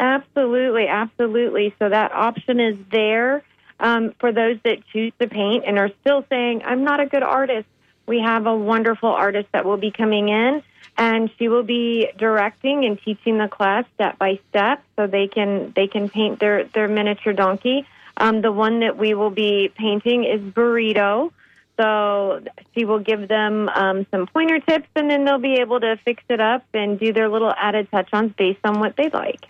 Absolutely, 0.00 0.86
absolutely. 0.88 1.74
So 1.78 1.88
that 1.88 2.12
option 2.12 2.60
is 2.60 2.76
there 2.90 3.42
um, 3.80 4.14
for 4.18 4.32
those 4.32 4.58
that 4.64 4.78
choose 4.92 5.12
to 5.20 5.28
paint 5.28 5.64
and 5.66 5.78
are 5.78 5.90
still 6.00 6.24
saying, 6.28 6.62
I'm 6.64 6.84
not 6.84 7.00
a 7.00 7.06
good 7.06 7.22
artist. 7.22 7.66
We 8.06 8.20
have 8.20 8.46
a 8.46 8.54
wonderful 8.54 9.08
artist 9.08 9.48
that 9.52 9.64
will 9.64 9.78
be 9.78 9.90
coming 9.90 10.28
in, 10.28 10.62
and 10.96 11.30
she 11.38 11.48
will 11.48 11.62
be 11.62 12.08
directing 12.16 12.84
and 12.84 13.00
teaching 13.00 13.38
the 13.38 13.48
class 13.48 13.84
step 13.94 14.18
by 14.18 14.40
step, 14.50 14.82
so 14.96 15.06
they 15.06 15.28
can 15.28 15.72
they 15.74 15.86
can 15.86 16.08
paint 16.08 16.40
their 16.40 16.64
their 16.64 16.88
miniature 16.88 17.32
donkey. 17.32 17.86
Um, 18.16 18.40
the 18.40 18.52
one 18.52 18.80
that 18.80 18.96
we 18.96 19.14
will 19.14 19.30
be 19.30 19.70
painting 19.76 20.24
is 20.24 20.40
Burrito. 20.40 21.32
So 21.78 22.40
she 22.74 22.86
will 22.86 23.00
give 23.00 23.28
them 23.28 23.68
um, 23.68 24.06
some 24.10 24.26
pointer 24.26 24.60
tips, 24.60 24.88
and 24.96 25.10
then 25.10 25.26
they'll 25.26 25.36
be 25.38 25.60
able 25.60 25.78
to 25.80 25.98
fix 26.06 26.22
it 26.30 26.40
up 26.40 26.64
and 26.72 26.98
do 26.98 27.12
their 27.12 27.28
little 27.28 27.52
added 27.54 27.90
touch-ons 27.90 28.32
based 28.38 28.60
on 28.64 28.80
what 28.80 28.96
they 28.96 29.10
like. 29.10 29.44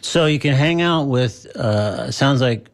So 0.00 0.26
you 0.26 0.40
can 0.40 0.54
hang 0.54 0.82
out 0.82 1.04
with, 1.04 1.46
uh, 1.54 2.10
sounds 2.10 2.40
like 2.40 2.68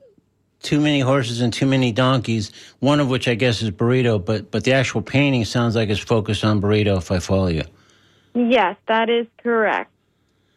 too 0.62 0.80
many 0.80 1.00
horses 1.00 1.42
and 1.42 1.52
too 1.52 1.66
many 1.66 1.92
donkeys, 1.92 2.50
one 2.78 2.98
of 2.98 3.10
which 3.10 3.28
I 3.28 3.34
guess 3.34 3.60
is 3.60 3.70
Burrito, 3.70 4.24
but, 4.24 4.50
but 4.50 4.64
the 4.64 4.72
actual 4.72 5.02
painting 5.02 5.44
sounds 5.44 5.76
like 5.76 5.90
it's 5.90 6.00
focused 6.00 6.42
on 6.42 6.62
Burrito 6.62 6.96
if 6.96 7.10
I 7.10 7.18
follow 7.18 7.48
you. 7.48 7.64
Yes, 8.38 8.76
that 8.86 9.10
is 9.10 9.26
correct. 9.42 9.90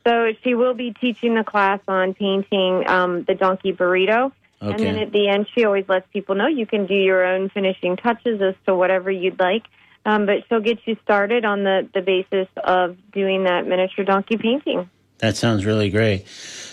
So 0.05 0.33
she 0.43 0.55
will 0.55 0.73
be 0.73 0.93
teaching 0.93 1.35
the 1.35 1.43
class 1.43 1.79
on 1.87 2.13
painting 2.13 2.87
um, 2.87 3.23
the 3.23 3.35
donkey 3.35 3.73
burrito. 3.73 4.31
And 4.61 4.79
then 4.79 4.97
at 4.97 5.11
the 5.11 5.27
end, 5.27 5.47
she 5.55 5.65
always 5.65 5.89
lets 5.89 6.07
people 6.13 6.35
know 6.35 6.45
you 6.45 6.67
can 6.67 6.85
do 6.85 6.93
your 6.93 7.25
own 7.25 7.49
finishing 7.49 7.97
touches 7.97 8.39
as 8.41 8.53
to 8.67 8.75
whatever 8.75 9.09
you'd 9.09 9.39
like. 9.39 9.63
Um, 10.05 10.27
but 10.27 10.43
she'll 10.47 10.61
get 10.61 10.79
you 10.85 10.97
started 11.03 11.45
on 11.45 11.63
the, 11.63 11.89
the 11.93 12.01
basis 12.01 12.47
of 12.63 12.97
doing 13.11 13.45
that 13.45 13.67
miniature 13.67 14.05
donkey 14.05 14.37
painting. 14.37 14.89
That 15.17 15.35
sounds 15.35 15.65
really 15.65 15.89
great. 15.89 16.27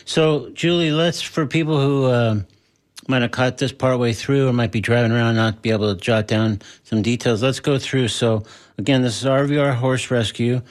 So, 0.05 0.51
Julie, 0.51 0.91
let's, 0.91 1.21
for 1.21 1.47
people 1.47 1.81
who 1.81 2.05
uh, 2.07 2.41
might 3.07 3.23
have 3.23 3.31
caught 3.31 3.59
this 3.59 3.73
part 3.73 3.99
way 3.99 4.15
through 4.15 4.49
or 4.49 4.53
might 4.53 4.73
be 4.73 4.81
driving 4.81 5.13
around 5.13 5.37
not 5.37 5.61
be 5.61 5.71
able 5.71 5.95
to 5.95 6.01
jot 6.01 6.27
down 6.27 6.61
some 6.85 7.03
details, 7.03 7.43
let's 7.43 7.61
go 7.61 7.79
through. 7.79 8.09
So, 8.09 8.45
again, 8.79 9.03
this 9.03 9.21
is 9.21 9.29
RVR 9.29 9.75
Horse 9.75 10.11
Rescue, 10.11 10.63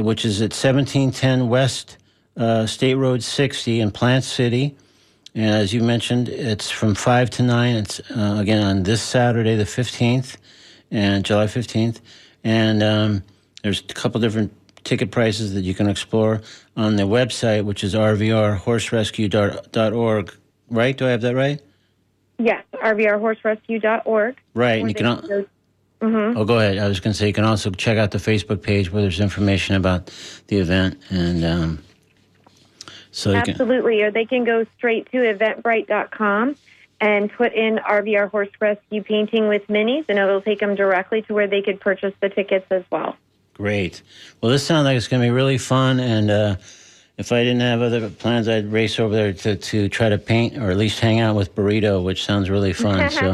which 0.00 0.24
is 0.24 0.40
at 0.40 0.52
1710 0.52 1.48
West 1.48 1.98
uh, 2.36 2.66
State 2.66 2.94
Road 2.94 3.20
60 3.22 3.80
in 3.80 3.90
Plant 3.90 4.24
City. 4.24 4.76
And 5.34 5.50
as 5.50 5.74
you 5.74 5.82
mentioned, 5.82 6.28
it's 6.28 6.70
from 6.70 6.94
5 6.94 7.30
to 7.30 7.42
9. 7.42 7.74
It's 7.76 8.00
uh, 8.10 8.36
again 8.38 8.62
on 8.62 8.82
this 8.84 9.02
Saturday, 9.02 9.56
the 9.56 9.64
15th, 9.64 10.36
and 10.90 11.24
July 11.24 11.46
15th. 11.46 12.00
And 12.44 12.82
um, 12.82 13.22
there's 13.62 13.80
a 13.80 13.94
couple 13.94 14.20
different 14.20 14.52
ticket 14.84 15.10
prices 15.10 15.54
that 15.54 15.62
you 15.62 15.74
can 15.74 15.88
explore 15.88 16.42
on 16.76 16.96
the 16.96 17.04
website, 17.04 17.64
which 17.64 17.82
is 17.84 17.94
rvrhorserescue.org. 17.94 20.34
Right? 20.70 20.96
Do 20.96 21.06
I 21.06 21.10
have 21.10 21.20
that 21.20 21.34
right? 21.34 21.60
Yes, 22.38 22.64
rvrhorserescue.org. 22.74 24.36
Right. 24.54 24.80
And 24.80 24.88
you 24.88 24.94
can 24.94 25.20
go- 25.26 25.44
Mhm. 26.02 26.36
Oh, 26.36 26.44
go 26.44 26.58
ahead. 26.58 26.78
I 26.78 26.88
was 26.88 26.98
going 26.98 27.12
to 27.12 27.18
say 27.18 27.28
you 27.28 27.32
can 27.32 27.44
also 27.44 27.70
check 27.70 27.96
out 27.96 28.10
the 28.10 28.18
Facebook 28.18 28.60
page 28.60 28.90
where 28.90 29.02
there's 29.02 29.20
information 29.20 29.76
about 29.76 30.10
the 30.48 30.58
event, 30.58 31.00
and 31.10 31.44
um, 31.44 31.78
so 33.12 33.30
you 33.30 33.40
can. 33.42 33.50
Absolutely, 33.50 34.02
or 34.02 34.10
they 34.10 34.24
can 34.24 34.42
go 34.42 34.66
straight 34.76 35.08
to 35.12 35.18
eventbrite.com 35.18 36.56
and 37.00 37.32
put 37.32 37.52
in 37.52 37.78
RVR 37.78 38.28
Horse 38.30 38.48
Rescue 38.60 39.02
Painting 39.04 39.46
with 39.46 39.66
Minis, 39.68 40.04
and 40.08 40.18
it'll 40.18 40.42
take 40.42 40.58
them 40.58 40.74
directly 40.74 41.22
to 41.22 41.34
where 41.34 41.46
they 41.46 41.62
could 41.62 41.80
purchase 41.80 42.14
the 42.20 42.28
tickets 42.28 42.66
as 42.70 42.82
well. 42.90 43.16
Great. 43.54 44.02
Well, 44.40 44.50
this 44.50 44.66
sounds 44.66 44.84
like 44.84 44.96
it's 44.96 45.06
going 45.06 45.22
to 45.22 45.26
be 45.26 45.30
really 45.30 45.58
fun, 45.58 46.00
and 46.00 46.30
uh, 46.32 46.56
if 47.18 47.30
I 47.30 47.44
didn't 47.44 47.60
have 47.60 47.82
other 47.82 48.08
plans, 48.08 48.48
I'd 48.48 48.72
race 48.72 48.98
over 48.98 49.14
there 49.14 49.32
to, 49.32 49.56
to 49.56 49.88
try 49.88 50.08
to 50.08 50.18
paint 50.18 50.56
or 50.56 50.70
at 50.70 50.76
least 50.76 50.98
hang 50.98 51.20
out 51.20 51.36
with 51.36 51.54
Burrito, 51.54 52.02
which 52.02 52.24
sounds 52.24 52.48
really 52.50 52.72
fun. 52.72 52.92
So. 53.12 53.32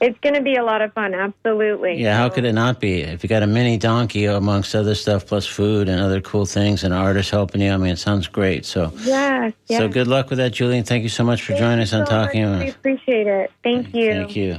it's 0.00 0.18
going 0.20 0.34
to 0.34 0.40
be 0.40 0.56
a 0.56 0.64
lot 0.64 0.80
of 0.82 0.92
fun, 0.94 1.14
absolutely. 1.14 2.00
Yeah, 2.00 2.16
how 2.16 2.28
could 2.30 2.44
it 2.44 2.54
not 2.54 2.80
be? 2.80 3.02
If 3.02 3.22
you 3.22 3.28
got 3.28 3.42
a 3.42 3.46
mini 3.46 3.76
donkey 3.76 4.24
amongst 4.24 4.74
other 4.74 4.94
stuff, 4.94 5.26
plus 5.26 5.46
food 5.46 5.88
and 5.88 6.00
other 6.00 6.20
cool 6.20 6.46
things, 6.46 6.82
and 6.84 6.94
artists 6.94 7.30
helping 7.30 7.60
you, 7.60 7.70
I 7.72 7.76
mean, 7.76 7.90
it 7.90 7.98
sounds 7.98 8.26
great. 8.28 8.64
So, 8.64 8.92
Yes, 9.02 9.52
yes. 9.66 9.78
so 9.78 9.88
good 9.88 10.08
luck 10.08 10.30
with 10.30 10.38
that, 10.38 10.52
Julian. 10.52 10.84
Thank 10.84 11.02
you 11.02 11.08
so 11.10 11.22
much 11.24 11.42
for 11.42 11.52
Thank 11.52 11.60
joining 11.60 11.80
us 11.80 11.92
on 11.92 12.06
so 12.06 12.12
Talking. 12.12 12.50
much. 12.50 12.64
We 12.64 12.70
appreciate 12.70 13.26
it. 13.26 13.52
Thank 13.62 13.94
you. 13.94 14.10
Thank 14.12 14.36
you. 14.36 14.58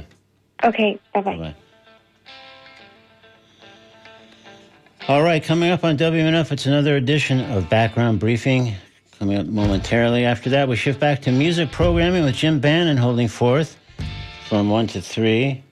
Okay, 0.62 0.98
bye 1.12 1.20
bye. 1.20 1.54
All 5.06 5.22
right, 5.22 5.44
coming 5.44 5.70
up 5.70 5.84
on 5.84 5.98
WMNF, 5.98 6.50
it's 6.50 6.64
another 6.64 6.96
edition 6.96 7.38
of 7.52 7.68
Background 7.68 8.18
Briefing. 8.18 8.74
Coming 9.18 9.36
up 9.36 9.46
momentarily 9.46 10.24
after 10.24 10.48
that, 10.48 10.66
we 10.66 10.76
shift 10.76 10.98
back 10.98 11.20
to 11.22 11.30
music 11.30 11.70
programming 11.70 12.24
with 12.24 12.34
Jim 12.34 12.58
Bannon 12.58 12.96
holding 12.96 13.28
forth 13.28 13.76
from 14.48 14.70
1 14.70 14.86
to 14.86 15.02
3. 15.02 15.62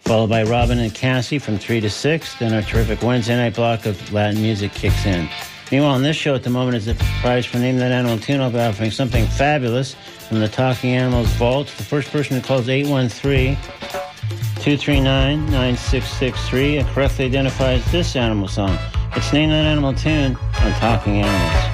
Followed 0.00 0.30
by 0.30 0.42
Robin 0.42 0.80
and 0.80 0.92
Cassie 0.92 1.38
from 1.38 1.58
3 1.58 1.80
to 1.82 1.88
6. 1.88 2.38
Then 2.40 2.52
our 2.54 2.62
terrific 2.62 3.04
Wednesday 3.04 3.36
night 3.36 3.54
block 3.54 3.86
of 3.86 4.12
Latin 4.12 4.42
music 4.42 4.72
kicks 4.72 5.06
in. 5.06 5.28
Meanwhile, 5.70 5.92
on 5.92 6.02
this 6.02 6.16
show 6.16 6.34
at 6.34 6.42
the 6.42 6.50
moment 6.50 6.76
is 6.76 6.86
the 6.86 6.96
prize 7.20 7.46
for 7.46 7.58
Name 7.58 7.78
That 7.78 7.92
Animal 7.92 8.18
Tune. 8.18 8.40
I'll 8.40 8.50
be 8.50 8.58
offering 8.58 8.90
something 8.90 9.26
fabulous 9.26 9.94
from 10.28 10.40
the 10.40 10.48
Talking 10.48 10.90
Animals 10.90 11.28
Vault. 11.34 11.68
The 11.68 11.84
first 11.84 12.10
person 12.10 12.34
who 12.34 12.42
calls 12.42 12.68
813 12.68 13.56
239 14.62 15.46
9663 15.46 16.76
and 16.78 16.88
correctly 16.90 17.24
identifies 17.24 17.84
this 17.90 18.14
animal 18.14 18.46
song. 18.46 18.78
It's 19.16 19.32
Name 19.32 19.50
That 19.50 19.66
Animal 19.66 19.92
Tune 19.92 20.36
on 20.36 20.72
Talking 20.74 21.20
Animals. 21.20 21.71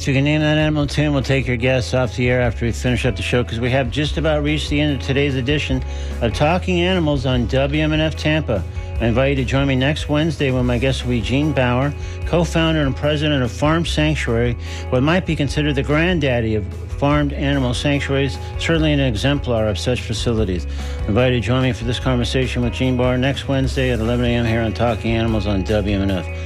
If 0.00 0.08
you 0.08 0.14
can 0.14 0.24
name 0.24 0.40
that 0.40 0.56
animal 0.56 0.86
tune, 0.86 1.12
we'll 1.12 1.22
take 1.22 1.46
your 1.46 1.58
guests 1.58 1.92
off 1.92 2.16
the 2.16 2.30
air 2.30 2.40
after 2.40 2.64
we 2.64 2.72
finish 2.72 3.04
up 3.04 3.16
the 3.16 3.22
show 3.22 3.42
because 3.42 3.60
we 3.60 3.68
have 3.68 3.90
just 3.90 4.16
about 4.16 4.42
reached 4.42 4.70
the 4.70 4.80
end 4.80 4.98
of 4.98 5.06
today's 5.06 5.34
edition 5.34 5.84
of 6.22 6.32
Talking 6.32 6.80
Animals 6.80 7.26
on 7.26 7.46
WMNF 7.48 8.14
Tampa. 8.14 8.64
I 8.98 9.08
invite 9.08 9.36
you 9.36 9.44
to 9.44 9.44
join 9.44 9.68
me 9.68 9.76
next 9.76 10.08
Wednesday 10.08 10.52
when 10.52 10.64
my 10.64 10.78
guest 10.78 11.04
will 11.04 11.10
be 11.10 11.20
Gene 11.20 11.52
Baur, 11.52 11.92
co 12.24 12.44
founder 12.44 12.80
and 12.80 12.96
president 12.96 13.42
of 13.42 13.52
Farm 13.52 13.84
Sanctuary, 13.84 14.54
what 14.88 15.02
might 15.02 15.26
be 15.26 15.36
considered 15.36 15.74
the 15.74 15.82
granddaddy 15.82 16.54
of 16.54 16.64
farmed 16.98 17.34
animal 17.34 17.74
sanctuaries, 17.74 18.38
certainly 18.58 18.94
an 18.94 19.00
exemplar 19.00 19.68
of 19.68 19.78
such 19.78 20.00
facilities. 20.00 20.66
I 21.02 21.08
invite 21.08 21.34
you 21.34 21.40
to 21.40 21.46
join 21.46 21.62
me 21.62 21.72
for 21.74 21.84
this 21.84 22.00
conversation 22.00 22.62
with 22.62 22.72
Gene 22.72 22.96
Baur 22.96 23.18
next 23.18 23.48
Wednesday 23.48 23.90
at 23.90 24.00
11 24.00 24.24
a.m. 24.24 24.46
here 24.46 24.62
on 24.62 24.72
Talking 24.72 25.10
Animals 25.10 25.46
on 25.46 25.62
WMNF. 25.62 26.39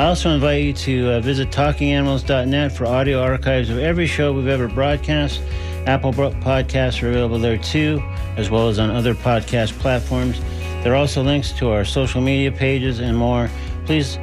I 0.00 0.04
also 0.04 0.30
invite 0.30 0.62
you 0.62 0.72
to 0.72 1.10
uh, 1.10 1.20
visit 1.20 1.50
talkinganimals.net 1.50 2.72
for 2.72 2.86
audio 2.86 3.20
archives 3.20 3.68
of 3.68 3.76
every 3.76 4.06
show 4.06 4.32
we've 4.32 4.46
ever 4.46 4.66
broadcast. 4.66 5.42
Apple 5.86 6.14
Podcasts 6.14 7.02
are 7.02 7.10
available 7.10 7.38
there 7.38 7.58
too, 7.58 8.02
as 8.38 8.48
well 8.48 8.70
as 8.70 8.78
on 8.78 8.88
other 8.88 9.14
podcast 9.14 9.78
platforms. 9.78 10.40
There 10.82 10.94
are 10.94 10.96
also 10.96 11.22
links 11.22 11.52
to 11.52 11.68
our 11.68 11.84
social 11.84 12.22
media 12.22 12.50
pages 12.50 13.00
and 13.00 13.14
more. 13.14 13.50
Please 13.84 14.16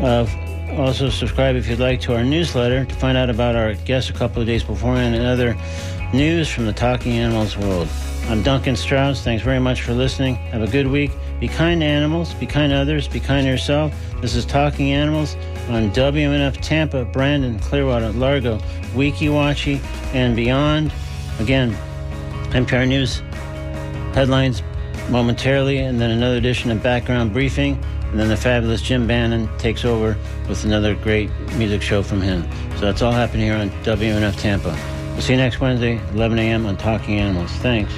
uh, 0.00 0.26
also 0.78 1.10
subscribe 1.10 1.56
if 1.56 1.68
you'd 1.68 1.78
like 1.78 2.00
to 2.00 2.14
our 2.16 2.24
newsletter 2.24 2.86
to 2.86 2.94
find 2.94 3.18
out 3.18 3.28
about 3.28 3.54
our 3.54 3.74
guests 3.74 4.08
a 4.08 4.14
couple 4.14 4.40
of 4.40 4.46
days 4.46 4.64
beforehand 4.64 5.14
and 5.14 5.26
other 5.26 5.54
news 6.12 6.48
from 6.48 6.66
the 6.66 6.72
Talking 6.72 7.12
Animals 7.12 7.56
world. 7.56 7.88
I'm 8.28 8.42
Duncan 8.42 8.76
Strauss. 8.76 9.22
Thanks 9.22 9.42
very 9.42 9.58
much 9.58 9.82
for 9.82 9.92
listening. 9.92 10.36
Have 10.36 10.62
a 10.62 10.66
good 10.66 10.86
week. 10.86 11.10
Be 11.40 11.48
kind 11.48 11.80
to 11.80 11.86
animals, 11.86 12.32
be 12.34 12.46
kind 12.46 12.70
to 12.70 12.76
others, 12.76 13.08
be 13.08 13.20
kind 13.20 13.44
to 13.44 13.50
yourself. 13.50 13.92
This 14.22 14.34
is 14.34 14.46
Talking 14.46 14.92
Animals 14.92 15.34
on 15.68 15.90
WMNF 15.90 16.60
Tampa, 16.62 17.04
Brandon, 17.04 17.58
Clearwater, 17.58 18.10
Largo, 18.12 18.58
Weeki 18.94 19.28
Wachee, 19.28 19.82
and 20.14 20.34
beyond. 20.34 20.92
Again, 21.40 21.76
NPR 22.50 22.88
News 22.88 23.18
headlines 24.14 24.62
momentarily, 25.10 25.78
and 25.78 26.00
then 26.00 26.10
another 26.10 26.36
edition 26.36 26.70
of 26.70 26.82
Background 26.82 27.32
Briefing, 27.32 27.82
and 28.10 28.18
then 28.18 28.28
the 28.28 28.36
fabulous 28.36 28.80
Jim 28.80 29.06
Bannon 29.06 29.48
takes 29.58 29.84
over 29.84 30.16
with 30.48 30.64
another 30.64 30.94
great 30.94 31.30
music 31.56 31.82
show 31.82 32.02
from 32.02 32.22
him. 32.22 32.48
So 32.74 32.80
that's 32.82 33.02
all 33.02 33.12
happening 33.12 33.46
here 33.46 33.56
on 33.56 33.70
WMNF 33.82 34.40
Tampa. 34.40 34.95
See 35.20 35.32
you 35.32 35.38
next 35.38 35.60
Wednesday, 35.60 36.00
11 36.12 36.38
a.m. 36.38 36.66
on 36.66 36.76
Talking 36.76 37.18
Animals. 37.18 37.50
Thanks. 37.56 37.92